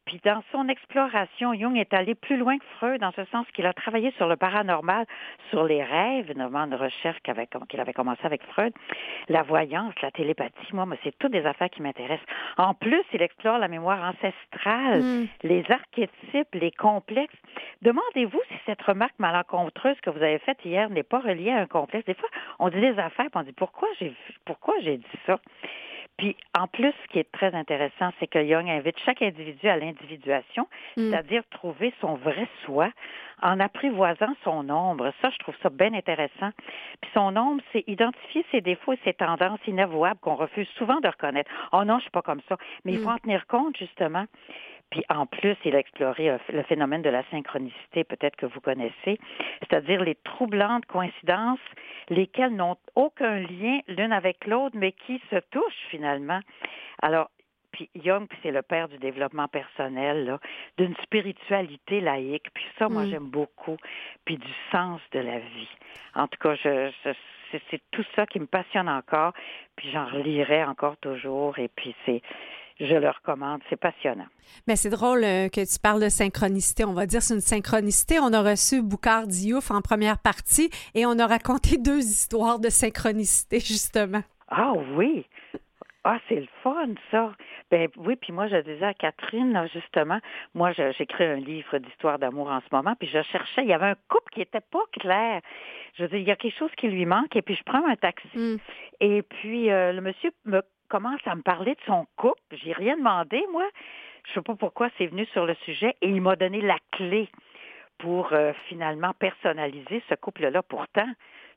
Puis 0.05 0.21
dans 0.23 0.43
son 0.51 0.67
exploration, 0.69 1.53
Jung 1.53 1.75
est 1.77 1.93
allé 1.93 2.13
plus 2.13 2.37
loin 2.37 2.57
que 2.59 2.65
Freud, 2.77 3.01
dans 3.01 3.11
ce 3.13 3.25
sens 3.25 3.47
qu'il 3.53 3.65
a 3.65 3.73
travaillé 3.73 4.11
sur 4.17 4.27
le 4.27 4.35
paranormal, 4.35 5.05
sur 5.49 5.63
les 5.63 5.83
rêves, 5.83 6.27
notamment 6.37 6.65
une 6.65 6.75
recherche 6.75 7.17
qu'il 7.23 7.31
avait, 7.79 7.93
commencé 7.93 8.21
avec 8.23 8.43
Freud, 8.43 8.71
la 9.29 9.41
voyance, 9.41 9.93
la 10.03 10.11
télépathie, 10.11 10.73
moi, 10.73 10.85
moi, 10.85 10.95
c'est 11.03 11.17
toutes 11.17 11.31
des 11.31 11.45
affaires 11.45 11.69
qui 11.71 11.81
m'intéressent. 11.81 12.25
En 12.57 12.75
plus, 12.75 13.03
il 13.13 13.21
explore 13.21 13.57
la 13.57 13.67
mémoire 13.67 14.01
ancestrale, 14.13 15.01
Mm. 15.01 15.27
les 15.43 15.63
archétypes, 15.69 16.53
les 16.53 16.71
complexes. 16.71 17.35
Demandez-vous 17.81 18.41
si 18.49 18.55
cette 18.65 18.81
remarque 18.83 19.17
malencontreuse 19.19 19.99
que 20.01 20.09
vous 20.09 20.21
avez 20.21 20.39
faite 20.39 20.59
hier 20.63 20.89
n'est 20.89 21.03
pas 21.03 21.19
reliée 21.19 21.51
à 21.51 21.57
un 21.61 21.65
complexe. 21.67 22.05
Des 22.05 22.13
fois, 22.13 22.29
on 22.59 22.69
dit 22.69 22.79
des 22.79 22.97
affaires, 22.99 23.25
puis 23.31 23.35
on 23.35 23.43
dit 23.43 23.53
pourquoi 23.53 23.87
j'ai 23.99 24.13
pourquoi 24.45 24.75
j'ai 24.81 24.97
dit 24.97 25.05
ça? 25.25 25.39
Puis, 26.17 26.35
en 26.57 26.67
plus, 26.67 26.93
ce 27.03 27.11
qui 27.11 27.19
est 27.19 27.31
très 27.31 27.53
intéressant, 27.53 28.11
c'est 28.19 28.27
que 28.27 28.39
Young 28.39 28.69
invite 28.69 28.97
chaque 29.05 29.21
individu 29.21 29.67
à 29.67 29.77
l'individuation, 29.77 30.67
Mm. 30.95 31.09
c'est-à-dire 31.11 31.43
trouver 31.51 31.93
son 31.99 32.15
vrai 32.15 32.47
soi 32.63 32.89
en 33.41 33.59
apprivoisant 33.59 34.33
son 34.43 34.69
ombre. 34.69 35.11
Ça, 35.21 35.29
je 35.29 35.37
trouve 35.39 35.55
ça 35.61 35.69
bien 35.69 35.93
intéressant. 35.93 36.51
Puis 37.01 37.11
son 37.13 37.35
ombre, 37.35 37.61
c'est 37.73 37.83
identifier 37.87 38.45
ses 38.51 38.61
défauts 38.61 38.93
et 38.93 38.99
ses 39.03 39.13
tendances 39.13 39.59
inavouables 39.67 40.19
qu'on 40.21 40.35
refuse 40.35 40.69
souvent 40.77 40.99
de 41.01 41.07
reconnaître. 41.07 41.51
Oh 41.73 41.83
non, 41.83 41.97
je 41.97 42.03
suis 42.03 42.11
pas 42.11 42.21
comme 42.21 42.41
ça. 42.47 42.57
Mais 42.85 42.93
il 42.93 42.99
faut 42.99 43.09
en 43.09 43.17
tenir 43.17 43.45
compte, 43.47 43.77
justement. 43.77 44.25
Puis 44.91 45.03
en 45.09 45.25
plus, 45.25 45.55
il 45.65 45.75
a 45.75 45.79
exploré 45.79 46.29
euh, 46.29 46.37
le 46.49 46.63
phénomène 46.63 47.01
de 47.01 47.09
la 47.09 47.23
synchronicité, 47.31 48.03
peut-être 48.03 48.35
que 48.35 48.45
vous 48.45 48.61
connaissez, 48.61 49.19
c'est-à-dire 49.59 50.03
les 50.03 50.15
troublantes 50.15 50.85
coïncidences, 50.85 51.59
lesquelles 52.09 52.55
n'ont 52.55 52.77
aucun 52.95 53.39
lien 53.39 53.79
l'une 53.87 54.13
avec 54.13 54.45
l'autre, 54.47 54.75
mais 54.77 54.91
qui 54.91 55.21
se 55.29 55.37
touchent 55.51 55.87
finalement. 55.89 56.39
Alors, 57.01 57.29
puis 57.71 57.89
Young, 57.93 58.25
puis 58.29 58.39
c'est 58.41 58.51
le 58.51 58.61
père 58.61 58.87
du 58.87 58.97
développement 58.99 59.49
personnel, 59.49 60.25
là, 60.25 60.39
d'une 60.77 60.95
spiritualité 61.03 61.99
laïque. 61.99 62.47
Puis 62.53 62.63
ça, 62.79 62.87
moi, 62.87 63.03
Mm. 63.03 63.09
j'aime 63.09 63.29
beaucoup. 63.29 63.75
Puis 64.23 64.37
du 64.37 64.53
sens 64.71 65.01
de 65.11 65.19
la 65.19 65.39
vie. 65.39 65.67
En 66.13 66.27
tout 66.29 66.37
cas, 66.39 66.55
je, 66.55 66.89
c'est 67.69 67.81
tout 67.91 68.05
ça 68.15 68.25
qui 68.25 68.39
me 68.39 68.45
passionne 68.45 68.87
encore. 68.87 69.33
Puis 69.75 69.91
j'en 69.91 70.05
relirai 70.05 70.63
encore 70.63 70.95
toujours. 70.97 71.59
Et 71.59 71.67
puis 71.67 71.93
c'est, 72.05 72.21
je 72.79 72.95
le 72.95 73.09
recommande. 73.09 73.61
C'est 73.69 73.79
passionnant. 73.79 74.27
Mais 74.67 74.75
c'est 74.75 74.89
drôle 74.89 75.23
euh, 75.23 75.49
que 75.49 75.61
tu 75.61 75.79
parles 75.79 76.01
de 76.01 76.09
synchronicité. 76.09 76.85
On 76.85 76.93
va 76.93 77.05
dire 77.05 77.21
c'est 77.21 77.33
une 77.33 77.41
synchronicité. 77.41 78.19
On 78.19 78.33
a 78.33 78.41
reçu 78.41 78.81
Boucard 78.81 79.27
Diouf 79.27 79.71
en 79.71 79.81
première 79.81 80.19
partie 80.19 80.69
et 80.93 81.05
on 81.05 81.17
a 81.19 81.27
raconté 81.27 81.77
deux 81.79 81.99
histoires 81.99 82.59
de 82.59 82.69
synchronicité, 82.69 83.59
justement. 83.59 84.21
Ah 84.49 84.73
oui. 84.95 85.25
Ah, 86.07 86.19
c'est 86.29 86.35
le 86.35 86.47
fun, 86.61 86.89
ça. 87.09 87.33
Ben 87.71 87.87
oui, 87.97 88.15
puis 88.15 88.31
moi, 88.31 88.47
je 88.47 88.57
disais 88.57 88.85
à 88.85 88.93
Catherine, 88.93 89.53
là, 89.53 89.65
justement, 89.65 90.19
moi, 90.53 90.71
j'écris 90.71 91.23
un 91.23 91.37
livre 91.37 91.79
d'histoire 91.79 92.19
d'amour 92.19 92.47
en 92.47 92.59
ce 92.61 92.67
moment, 92.71 92.93
puis 92.99 93.07
je 93.11 93.23
cherchais, 93.23 93.63
il 93.63 93.69
y 93.69 93.73
avait 93.73 93.87
un 93.87 93.95
couple 94.07 94.31
qui 94.31 94.41
était 94.41 94.61
pas 94.61 94.83
clair. 94.93 95.41
Je 95.97 96.05
dire, 96.05 96.19
il 96.19 96.27
y 96.27 96.29
a 96.29 96.35
quelque 96.35 96.59
chose 96.59 96.69
qui 96.77 96.89
lui 96.89 97.07
manque, 97.07 97.35
et 97.35 97.41
puis 97.41 97.55
je 97.55 97.63
prends 97.63 97.83
un 97.87 97.95
taxi, 97.95 98.27
Mm. 98.35 98.57
et 98.99 99.21
puis 99.23 99.71
euh, 99.71 99.93
le 99.93 100.01
monsieur 100.01 100.29
me 100.45 100.61
commence 100.87 101.21
à 101.25 101.35
me 101.35 101.41
parler 101.41 101.75
de 101.75 101.81
son 101.85 102.05
couple. 102.15 102.39
J'ai 102.51 102.73
rien 102.73 102.97
demandé, 102.97 103.43
moi. 103.51 103.65
Je 104.27 104.33
sais 104.33 104.41
pas 104.41 104.55
pourquoi 104.55 104.89
c'est 104.97 105.07
venu 105.07 105.25
sur 105.27 105.45
le 105.45 105.55
sujet, 105.65 105.95
et 106.01 106.09
il 106.09 106.21
m'a 106.21 106.35
donné 106.35 106.61
la 106.61 106.77
clé 106.91 107.29
pour 107.99 108.33
euh, 108.33 108.53
finalement 108.67 109.13
personnaliser 109.13 110.03
ce 110.09 110.15
couple-là. 110.15 110.63
Pourtant, 110.63 111.07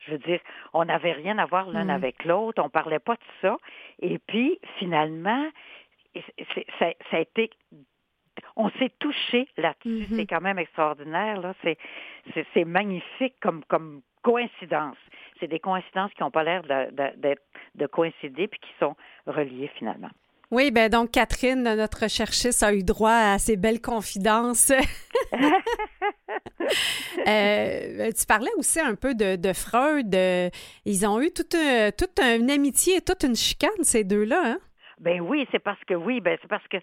je 0.00 0.12
veux 0.12 0.18
dire, 0.18 0.40
on 0.72 0.84
n'avait 0.84 1.12
rien 1.12 1.38
à 1.38 1.46
voir 1.46 1.68
l'un 1.70 1.86
Mm. 1.86 1.90
avec 1.90 2.24
l'autre, 2.24 2.62
on 2.62 2.68
parlait 2.68 2.98
pas 2.98 3.14
de 3.14 3.20
ça. 3.40 3.56
Et 4.00 4.18
puis, 4.18 4.58
finalement, 4.78 5.48
ça, 6.78 6.86
ça 7.10 7.16
a 7.16 7.20
été... 7.20 7.50
On 8.54 8.70
s'est 8.70 8.92
touché 9.00 9.48
là-dessus. 9.56 10.06
Mhm. 10.10 10.16
C'est 10.16 10.26
quand 10.26 10.40
même 10.40 10.58
extraordinaire. 10.60 11.40
Là. 11.40 11.54
C'est 12.54 12.64
magnifique 12.64 13.34
comme, 13.40 13.64
comme 13.64 14.02
coïncidence. 14.22 14.96
C'est 15.40 15.46
des 15.48 15.60
coïncidences 15.60 16.12
qui 16.14 16.22
n'ont 16.22 16.30
pas 16.30 16.42
l'air 16.44 16.62
de, 16.62 16.90
de- 17.16 17.36
de 17.74 17.86
coïncider 17.86 18.48
puis 18.48 18.58
qui 18.60 18.70
sont 18.80 18.96
reliées 19.26 19.70
finalement. 19.78 20.10
Oui, 20.50 20.70
ben 20.70 20.88
donc 20.88 21.10
Catherine, 21.10 21.62
notre 21.62 22.04
recherchiste, 22.04 22.62
a 22.62 22.72
eu 22.72 22.82
droit 22.82 23.10
à 23.12 23.38
ces 23.38 23.56
belles 23.56 23.80
confidences. 23.82 24.72
Euh, 27.26 28.10
tu 28.12 28.26
parlais 28.26 28.50
aussi 28.56 28.80
un 28.80 28.94
peu 28.94 29.14
de, 29.14 29.36
de 29.36 29.52
Freud. 29.52 30.14
Ils 30.84 31.06
ont 31.06 31.20
eu 31.20 31.30
toute, 31.32 31.54
euh, 31.54 31.90
toute 31.96 32.18
une 32.20 32.50
amitié 32.50 32.96
et 32.96 33.00
toute 33.00 33.22
une 33.24 33.34
chicane, 33.34 33.82
ces 33.82 34.04
deux-là. 34.04 34.40
Hein? 34.44 34.58
Ben 35.00 35.20
oui, 35.20 35.46
c'est 35.50 35.58
parce 35.58 35.82
que 35.84 35.94
oui, 35.94 36.20
ben 36.20 36.38
c'est 36.40 36.48
parce 36.48 36.66
que 36.68 36.76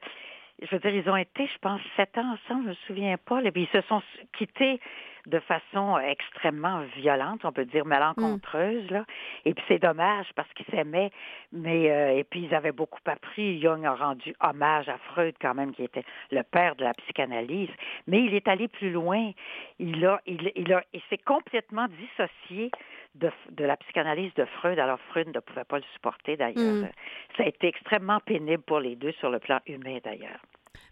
je 0.61 0.67
veux 0.71 0.79
dire, 0.79 0.93
ils 0.95 1.09
ont 1.09 1.15
été, 1.17 1.45
je 1.47 1.57
pense, 1.61 1.81
sept 1.97 2.17
ans 2.17 2.33
ensemble, 2.33 2.63
je 2.65 2.69
me 2.69 2.75
souviens 2.87 3.15
pas. 3.17 3.41
Là, 3.41 3.51
puis 3.51 3.67
ils 3.71 3.79
se 3.81 3.85
sont 3.87 4.01
quittés 4.37 4.79
de 5.27 5.39
façon 5.39 5.97
extrêmement 5.99 6.81
violente, 6.95 7.45
on 7.45 7.51
peut 7.51 7.65
dire 7.65 7.85
malencontreuse, 7.85 8.89
là. 8.91 9.05
Et 9.45 9.53
puis 9.53 9.63
c'est 9.67 9.79
dommage 9.79 10.27
parce 10.35 10.51
qu'ils 10.53 10.65
s'aimaient, 10.67 11.11
mais 11.51 11.91
euh, 11.91 12.17
et 12.17 12.23
puis 12.23 12.41
ils 12.45 12.55
avaient 12.55 12.71
beaucoup 12.71 12.99
appris. 13.05 13.61
Jung 13.61 13.85
a 13.85 13.95
rendu 13.95 14.33
hommage 14.41 14.89
à 14.89 14.97
Freud 14.97 15.35
quand 15.41 15.53
même, 15.53 15.73
qui 15.73 15.83
était 15.83 16.03
le 16.31 16.43
père 16.43 16.75
de 16.75 16.83
la 16.83 16.93
psychanalyse. 16.93 17.69
Mais 18.07 18.23
il 18.23 18.33
est 18.33 18.47
allé 18.47 18.67
plus 18.67 18.91
loin. 18.91 19.31
Il 19.79 20.05
a, 20.05 20.21
il, 20.25 20.51
il 20.55 20.71
a, 20.73 20.83
il 20.93 21.01
s'est 21.09 21.17
complètement 21.17 21.87
dissocié 21.87 22.71
de, 23.15 23.31
de 23.51 23.63
la 23.63 23.77
psychanalyse 23.77 24.33
de 24.35 24.45
Freud. 24.45 24.79
Alors 24.79 24.99
Freud 25.09 25.33
ne 25.33 25.39
pouvait 25.39 25.63
pas 25.63 25.77
le 25.77 25.85
supporter 25.93 26.37
d'ailleurs. 26.37 26.85
Mm. 26.85 26.89
Ça 27.37 27.43
a 27.43 27.47
été 27.47 27.67
extrêmement 27.67 28.19
pénible 28.19 28.63
pour 28.63 28.79
les 28.79 28.95
deux 28.95 29.13
sur 29.13 29.29
le 29.29 29.39
plan 29.39 29.59
humain 29.67 29.97
d'ailleurs. 30.03 30.39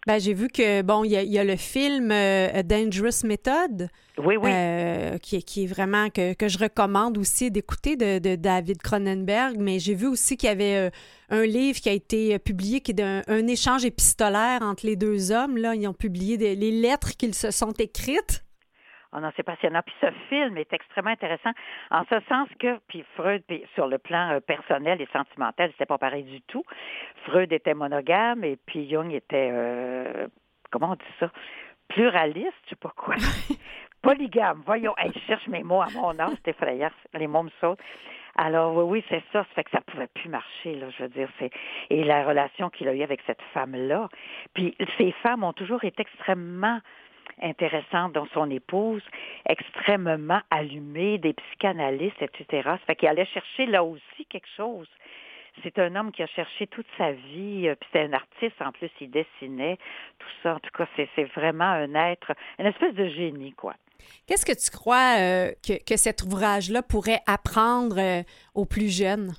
Ben, 0.08 0.20
j'ai 0.20 0.34
vu 0.34 0.48
que, 0.50 0.82
bon, 0.82 1.04
il 1.04 1.12
y, 1.12 1.16
a- 1.18 1.24
il 1.24 1.32
y 1.32 1.40
a 1.40 1.44
le 1.44 1.56
film 1.56 2.12
euh, 2.12 2.50
A 2.54 2.64
Dangerous 2.64 3.26
Method, 3.26 3.90
Oui, 4.18 4.36
oui. 4.38 4.50
euh, 4.52 5.18
qui, 5.18 5.38
est- 5.38 5.42
qui 5.42 5.64
est 5.64 5.68
vraiment, 5.68 6.10
que, 6.10 6.34
que 6.34 6.48
je 6.48 6.58
recommande 6.60 7.18
aussi 7.18 7.52
d'écouter 7.52 7.96
de, 7.96 8.20
de 8.20 8.36
David 8.36 8.82
Cronenberg, 8.82 9.56
mais 9.60 9.80
j'ai 9.80 9.94
vu 9.96 10.08
aussi 10.08 10.36
qu'il 10.38 10.48
y 10.50 10.52
avait 10.52 10.76
euh, 10.76 10.90
un 11.30 11.46
livre 11.46 11.80
qui 11.80 11.90
a 11.90 11.94
été 11.94 12.38
publié, 12.40 12.82
qui 12.82 12.92
est 12.92 13.02
un 13.02 13.48
échange 13.48 13.86
épistolaire 13.86 14.62
entre 14.62 14.86
les 14.86 14.96
deux 14.96 15.32
hommes. 15.32 15.58
Là. 15.58 15.74
Ils 15.76 15.88
ont 15.88 15.94
publié 15.94 16.38
des- 16.38 16.56
les 16.56 16.72
lettres 16.72 17.16
qu'ils 17.18 17.34
se 17.36 17.50
sont 17.52 17.72
écrites. 17.80 18.44
Oh 19.16 19.20
non, 19.20 19.32
c'est 19.36 19.44
passionnant. 19.44 19.82
Puis 19.86 19.96
ce 20.02 20.12
film 20.30 20.58
est 20.58 20.74
extrêmement 20.74 21.12
intéressant 21.12 21.52
en 21.92 22.04
ce 22.06 22.20
sens 22.28 22.50
que, 22.60 22.80
puis 22.88 23.04
Freud, 23.16 23.44
puis 23.48 23.64
sur 23.76 23.88
le 23.88 24.00
plan 24.00 24.32
euh, 24.32 24.40
personnel 24.40 25.02
et 25.02 25.08
sentimental, 25.14 25.70
c'était 25.72 25.86
pas 25.86 26.00
pareil 26.00 26.24
du 26.24 26.42
tout. 26.42 26.64
Freud 27.26 27.52
était 27.54 27.76
monogame 27.76 28.44
et 28.44 28.58
puis 28.66 28.90
Jung 28.90 29.12
était, 29.12 29.50
euh, 29.52 30.28
comment 30.72 30.92
on 30.92 30.96
dit 30.96 31.16
ça, 31.20 31.30
pluraliste, 31.90 32.54
je 32.66 32.70
sais 32.70 32.76
pas 32.76 32.94
quoi. 32.96 33.16
Polygame, 34.02 34.64
voyons, 34.66 34.96
Hey, 34.98 35.12
je 35.14 35.20
cherche 35.22 35.48
mes 35.48 35.64
mots 35.64 35.82
à 35.82 35.88
mon 35.94 36.20
âge, 36.20 36.34
c'est 36.44 36.52
effrayant, 36.52 36.90
les 37.14 37.28
mots 37.28 37.44
me 37.44 37.52
sautent. 37.62 37.80
Alors 38.36 38.76
oui, 38.76 38.84
oui, 38.84 39.06
c'est 39.10 39.24
ça, 39.32 39.44
ça 39.44 39.54
fait 39.56 39.64
que 39.64 39.72
ça 39.72 39.82
pouvait 39.82 40.08
plus 40.08 40.28
marcher, 40.28 40.74
là, 40.76 40.88
je 40.90 41.04
veux 41.04 41.10
dire, 41.10 41.30
c'est 41.38 41.52
et 41.92 42.04
la 42.04 42.24
relation 42.24 42.70
qu'il 42.72 42.88
a 42.88 42.94
eue 42.94 43.04
avec 43.04 43.22
cette 43.28 43.42
femme-là. 43.54 44.10
Puis 44.56 44.76
ces 44.98 45.12
femmes 45.24 45.44
ont 45.44 45.54
toujours 45.54 45.84
été 45.84 46.02
extrêmement 46.02 46.80
intéressante 47.42 48.14
dont 48.14 48.28
son 48.34 48.50
épouse, 48.50 49.04
extrêmement 49.48 50.42
allumée, 50.50 51.18
des 51.18 51.34
psychanalystes, 51.34 52.22
etc. 52.22 52.46
Ça 52.64 52.78
fait 52.88 52.96
qu'il 52.96 53.10
allait 53.10 53.26
chercher 53.26 53.66
là 53.66 53.84
aussi 53.84 54.26
quelque 54.30 54.50
chose. 54.56 54.88
C'est 55.62 55.78
un 55.78 55.96
homme 55.96 56.12
qui 56.12 56.24
a 56.24 56.28
cherché 56.28 56.66
toute 56.68 56.88
sa 56.98 57.12
vie, 57.12 57.68
euh, 57.68 57.76
puis 57.76 57.88
c'est 57.94 58.02
un 58.02 58.14
artiste 58.14 58.60
en 58.60 58.72
plus, 58.72 58.90
il 59.00 59.12
dessinait, 59.12 59.78
tout 60.18 60.28
ça. 60.42 60.56
En 60.56 60.60
tout 60.60 60.72
cas, 60.76 60.88
c'est, 60.96 61.24
vraiment 61.36 61.66
un 61.66 61.94
être, 61.94 62.32
une 62.58 62.66
espèce 62.66 62.96
de 62.96 63.08
génie, 63.10 63.54
quoi. 63.54 63.76
Qu'est-ce 64.28 64.46
que 64.46 64.52
tu 64.52 64.76
crois 64.76 65.18
euh, 65.20 65.52
que, 65.66 65.74
que 65.84 65.96
cet 65.96 66.24
ouvrage-là 66.24 66.82
pourrait 66.82 67.22
apprendre 67.28 68.00
euh, 68.00 68.24
aux 68.56 68.66
plus 68.66 68.90
jeunes? 68.90 69.34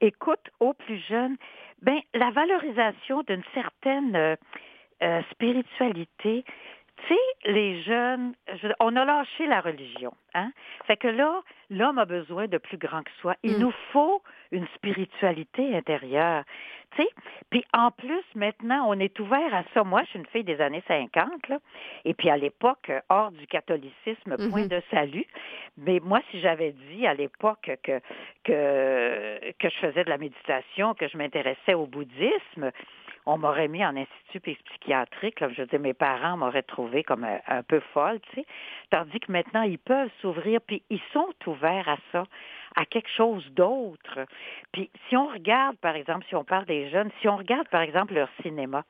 Écoute, 0.00 0.50
aux 0.60 0.72
plus 0.72 1.02
jeunes, 1.08 1.36
ben 1.82 1.98
la 2.14 2.30
valorisation 2.30 3.22
d'une 3.22 3.42
certaine 3.52 4.36
euh, 5.02 5.22
spiritualité. 5.32 6.44
Tu 7.06 7.14
sais, 7.14 7.50
les 7.52 7.82
jeunes, 7.82 8.34
je- 8.62 8.68
on 8.80 8.94
a 8.96 9.04
lâché 9.04 9.46
la 9.46 9.60
religion, 9.60 10.12
hein. 10.34 10.50
Fait 10.86 10.96
que 10.96 11.08
là, 11.08 11.42
l'homme 11.70 11.98
a 11.98 12.04
besoin 12.04 12.46
de 12.46 12.56
plus 12.58 12.78
grand 12.78 13.02
que 13.02 13.10
soi. 13.20 13.34
Il 13.42 13.56
Mm. 13.56 13.60
nous 13.60 13.72
faut 13.92 14.22
une 14.52 14.66
spiritualité 14.74 15.74
intérieure. 15.76 16.44
Tu 16.96 17.02
sais, 17.02 17.08
puis 17.50 17.64
en 17.72 17.90
plus, 17.90 18.22
maintenant, 18.36 18.84
on 18.88 18.98
est 19.00 19.18
ouvert 19.18 19.52
à 19.52 19.64
ça. 19.74 19.82
Moi, 19.82 20.02
je 20.04 20.10
suis 20.10 20.18
une 20.20 20.26
fille 20.26 20.44
des 20.44 20.60
années 20.60 20.82
50, 20.86 21.48
là, 21.48 21.58
et 22.04 22.14
puis 22.14 22.30
à 22.30 22.36
l'époque, 22.36 22.90
hors 23.08 23.32
du 23.32 23.46
catholicisme, 23.48 24.36
point 24.50 24.62
Mhm. 24.62 24.68
de 24.68 24.82
salut. 24.92 25.26
Mais 25.76 25.98
moi, 26.00 26.20
si 26.30 26.40
j'avais 26.40 26.70
dit 26.72 27.06
à 27.06 27.14
l'époque 27.14 27.68
que, 27.82 28.00
que, 28.44 29.52
que 29.58 29.68
je 29.68 29.76
faisais 29.78 30.04
de 30.04 30.10
la 30.10 30.18
méditation, 30.18 30.94
que 30.94 31.08
je 31.08 31.16
m'intéressais 31.18 31.74
au 31.74 31.86
bouddhisme, 31.86 32.70
on 33.26 33.38
m'aurait 33.38 33.68
mis 33.68 33.84
en 33.84 33.96
institut 33.96 34.40
psy- 34.40 34.58
psychiatrique. 34.70 35.40
Là, 35.40 35.48
je 35.50 35.62
veux 35.62 35.66
dire, 35.66 35.80
mes 35.80 35.94
parents 35.94 36.36
m'auraient 36.36 36.62
trouvé 36.62 37.02
comme 37.02 37.24
un, 37.24 37.38
un 37.46 37.62
peu 37.62 37.80
folle, 37.92 38.20
tu 38.20 38.40
sais. 38.40 38.46
Tandis 38.90 39.18
que 39.20 39.32
maintenant, 39.32 39.62
ils 39.62 39.78
peuvent 39.78 40.10
s'ouvrir, 40.20 40.60
puis 40.60 40.82
ils 40.90 41.00
sont 41.12 41.32
ouverts 41.46 41.88
à 41.88 41.96
ça, 42.12 42.24
à 42.76 42.84
quelque 42.84 43.10
chose 43.10 43.46
d'autre. 43.52 44.20
Puis 44.72 44.90
si 45.08 45.16
on 45.16 45.26
regarde, 45.28 45.76
par 45.78 45.96
exemple, 45.96 46.24
si 46.28 46.34
on 46.34 46.44
parle 46.44 46.66
des 46.66 46.90
jeunes, 46.90 47.10
si 47.20 47.28
on 47.28 47.36
regarde, 47.36 47.68
par 47.68 47.82
exemple, 47.82 48.14
leur 48.14 48.28
cinéma, 48.42 48.84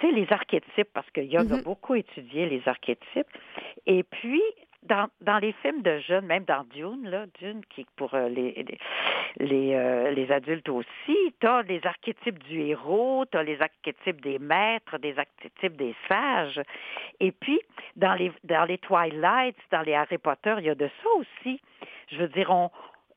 tu 0.00 0.06
sais, 0.06 0.12
les 0.12 0.32
archétypes, 0.32 0.88
parce 0.94 1.10
que 1.10 1.22
Jung 1.22 1.52
a 1.52 1.56
Mhm. 1.56 1.62
beaucoup 1.62 1.94
étudié 1.94 2.46
les 2.48 2.62
archétypes. 2.66 3.28
Et 3.86 4.02
puis, 4.02 4.42
dans, 4.82 5.08
dans 5.20 5.38
les 5.38 5.52
films 5.62 5.82
de 5.82 5.98
jeunes, 5.98 6.26
même 6.26 6.44
dans 6.44 6.64
Dune, 6.64 7.08
là, 7.08 7.26
Dune, 7.38 7.60
qui 7.68 7.82
est 7.82 7.86
pour 7.96 8.14
euh, 8.14 8.28
les, 8.28 8.52
les, 8.52 8.78
les, 9.38 9.74
euh, 9.74 10.10
les 10.10 10.32
adultes 10.32 10.68
aussi, 10.68 11.34
tu 11.40 11.46
as 11.46 11.62
les 11.62 11.80
archétypes 11.84 12.38
du 12.44 12.60
héros, 12.62 13.24
tu 13.30 13.36
as 13.36 13.42
les 13.42 13.60
archétypes 13.60 14.20
des 14.20 14.38
maîtres, 14.38 14.98
des 14.98 15.14
archétypes 15.18 15.76
des 15.76 15.94
sages. 16.08 16.60
Et 17.20 17.32
puis, 17.32 17.60
dans 17.96 18.14
les, 18.14 18.32
dans 18.44 18.64
les 18.64 18.78
Twilight, 18.78 19.56
dans 19.70 19.82
les 19.82 19.94
Harry 19.94 20.18
Potter, 20.18 20.54
il 20.58 20.64
y 20.64 20.70
a 20.70 20.74
de 20.74 20.88
ça 21.02 21.08
aussi. 21.18 21.60
Je 22.08 22.16
veux 22.16 22.28
dire, 22.28 22.50
on, 22.50 22.70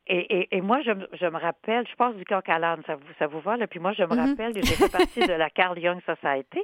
et, 0.07 0.39
et, 0.39 0.57
et 0.57 0.61
moi, 0.61 0.81
je, 0.81 0.91
me- 0.91 1.07
je 1.13 1.25
me 1.25 1.37
rappelle, 1.37 1.87
je 1.87 1.95
passe 1.95 2.15
du 2.15 2.25
coq 2.25 2.47
à 2.49 2.59
l'âne, 2.59 2.81
ça 2.85 2.95
vous, 2.95 3.07
ça 3.19 3.27
vous 3.27 3.39
va, 3.39 3.55
là? 3.57 3.67
Puis 3.67 3.79
moi, 3.79 3.93
je 3.93 4.03
me 4.03 4.15
Mhm. 4.15 4.19
rappelle, 4.29 4.53
j'ai 4.55 4.61
fait 4.75 4.91
partie 4.91 5.19
de 5.21 5.33
la 5.33 5.49
Carl 5.49 5.79
Jung 5.79 5.99
Society. 6.05 6.61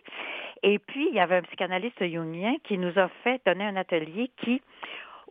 Et 0.64 0.78
puis, 0.80 1.08
il 1.10 1.16
y 1.16 1.20
avait 1.20 1.38
un 1.38 1.42
psychanalyste 1.44 2.00
jungien 2.06 2.56
qui 2.64 2.78
nous 2.78 2.98
a 3.00 3.08
fait 3.24 3.42
donner 3.46 3.64
un 3.66 3.76
atelier 3.78 4.30
qui 4.38 4.62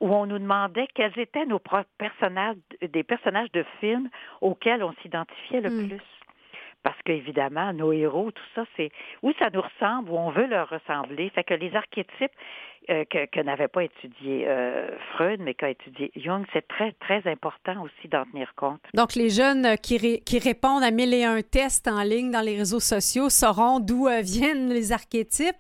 où 0.01 0.15
on 0.15 0.27
nous 0.27 0.39
demandait 0.39 0.87
quels 0.95 1.19
étaient 1.19 1.45
nos 1.45 1.59
propres 1.59 1.91
personnages, 1.99 2.57
des 2.81 3.03
personnages 3.03 3.51
de 3.53 3.65
films 3.81 4.09
auxquels 4.41 4.83
on 4.85 4.93
s'identifiait 5.03 5.61
le 5.61 5.71
Mm. 5.71 5.89
plus. 5.89 6.03
Parce 6.85 7.03
qu'évidemment, 7.03 7.73
nos 7.73 7.93
héros, 7.93 8.31
tout 8.31 8.45
ça, 8.55 8.65
c'est 8.77 8.91
où 9.23 9.33
ça 9.41 9.51
nous 9.53 9.61
ressemble, 9.61 10.11
où 10.11 10.17
on 10.17 10.31
veut 10.31 10.47
leur 10.47 10.69
ressembler. 10.69 11.29
Fait 11.31 11.43
que 11.43 11.53
les 11.55 11.75
archétypes 11.75 12.31
euh, 12.91 13.05
que, 13.05 13.26
que 13.26 13.41
n'avait 13.41 13.68
pas 13.68 13.84
étudié 13.84 14.47
euh, 14.49 14.97
Freud, 15.14 15.41
mais 15.41 15.55
qu'a 15.55 15.70
étudié 15.70 16.11
Jung, 16.16 16.45
c'est 16.53 16.66
très, 16.68 16.93
très 17.01 17.22
important 17.30 17.82
aussi 17.82 18.09
d'en 18.09 18.24
tenir 18.24 18.53
compte. 18.57 18.80
Donc, 18.95 19.14
les 19.14 19.30
jeunes 19.30 19.66
euh, 19.66 19.76
qui, 19.76 19.99
ré- 19.99 20.22
qui 20.24 20.39
répondent 20.39 20.82
à 20.82 20.91
mille 20.91 21.14
et 21.14 21.24
un 21.24 21.43
tests 21.43 21.89
en 21.89 22.03
ligne 22.03 22.30
dans 22.30 22.41
les 22.45 22.57
réseaux 22.57 22.80
sociaux 22.80 23.28
sauront 23.28 23.80
d'où 23.80 24.07
viennent 24.22 24.68
les 24.70 24.93
archétypes. 24.93 25.57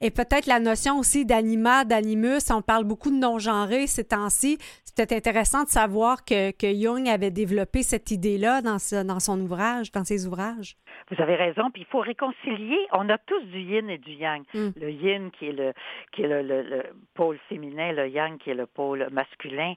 Et 0.00 0.10
peut-être 0.10 0.46
la 0.46 0.58
notion 0.58 0.98
aussi 0.98 1.24
d'anima, 1.24 1.84
d'animus. 1.84 2.50
On 2.50 2.60
parle 2.62 2.84
beaucoup 2.84 3.10
de 3.10 3.16
non-genré 3.16 3.86
ces 3.86 4.04
temps-ci. 4.04 4.58
C'est 4.84 4.96
peut-être 4.96 5.12
intéressant 5.12 5.62
de 5.64 5.68
savoir 5.68 6.24
que, 6.24 6.50
que 6.50 6.66
Jung 6.74 7.08
avait 7.08 7.30
développé 7.30 7.82
cette 7.82 8.10
idée-là 8.10 8.60
dans, 8.60 8.78
ce- 8.78 9.02
dans 9.06 9.20
son 9.20 9.40
ouvrage, 9.40 9.92
dans 9.92 10.04
ses 10.04 10.26
ouvrages. 10.26 10.76
Vous 11.10 11.22
avez 11.22 11.36
raison, 11.36 11.70
puis 11.72 11.82
il 11.82 11.86
faut 11.86 12.00
réconcilier. 12.00 12.78
On 12.92 13.08
a 13.08 13.18
tous 13.18 13.40
du 13.46 13.60
yin 13.60 13.88
et 13.88 13.98
du 13.98 14.12
yang. 14.12 14.42
Mm. 14.54 14.68
Le 14.76 14.90
yin 14.90 15.30
qui 15.38 15.46
est 15.48 15.52
le 15.52 15.72
qui 16.12 16.22
est 16.22 16.28
le, 16.28 16.42
le- 16.42 16.62
le 16.64 16.82
pôle 17.14 17.38
féminin, 17.48 17.92
le 17.92 18.08
yang 18.08 18.38
qui 18.38 18.50
est 18.50 18.54
le 18.54 18.66
pôle 18.66 19.06
masculin. 19.12 19.74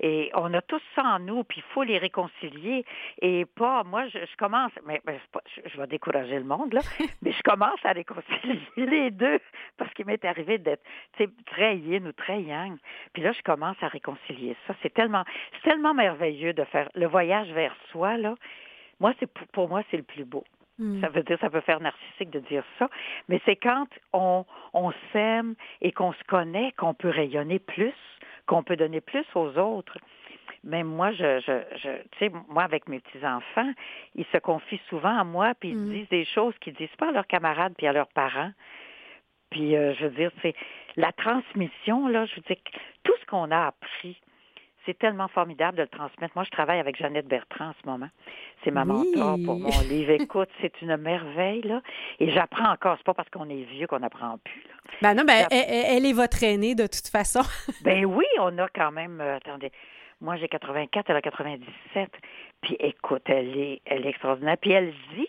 Et 0.00 0.30
on 0.34 0.52
a 0.54 0.62
tous 0.62 0.82
ça 0.94 1.02
en 1.04 1.18
nous, 1.20 1.44
puis 1.44 1.58
il 1.58 1.72
faut 1.72 1.82
les 1.82 1.98
réconcilier. 1.98 2.84
Et 3.20 3.44
pas, 3.44 3.84
moi, 3.84 4.08
je, 4.08 4.18
je 4.18 4.36
commence, 4.36 4.72
mais, 4.86 5.00
mais 5.06 5.18
c'est 5.22 5.30
pas- 5.30 5.42
je, 5.54 5.68
je 5.70 5.80
vais 5.80 5.86
décourager 5.86 6.38
le 6.38 6.44
monde, 6.44 6.72
là, 6.72 6.80
mais 7.22 7.32
je 7.32 7.42
commence 7.42 7.80
à 7.84 7.92
réconcilier 7.92 8.60
les 8.76 9.10
deux, 9.10 9.38
parce 9.76 9.92
qu'il 9.94 10.06
m'est 10.06 10.24
arrivé 10.24 10.58
d'être 10.58 10.82
tu 11.16 11.24
sais, 11.24 11.30
très 11.46 11.76
yin 11.76 12.06
ou 12.06 12.12
très 12.12 12.42
yang. 12.42 12.76
Puis 13.12 13.22
là, 13.22 13.32
je 13.32 13.42
commence 13.42 13.76
à 13.82 13.88
réconcilier 13.88 14.56
ça. 14.66 14.74
C'est 14.82 14.92
tellement, 14.94 15.24
c'est 15.52 15.70
tellement 15.70 15.94
merveilleux 15.94 16.52
de 16.52 16.64
faire 16.64 16.88
le 16.94 17.06
voyage 17.06 17.48
vers 17.52 17.74
soi, 17.90 18.16
là. 18.16 18.34
Moi, 18.98 19.14
c'est 19.18 19.30
pour 19.52 19.68
moi, 19.68 19.82
c'est 19.90 19.96
le 19.96 20.02
plus 20.02 20.24
beau. 20.24 20.44
Mm. 20.80 21.00
Ça 21.02 21.08
veut 21.10 21.22
dire, 21.22 21.38
ça 21.40 21.50
peut 21.50 21.60
faire 21.60 21.78
narcissique 21.80 22.30
de 22.30 22.40
dire 22.40 22.64
ça, 22.78 22.88
mais 23.28 23.40
c'est 23.44 23.56
quand 23.56 23.86
on, 24.12 24.44
on 24.72 24.92
s'aime 25.12 25.54
et 25.82 25.92
qu'on 25.92 26.12
se 26.12 26.24
connaît 26.24 26.72
qu'on 26.72 26.94
peut 26.94 27.10
rayonner 27.10 27.58
plus, 27.58 27.94
qu'on 28.46 28.62
peut 28.64 28.76
donner 28.76 29.00
plus 29.00 29.24
aux 29.34 29.56
autres. 29.58 29.98
Même 30.64 30.88
moi, 30.88 31.12
je, 31.12 31.40
je, 31.40 31.52
je 31.78 32.02
tu 32.12 32.18
sais, 32.18 32.32
moi, 32.48 32.64
avec 32.64 32.88
mes 32.88 33.00
petits-enfants, 33.00 33.72
ils 34.14 34.26
se 34.32 34.38
confient 34.38 34.80
souvent 34.88 35.16
à 35.18 35.24
moi, 35.24 35.52
puis 35.58 35.70
ils 35.70 35.76
Mm. 35.76 35.90
disent 35.92 36.08
des 36.08 36.24
choses 36.24 36.54
qu'ils 36.60 36.74
disent 36.74 36.96
pas 36.98 37.08
à 37.10 37.12
leurs 37.12 37.26
camarades 37.26 37.74
puis 37.76 37.86
à 37.86 37.92
leurs 37.92 38.08
parents. 38.08 38.52
Puis, 39.50 39.74
euh, 39.76 39.94
je 39.94 40.04
veux 40.04 40.14
dire, 40.14 40.30
c'est 40.42 40.54
la 40.96 41.12
transmission, 41.12 42.08
là, 42.08 42.24
je 42.26 42.36
veux 42.36 42.42
dire, 42.42 42.56
tout 43.04 43.12
ce 43.20 43.26
qu'on 43.26 43.50
a 43.50 43.66
appris, 43.66 44.20
c'est 44.86 44.98
tellement 44.98 45.28
formidable 45.28 45.76
de 45.76 45.82
le 45.82 45.88
transmettre. 45.88 46.32
Moi, 46.34 46.44
je 46.44 46.50
travaille 46.50 46.78
avec 46.80 46.96
Jeannette 46.96 47.26
Bertrand 47.28 47.66
en 47.68 47.74
ce 47.82 47.88
moment. 47.88 48.08
C'est 48.64 48.70
ma 48.70 48.82
Oui. 48.84 48.88
mentor 49.14 49.36
pour 49.44 49.58
mon 49.58 49.68
livre. 49.88 50.12
Écoute, 50.12 50.48
c'est 50.60 50.80
une 50.82 50.96
merveille, 50.96 51.62
là. 51.62 51.82
Et 52.18 52.30
j'apprends 52.32 52.70
encore. 52.72 52.96
C'est 52.98 53.04
pas 53.06 53.14
parce 53.14 53.28
qu'on 53.30 53.48
est 53.50 53.62
vieux 53.64 53.86
qu'on 53.86 53.98
n'apprend 54.00 54.38
plus, 54.38 54.62
là. 54.62 54.74
Ben 55.02 55.14
non, 55.14 55.24
ben, 55.24 55.46
elle 55.50 56.04
est 56.06 56.12
votre 56.12 56.42
aînée 56.42 56.74
de 56.74 56.84
toute 56.86 57.08
façon. 57.08 57.40
Ben 57.82 58.04
oui, 58.06 58.24
on 58.40 58.56
a 58.58 58.68
quand 58.68 58.90
même. 58.92 59.20
euh, 59.20 59.36
attendez, 59.36 59.70
moi 60.20 60.36
j'ai 60.36 60.48
84, 60.48 61.08
elle 61.10 61.16
a 61.16 61.22
97. 61.22 62.10
Puis 62.62 62.76
écoute, 62.80 63.22
elle 63.26 63.56
est, 63.56 63.80
elle 63.86 64.04
est 64.06 64.10
extraordinaire. 64.10 64.56
Puis 64.60 64.72
elle 64.72 64.92
dit, 65.14 65.28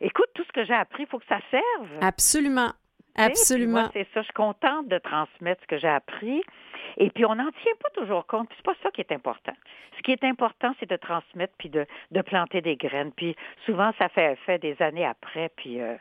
écoute, 0.00 0.26
tout 0.34 0.42
ce 0.44 0.52
que 0.52 0.64
j'ai 0.64 0.74
appris, 0.74 1.04
il 1.04 1.08
faut 1.08 1.18
que 1.18 1.26
ça 1.28 1.38
serve. 1.50 1.88
Absolument. 2.00 2.70
Absolument. 3.16 3.90
c'est 3.92 4.06
ça. 4.12 4.20
Je 4.20 4.24
suis 4.24 4.32
contente 4.32 4.88
de 4.88 4.98
transmettre 4.98 5.62
ce 5.62 5.66
que 5.66 5.78
j'ai 5.78 5.88
appris. 5.88 6.42
Et 6.96 7.10
puis, 7.10 7.24
on 7.24 7.34
n'en 7.34 7.50
tient 7.50 7.72
pas 7.80 7.90
toujours 7.94 8.26
compte. 8.26 8.48
Puis, 8.48 8.58
c'est 8.58 8.66
pas 8.66 8.76
ça 8.82 8.90
qui 8.90 9.00
est 9.00 9.12
important. 9.12 9.52
Ce 9.96 10.02
qui 10.02 10.12
est 10.12 10.24
important, 10.24 10.74
c'est 10.78 10.88
de 10.88 10.96
transmettre 10.96 11.54
puis 11.58 11.68
de, 11.68 11.86
de 12.10 12.22
planter 12.22 12.60
des 12.60 12.76
graines. 12.76 13.12
Puis, 13.12 13.34
souvent, 13.66 13.92
ça 13.98 14.08
fait 14.08 14.32
effet 14.32 14.58
des 14.58 14.76
années 14.80 15.06
après. 15.06 15.50
Puis, 15.56 15.80
euh, 15.80 15.94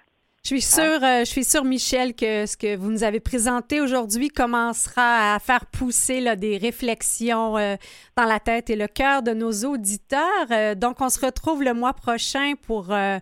Je 0.43 0.49
suis 0.49 0.61
sûre, 0.61 1.03
euh, 1.03 1.20
je 1.20 1.30
suis 1.30 1.43
sûre, 1.43 1.64
Michel, 1.64 2.16
que 2.16 2.45
ce 2.45 2.57
que 2.57 2.76
vous 2.76 2.91
nous 2.91 3.03
avez 3.03 3.20
présenté 3.20 3.82
aujourd'hui 3.82 4.30
commencera 4.30 5.34
à 5.36 5.39
faire 5.39 5.66
pousser 5.68 6.20
là, 6.20 6.36
des 6.36 6.57
réflexions 6.57 7.57
euh, 7.57 7.76
dans 8.18 8.26
la 8.26 8.39
tête 8.39 8.70
et 8.70 8.76
le 8.76 8.88
cœur 8.88 9.24
de 9.24 9.32
nos 9.32 9.51
auditeurs. 9.64 10.51
Euh, 10.51 10.76
donc, 10.76 11.01
on 11.01 11.09
se 11.09 11.24
retrouve 11.26 11.64
le 11.64 11.74
mois 11.74 11.93
prochain 11.93 12.53
pour 12.68 12.91
euh, 12.91 13.18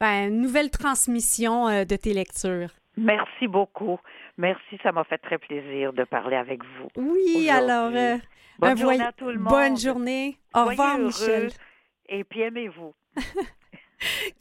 ben, 0.00 0.28
une 0.28 0.40
nouvelle 0.40 0.70
transmission 0.70 1.84
de 1.84 1.96
tes 1.96 2.12
lectures. 2.12 2.70
Merci 2.96 3.46
beaucoup. 3.48 3.98
Merci, 4.38 4.78
ça 4.82 4.92
m'a 4.92 5.04
fait 5.04 5.18
très 5.18 5.38
plaisir 5.38 5.92
de 5.92 6.04
parler 6.04 6.36
avec 6.36 6.60
vous. 6.64 6.88
Oui, 6.96 7.48
alors, 7.50 7.92
euh, 7.94 8.16
Bonne 8.58 8.70
un 8.70 8.76
journée 8.76 9.00
à 9.02 9.12
tout 9.12 9.26
le 9.28 9.38
monde. 9.38 9.52
bonne 9.52 9.76
journée. 9.78 10.38
Au 10.54 10.64
Soyez 10.64 10.70
revoir, 10.70 10.98
heureux. 10.98 11.06
Michel. 11.06 11.50
Et 12.08 12.24
puis, 12.24 12.40
aimez-vous. 12.40 12.94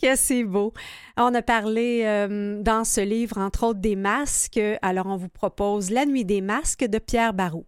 Que 0.01 0.15
c'est 0.17 0.43
beau. 0.43 0.73
On 1.15 1.33
a 1.33 1.41
parlé 1.41 2.03
euh, 2.03 2.61
dans 2.61 2.83
ce 2.83 2.99
livre, 2.99 3.37
entre 3.37 3.63
autres, 3.67 3.79
des 3.79 3.95
masques. 3.95 4.59
Alors, 4.81 5.05
on 5.05 5.15
vous 5.15 5.29
propose 5.29 5.91
La 5.91 6.05
nuit 6.05 6.25
des 6.25 6.41
masques 6.41 6.83
de 6.83 6.99
Pierre 6.99 7.33
Barou. 7.33 7.65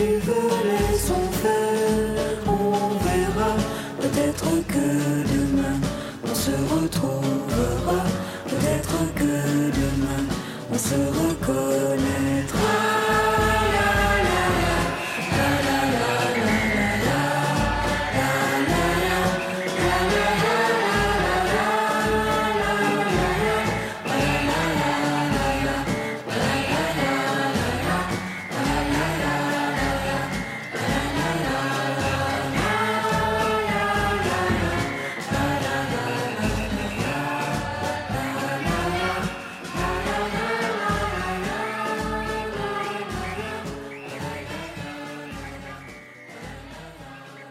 Si 0.00 0.18
tu 0.24 0.69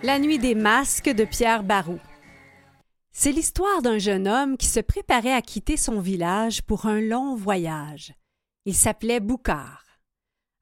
La 0.10 0.18
nuit 0.18 0.40
des 0.40 0.56
masques 0.56 1.12
de 1.12 1.24
Pierre 1.24 1.62
Barou. 1.62 2.00
C'est 3.12 3.32
l'histoire 3.32 3.84
d'un 3.84 4.00
jeune 4.00 4.28
homme 4.28 4.58
qui 4.58 4.66
se 4.66 4.80
préparait 4.80 5.34
à 5.34 5.44
quitter 5.44 5.78
son 5.78 6.02
village 6.02 6.64
pour 6.64 6.88
un 6.88 7.00
long 7.00 7.36
voyage. 7.36 8.16
Il 8.66 8.74
s'appelait 8.74 9.20
Boucard. 9.20 9.86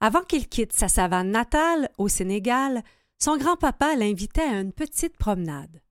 Avant 0.02 0.22
qu'il 0.22 0.50
quitte 0.50 0.74
sa 0.74 0.90
savane 0.90 1.32
natale, 1.32 1.90
au 1.98 2.10
Sénégal, 2.10 2.84
son 3.20 3.38
grand-papa 3.38 3.96
l'invitait 3.96 4.42
à 4.42 4.60
une 4.60 4.74
petite 4.74 5.16
promenade. 5.16 5.82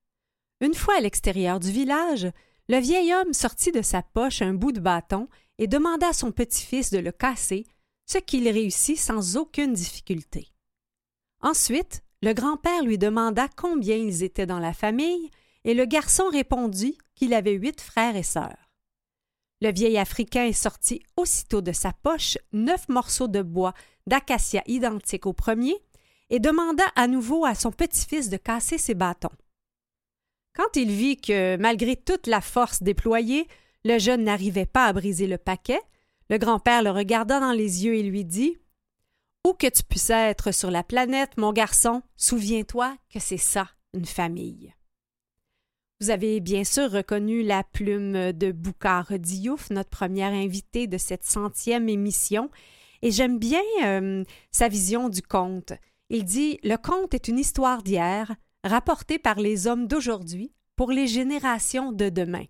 Une 0.60 0.74
fois 0.74 0.98
à 0.98 1.00
l'extérieur 1.00 1.58
du 1.58 1.70
village, 1.70 2.30
le 2.68 2.76
vieil 2.76 3.14
homme 3.14 3.32
sortit 3.32 3.72
de 3.72 3.80
sa 3.80 4.02
poche 4.02 4.42
un 4.42 4.52
bout 4.52 4.72
de 4.72 4.80
bâton 4.80 5.30
et 5.56 5.66
demanda 5.66 6.08
à 6.08 6.12
son 6.12 6.30
petit-fils 6.30 6.90
de 6.90 6.98
le 6.98 7.10
casser, 7.10 7.66
ce 8.04 8.18
qu'il 8.18 8.46
réussit 8.50 8.98
sans 8.98 9.38
aucune 9.38 9.72
difficulté. 9.72 10.52
Ensuite, 11.40 12.02
le 12.22 12.32
grand-père 12.32 12.82
lui 12.82 12.98
demanda 12.98 13.46
combien 13.56 13.96
ils 13.96 14.22
étaient 14.22 14.46
dans 14.46 14.58
la 14.58 14.72
famille, 14.72 15.30
et 15.64 15.74
le 15.74 15.84
garçon 15.84 16.28
répondit 16.30 16.96
qu'il 17.14 17.34
avait 17.34 17.52
huit 17.52 17.80
frères 17.80 18.16
et 18.16 18.22
sœurs. 18.22 18.70
Le 19.60 19.72
vieil 19.72 19.98
Africain 19.98 20.52
sortit 20.52 21.02
aussitôt 21.16 21.62
de 21.62 21.72
sa 21.72 21.92
poche 21.92 22.38
neuf 22.52 22.88
morceaux 22.88 23.28
de 23.28 23.42
bois 23.42 23.74
d'acacia 24.06 24.62
identiques 24.66 25.26
au 25.26 25.32
premier 25.32 25.74
et 26.30 26.40
demanda 26.40 26.84
à 26.94 27.08
nouveau 27.08 27.44
à 27.44 27.54
son 27.54 27.72
petit-fils 27.72 28.28
de 28.28 28.36
casser 28.36 28.78
ses 28.78 28.94
bâtons. 28.94 29.30
Quand 30.54 30.76
il 30.76 30.90
vit 30.90 31.16
que, 31.16 31.56
malgré 31.56 31.96
toute 31.96 32.26
la 32.26 32.40
force 32.40 32.82
déployée, 32.82 33.46
le 33.84 33.98
jeune 33.98 34.24
n'arrivait 34.24 34.66
pas 34.66 34.86
à 34.86 34.92
briser 34.92 35.26
le 35.26 35.38
paquet, 35.38 35.80
le 36.28 36.38
grand-père 36.38 36.82
le 36.82 36.90
regarda 36.90 37.40
dans 37.40 37.52
les 37.52 37.84
yeux 37.84 37.94
et 37.94 38.02
lui 38.02 38.24
dit 38.24 38.58
Où 39.46 39.52
que 39.52 39.68
tu 39.68 39.84
puisses 39.84 40.10
être 40.10 40.50
sur 40.50 40.72
la 40.72 40.82
planète, 40.82 41.36
mon 41.36 41.52
garçon, 41.52 42.02
souviens-toi 42.16 42.96
que 43.08 43.20
c'est 43.20 43.36
ça, 43.36 43.68
une 43.94 44.04
famille. 44.04 44.74
Vous 46.00 46.10
avez 46.10 46.40
bien 46.40 46.64
sûr 46.64 46.90
reconnu 46.90 47.44
la 47.44 47.62
plume 47.62 48.32
de 48.32 48.50
Boucard 48.50 49.20
Diouf, 49.20 49.70
notre 49.70 49.90
première 49.90 50.32
invitée 50.32 50.88
de 50.88 50.98
cette 50.98 51.22
centième 51.22 51.88
émission, 51.88 52.50
et 53.02 53.12
j'aime 53.12 53.38
bien 53.38 53.62
euh, 53.84 54.24
sa 54.50 54.66
vision 54.66 55.08
du 55.08 55.22
conte. 55.22 55.74
Il 56.10 56.24
dit 56.24 56.58
Le 56.64 56.74
conte 56.74 57.14
est 57.14 57.28
une 57.28 57.38
histoire 57.38 57.84
d'hier, 57.84 58.34
rapportée 58.64 59.20
par 59.20 59.38
les 59.38 59.68
hommes 59.68 59.86
d'aujourd'hui 59.86 60.50
pour 60.74 60.90
les 60.90 61.06
générations 61.06 61.92
de 61.92 62.08
demain. 62.08 62.46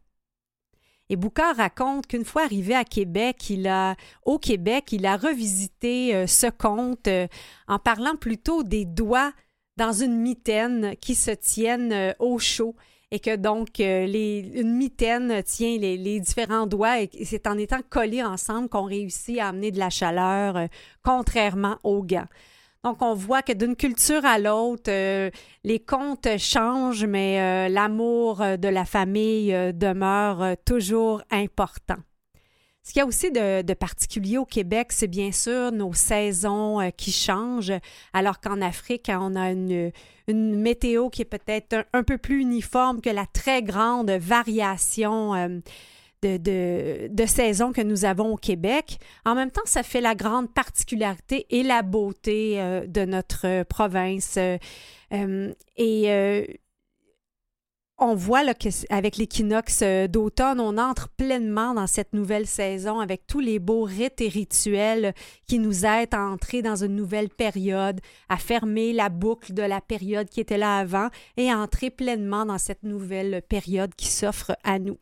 Et 1.09 1.17
Boucard 1.17 1.57
raconte 1.57 2.07
qu'une 2.09 2.25
fois 2.25 2.43
arrivé 2.43 2.75
à 2.75 2.85
Québec, 2.85 3.51
il 3.51 3.69
a, 3.69 3.95
au 4.25 4.39
Québec, 4.39 4.91
il 4.91 5.07
a 5.07 5.17
revisité 5.17 6.15
euh, 6.15 6.27
ce 6.27 6.49
conte 6.49 7.07
euh, 7.07 7.29
en 7.69 7.79
parlant 7.79 8.17
plutôt 8.17 8.65
des 8.65 8.85
doigts 8.85 9.33
dans 9.77 9.93
une 9.93 10.17
mitaine 10.17 10.97
qui 11.01 11.15
se 11.15 11.31
tiennent 11.31 11.93
euh, 11.93 12.13
au 12.19 12.39
chaud 12.39 12.75
et 13.13 13.21
que 13.21 13.37
donc 13.37 13.79
une 13.79 14.77
mitaine 14.77 15.41
tient 15.45 15.79
les, 15.79 15.97
les 15.97 16.19
différents 16.19 16.67
doigts 16.67 17.01
et 17.01 17.09
c'est 17.25 17.47
en 17.47 17.57
étant 17.57 17.79
collés 17.89 18.25
ensemble 18.25 18.69
qu'on 18.69 18.83
réussit 18.83 19.39
à 19.39 19.49
amener 19.49 19.71
de 19.71 19.79
la 19.79 19.91
chaleur, 19.91 20.67
contrairement 21.05 21.79
aux 21.85 22.03
gants. 22.03 22.27
Donc, 22.87 23.03
on 23.03 23.15
voit 23.15 23.43
que 23.43 23.53
d'une 23.53 23.75
culture 23.75 24.25
à 24.25 24.39
l'autre, 24.39 24.93
euh, 24.93 25.29
les 25.65 25.81
contes 25.81 26.29
changent, 26.39 27.05
mais 27.05 27.41
euh, 27.41 27.69
l'amour 27.69 28.41
euh, 28.41 28.57
de 28.57 28.69
la 28.69 28.85
famille 28.85 29.49
demeure 29.75 30.55
toujours 30.65 31.21
important. 31.33 31.97
Ce 32.85 32.93
qu'il 32.93 33.01
y 33.01 33.03
a 33.03 33.07
aussi 33.07 33.33
de, 33.33 33.75
particulier 33.75 34.39
au 34.39 34.45
Québec, 34.45 34.93
c'est 34.93 35.09
bien 35.09 35.33
sûr 35.33 35.73
nos 35.73 35.95
saisons 35.95 36.93
qui 36.97 37.11
changent, 37.11 37.73
alors 38.13 38.39
qu'en 38.39 38.61
Afrique, 38.61 39.11
on 39.13 39.35
a 39.35 39.51
une, 39.51 39.91
météo 40.29 41.09
qui 41.09 41.23
est 41.23 41.25
peut-être 41.25 41.85
un, 41.93 42.05
peu 42.05 42.19
plus 42.19 42.41
uniforme 42.41 43.01
que 43.01 43.11
la 43.11 43.27
très 43.27 43.65
grande 43.65 44.13
variation 44.13 45.61
de, 46.39 47.27
saison 47.27 47.73
que 47.73 47.81
nous 47.81 48.05
avons 48.05 48.33
au 48.33 48.37
Québec. 48.37 48.99
En 49.25 49.35
même 49.35 49.51
temps, 49.51 49.63
ça 49.65 49.83
fait 49.83 50.01
la 50.01 50.15
grande 50.15 50.53
particularité 50.53 51.47
et 51.51 51.63
la 51.63 51.83
beauté 51.83 52.61
euh, 52.61 52.87
de 52.87 53.05
notre 53.05 53.47
euh, 53.47 53.65
province. 53.65 54.39
Euh, 54.39 55.53
et 55.77 56.59
on 57.99 58.15
voit 58.15 58.43
qu'avec 58.55 59.17
l'équinoxe 59.17 59.83
d'automne, 60.11 60.61
on 60.61 60.77
entre 60.77 61.09
pleinement 61.09 61.73
dans 61.73 61.87
cette 61.87 62.13
nouvelle 62.13 62.47
saison 62.47 63.01
avec 63.01 63.27
tous 63.27 63.41
les 63.41 63.59
beaux 63.59 63.85
rites 63.85 64.21
et 64.21 64.29
rituels 64.29 65.15
qui 65.47 65.59
nous 65.59 65.87
aident 65.87 66.13
à 66.13 66.27
entrer 66.27 66.61
dans 66.61 66.85
une 66.85 66.95
nouvelle 66.95 67.31
période, 67.31 68.01
à 68.29 68.37
fermer 68.37 68.93
la 68.93 69.09
boucle 69.09 69.55
de 69.55 69.63
la 69.63 69.81
période 69.81 70.29
qui 70.29 70.41
était 70.41 70.59
là 70.59 70.77
avant 70.77 71.09
et 71.39 71.51
à 71.51 71.59
entrer 71.59 71.89
pleinement 71.89 72.45
dans 72.45 72.59
cette 72.59 72.83
nouvelle 72.83 73.41
période 73.49 73.95
qui 73.95 74.09
s'offre 74.09 74.57
à 74.63 74.79
nous. 74.79 74.99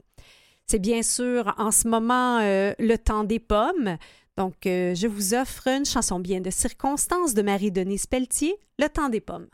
C'est 0.66 0.78
bien 0.78 1.02
sûr 1.02 1.54
en 1.58 1.70
ce 1.70 1.86
moment 1.88 2.38
euh, 2.38 2.72
le 2.78 2.96
temps 2.96 3.24
des 3.24 3.38
pommes. 3.38 3.98
Donc, 4.36 4.66
euh, 4.66 4.94
je 4.94 5.06
vous 5.06 5.34
offre 5.34 5.68
une 5.68 5.84
chanson 5.84 6.18
bien 6.18 6.40
de 6.40 6.50
circonstance 6.50 7.34
de 7.34 7.42
Marie-Denise 7.42 8.06
Pelletier, 8.06 8.56
Le 8.78 8.88
temps 8.88 9.08
des 9.08 9.20
pommes. 9.20 9.46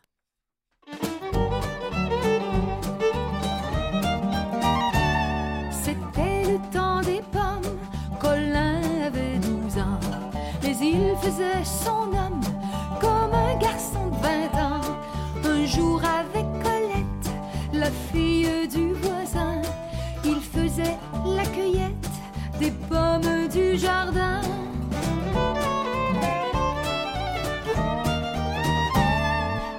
C'était 5.71 6.45
le 6.53 6.73
temps 6.73 7.01
des 7.01 7.21
pommes, 7.33 7.77
Colin 8.21 8.81
avait 9.05 9.39
12 9.39 9.79
ans, 9.79 10.01
mais 10.63 10.77
il 10.81 11.17
faisait 11.21 11.65
son 11.65 12.09
homme 12.15 12.20
des 22.61 22.71
pommes 22.91 23.49
du 23.49 23.79
jardin. 23.79 24.43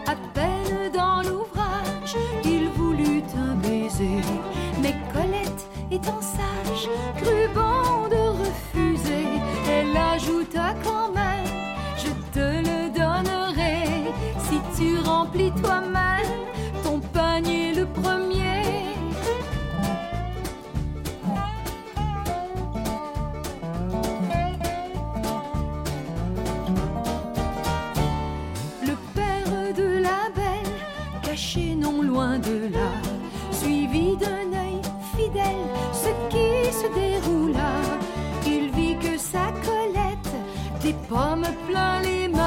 À 0.07 0.15
peine 0.33 0.91
dans 0.91 1.21
l'ouvrage, 1.21 2.15
il 2.43 2.69
voulut 2.69 3.23
un 3.37 3.53
baiser, 3.55 4.21
mais 4.81 4.95
Colette 5.13 5.67
étant 5.91 6.21
sage, 6.21 6.89
crut 7.17 7.53
suivi 33.51 34.17
d'un 34.17 34.51
œil 34.65 34.81
fidèle 35.15 35.67
ce 35.93 36.09
qui 36.29 36.71
se 36.71 36.87
déroula. 36.93 37.71
Il 38.45 38.71
vit 38.71 38.97
que 38.97 39.17
sa 39.17 39.51
Colette 39.65 40.33
des 40.81 40.93
pommes 41.07 41.45
plein 41.67 42.01
les 42.01 42.27
mains, 42.27 42.40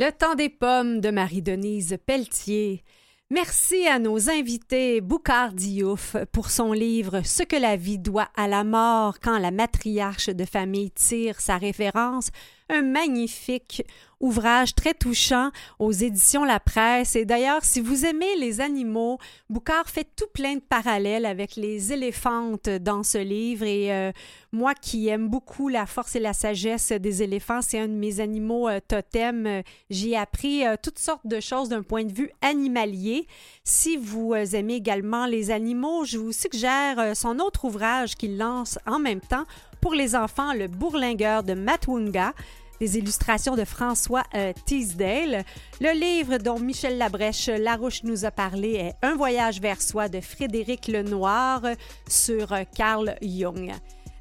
Le 0.00 0.12
temps 0.12 0.36
des 0.36 0.48
pommes 0.48 1.00
de 1.00 1.10
Marie-Denise 1.10 1.98
Pelletier. 2.06 2.84
Merci 3.30 3.88
à 3.88 3.98
nos 3.98 4.30
invités 4.30 5.00
Boucard 5.00 5.52
Diouf 5.52 6.14
pour 6.30 6.50
son 6.50 6.72
livre 6.72 7.22
Ce 7.24 7.42
que 7.42 7.56
la 7.56 7.74
vie 7.74 7.98
doit 7.98 8.28
à 8.36 8.46
la 8.46 8.62
mort 8.62 9.18
quand 9.18 9.40
la 9.40 9.50
matriarche 9.50 10.28
de 10.28 10.44
famille 10.44 10.92
tire 10.92 11.40
sa 11.40 11.56
référence, 11.56 12.30
un 12.68 12.82
magnifique 12.82 13.82
ouvrage 14.20 14.74
très 14.74 14.94
touchant 14.94 15.50
aux 15.78 15.92
éditions 15.92 16.44
La 16.44 16.58
Presse. 16.58 17.14
Et 17.14 17.24
d'ailleurs, 17.24 17.64
si 17.64 17.80
vous 17.80 18.04
aimez 18.04 18.36
les 18.36 18.60
animaux, 18.60 19.18
Boucard 19.48 19.88
fait 19.88 20.08
tout 20.16 20.26
plein 20.32 20.56
de 20.56 20.60
parallèles 20.60 21.24
avec 21.24 21.56
les 21.56 21.92
éléphantes 21.92 22.68
dans 22.68 23.02
ce 23.02 23.18
livre. 23.18 23.64
Et 23.64 23.92
euh, 23.92 24.10
moi 24.52 24.74
qui 24.74 25.08
aime 25.08 25.28
beaucoup 25.28 25.68
la 25.68 25.86
force 25.86 26.16
et 26.16 26.20
la 26.20 26.32
sagesse 26.32 26.90
des 26.90 27.22
éléphants, 27.22 27.62
c'est 27.62 27.78
un 27.78 27.88
de 27.88 27.92
mes 27.92 28.18
animaux 28.18 28.68
euh, 28.68 28.80
totems. 28.86 29.46
Euh, 29.46 29.62
J'y 29.88 30.12
ai 30.12 30.16
appris 30.16 30.66
euh, 30.66 30.74
toutes 30.82 30.98
sortes 30.98 31.26
de 31.26 31.38
choses 31.38 31.68
d'un 31.68 31.82
point 31.82 32.04
de 32.04 32.12
vue 32.12 32.30
animalier. 32.42 33.26
Si 33.62 33.96
vous 33.96 34.34
euh, 34.34 34.44
aimez 34.52 34.74
également 34.74 35.26
les 35.26 35.52
animaux, 35.52 36.04
je 36.04 36.18
vous 36.18 36.32
suggère 36.32 37.14
son 37.14 37.38
autre 37.38 37.66
ouvrage 37.66 38.16
qu'il 38.16 38.36
lance 38.36 38.78
en 38.86 38.98
même 38.98 39.20
temps 39.20 39.44
pour 39.80 39.94
les 39.94 40.14
enfants, 40.14 40.52
Le 40.52 40.68
Bourlingueur 40.68 41.42
de 41.42 41.54
Matwunga 41.54 42.32
des 42.80 42.98
illustrations 42.98 43.56
de 43.56 43.64
François 43.64 44.22
euh, 44.34 44.52
Teasdale. 44.66 45.44
Le 45.80 45.98
livre 45.98 46.38
dont 46.38 46.58
Michel 46.58 46.98
Labrèche 46.98 47.48
Larouche 47.48 48.04
nous 48.04 48.24
a 48.24 48.30
parlé 48.30 48.74
est 48.74 48.94
Un 49.02 49.16
voyage 49.16 49.60
vers 49.60 49.82
soi 49.82 50.08
de 50.08 50.20
Frédéric 50.20 50.88
Lenoir 50.88 51.62
sur 52.08 52.52
euh, 52.52 52.62
Carl 52.76 53.16
Jung. 53.22 53.72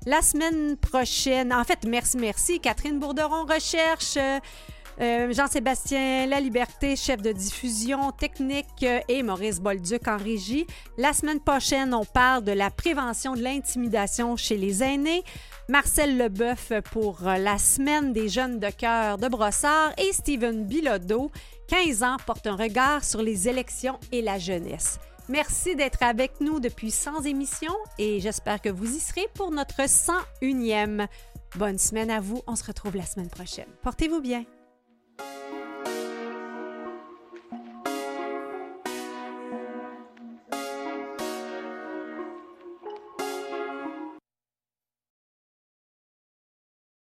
La 0.06 0.22
semaine 0.22 0.78
prochaine, 0.78 1.54
en 1.54 1.64
fait, 1.64 1.80
merci, 1.86 2.18
merci, 2.18 2.60
Catherine 2.60 3.00
Bourderon 3.00 3.46
recherche. 3.46 4.16
euh, 4.18 4.40
euh, 5.00 5.32
Jean-Sébastien 5.32 6.26
La 6.26 6.40
Liberté, 6.40 6.96
chef 6.96 7.22
de 7.22 7.32
diffusion 7.32 8.12
technique, 8.12 8.66
euh, 8.84 9.00
et 9.08 9.22
Maurice 9.22 9.60
Bolduc 9.60 10.08
en 10.08 10.18
régie. 10.18 10.66
La 10.98 11.14
semaine 11.14 11.40
prochaine, 11.40 11.94
on 11.94 12.06
parle 12.06 12.44
de 12.44 12.52
la 12.52 12.72
prévention 12.72 13.36
de 13.36 13.42
l'intimidation 13.42 14.36
chez 14.36 14.58
les 14.58 14.84
aînés. 14.84 15.24
Marcel 15.70 16.18
Leboeuf 16.18 16.72
pour 16.92 17.28
euh, 17.28 17.38
la 17.38 17.58
semaine 17.58 18.14
des 18.14 18.30
jeunes 18.30 18.60
de 18.60 18.70
cœur 18.70 19.18
de 19.18 19.28
Brossard 19.28 19.94
et 19.98 20.14
Steven 20.14 20.66
Bilodeau, 20.66 21.32
15 21.68 22.04
ans, 22.04 22.18
porte 22.26 22.48
un 22.48 22.56
regard 22.56 23.04
sur 23.04 23.22
les 23.22 23.48
élections 23.48 24.00
et 24.12 24.22
la 24.22 24.40
jeunesse. 24.40 25.00
Merci 25.30 25.76
d'être 25.76 26.02
avec 26.02 26.40
nous 26.40 26.60
depuis 26.60 26.90
100 26.90 27.24
émissions 27.24 27.76
et 28.00 28.22
j'espère 28.22 28.62
que 28.62 28.70
vous 28.70 28.96
y 28.96 29.00
serez 29.00 29.28
pour 29.34 29.52
notre 29.52 29.82
101e. 29.82 31.08
Bonne 31.56 31.78
semaine 31.78 32.10
à 32.10 32.22
vous. 32.22 32.42
On 32.48 32.56
se 32.56 32.64
retrouve 32.64 32.96
la 32.96 33.06
semaine 33.06 33.30
prochaine. 33.30 33.68
Portez-vous 33.84 34.22
bien. 34.22 34.46